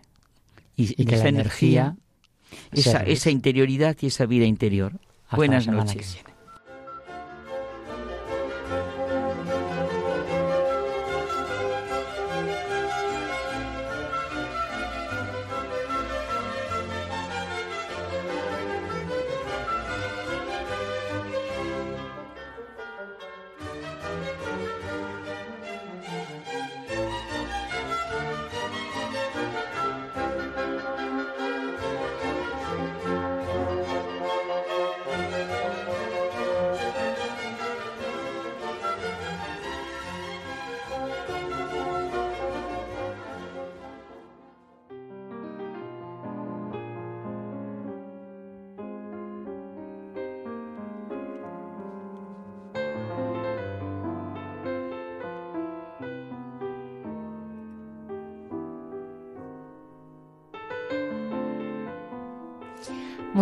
[0.77, 1.97] Y, que la energía,
[2.71, 5.01] esa, esa interioridad y esa vida interior.
[5.33, 6.19] Buenas noches.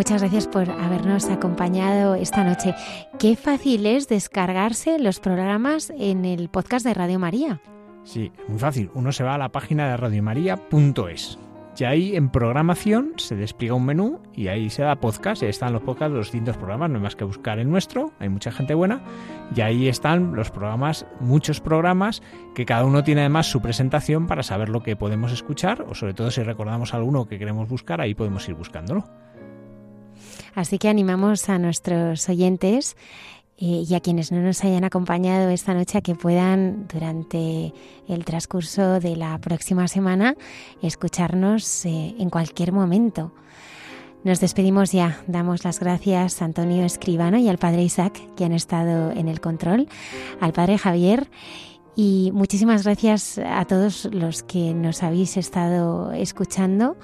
[0.02, 2.74] Muchas gracias por habernos acompañado esta noche.
[3.20, 7.60] Qué fácil es descargarse los programas en el podcast de Radio María.
[8.02, 8.90] Sí, muy fácil.
[8.94, 11.38] Uno se va a la página de radiomaria.es.
[11.78, 15.40] Y ahí en programación se despliega un menú y ahí se da podcast.
[15.40, 16.90] Y ahí están los podcasts de los distintos programas.
[16.90, 18.10] No hay más que buscar el nuestro.
[18.18, 19.02] Hay mucha gente buena.
[19.54, 22.24] Y ahí están los programas, muchos programas,
[22.56, 25.86] que cada uno tiene además su presentación para saber lo que podemos escuchar.
[25.88, 29.04] O sobre todo si recordamos alguno que queremos buscar, ahí podemos ir buscándolo.
[30.54, 32.96] Así que animamos a nuestros oyentes
[33.58, 37.72] eh, y a quienes no nos hayan acompañado esta noche a que puedan durante
[38.08, 40.36] el transcurso de la próxima semana
[40.82, 43.32] escucharnos eh, en cualquier momento.
[44.24, 45.20] Nos despedimos ya.
[45.26, 49.40] Damos las gracias a Antonio Escribano y al padre Isaac que han estado en el
[49.40, 49.88] control,
[50.40, 51.28] al padre Javier
[51.96, 56.96] y muchísimas gracias a todos los que nos habéis estado escuchando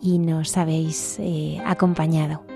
[0.00, 2.55] y nos habéis eh, acompañado.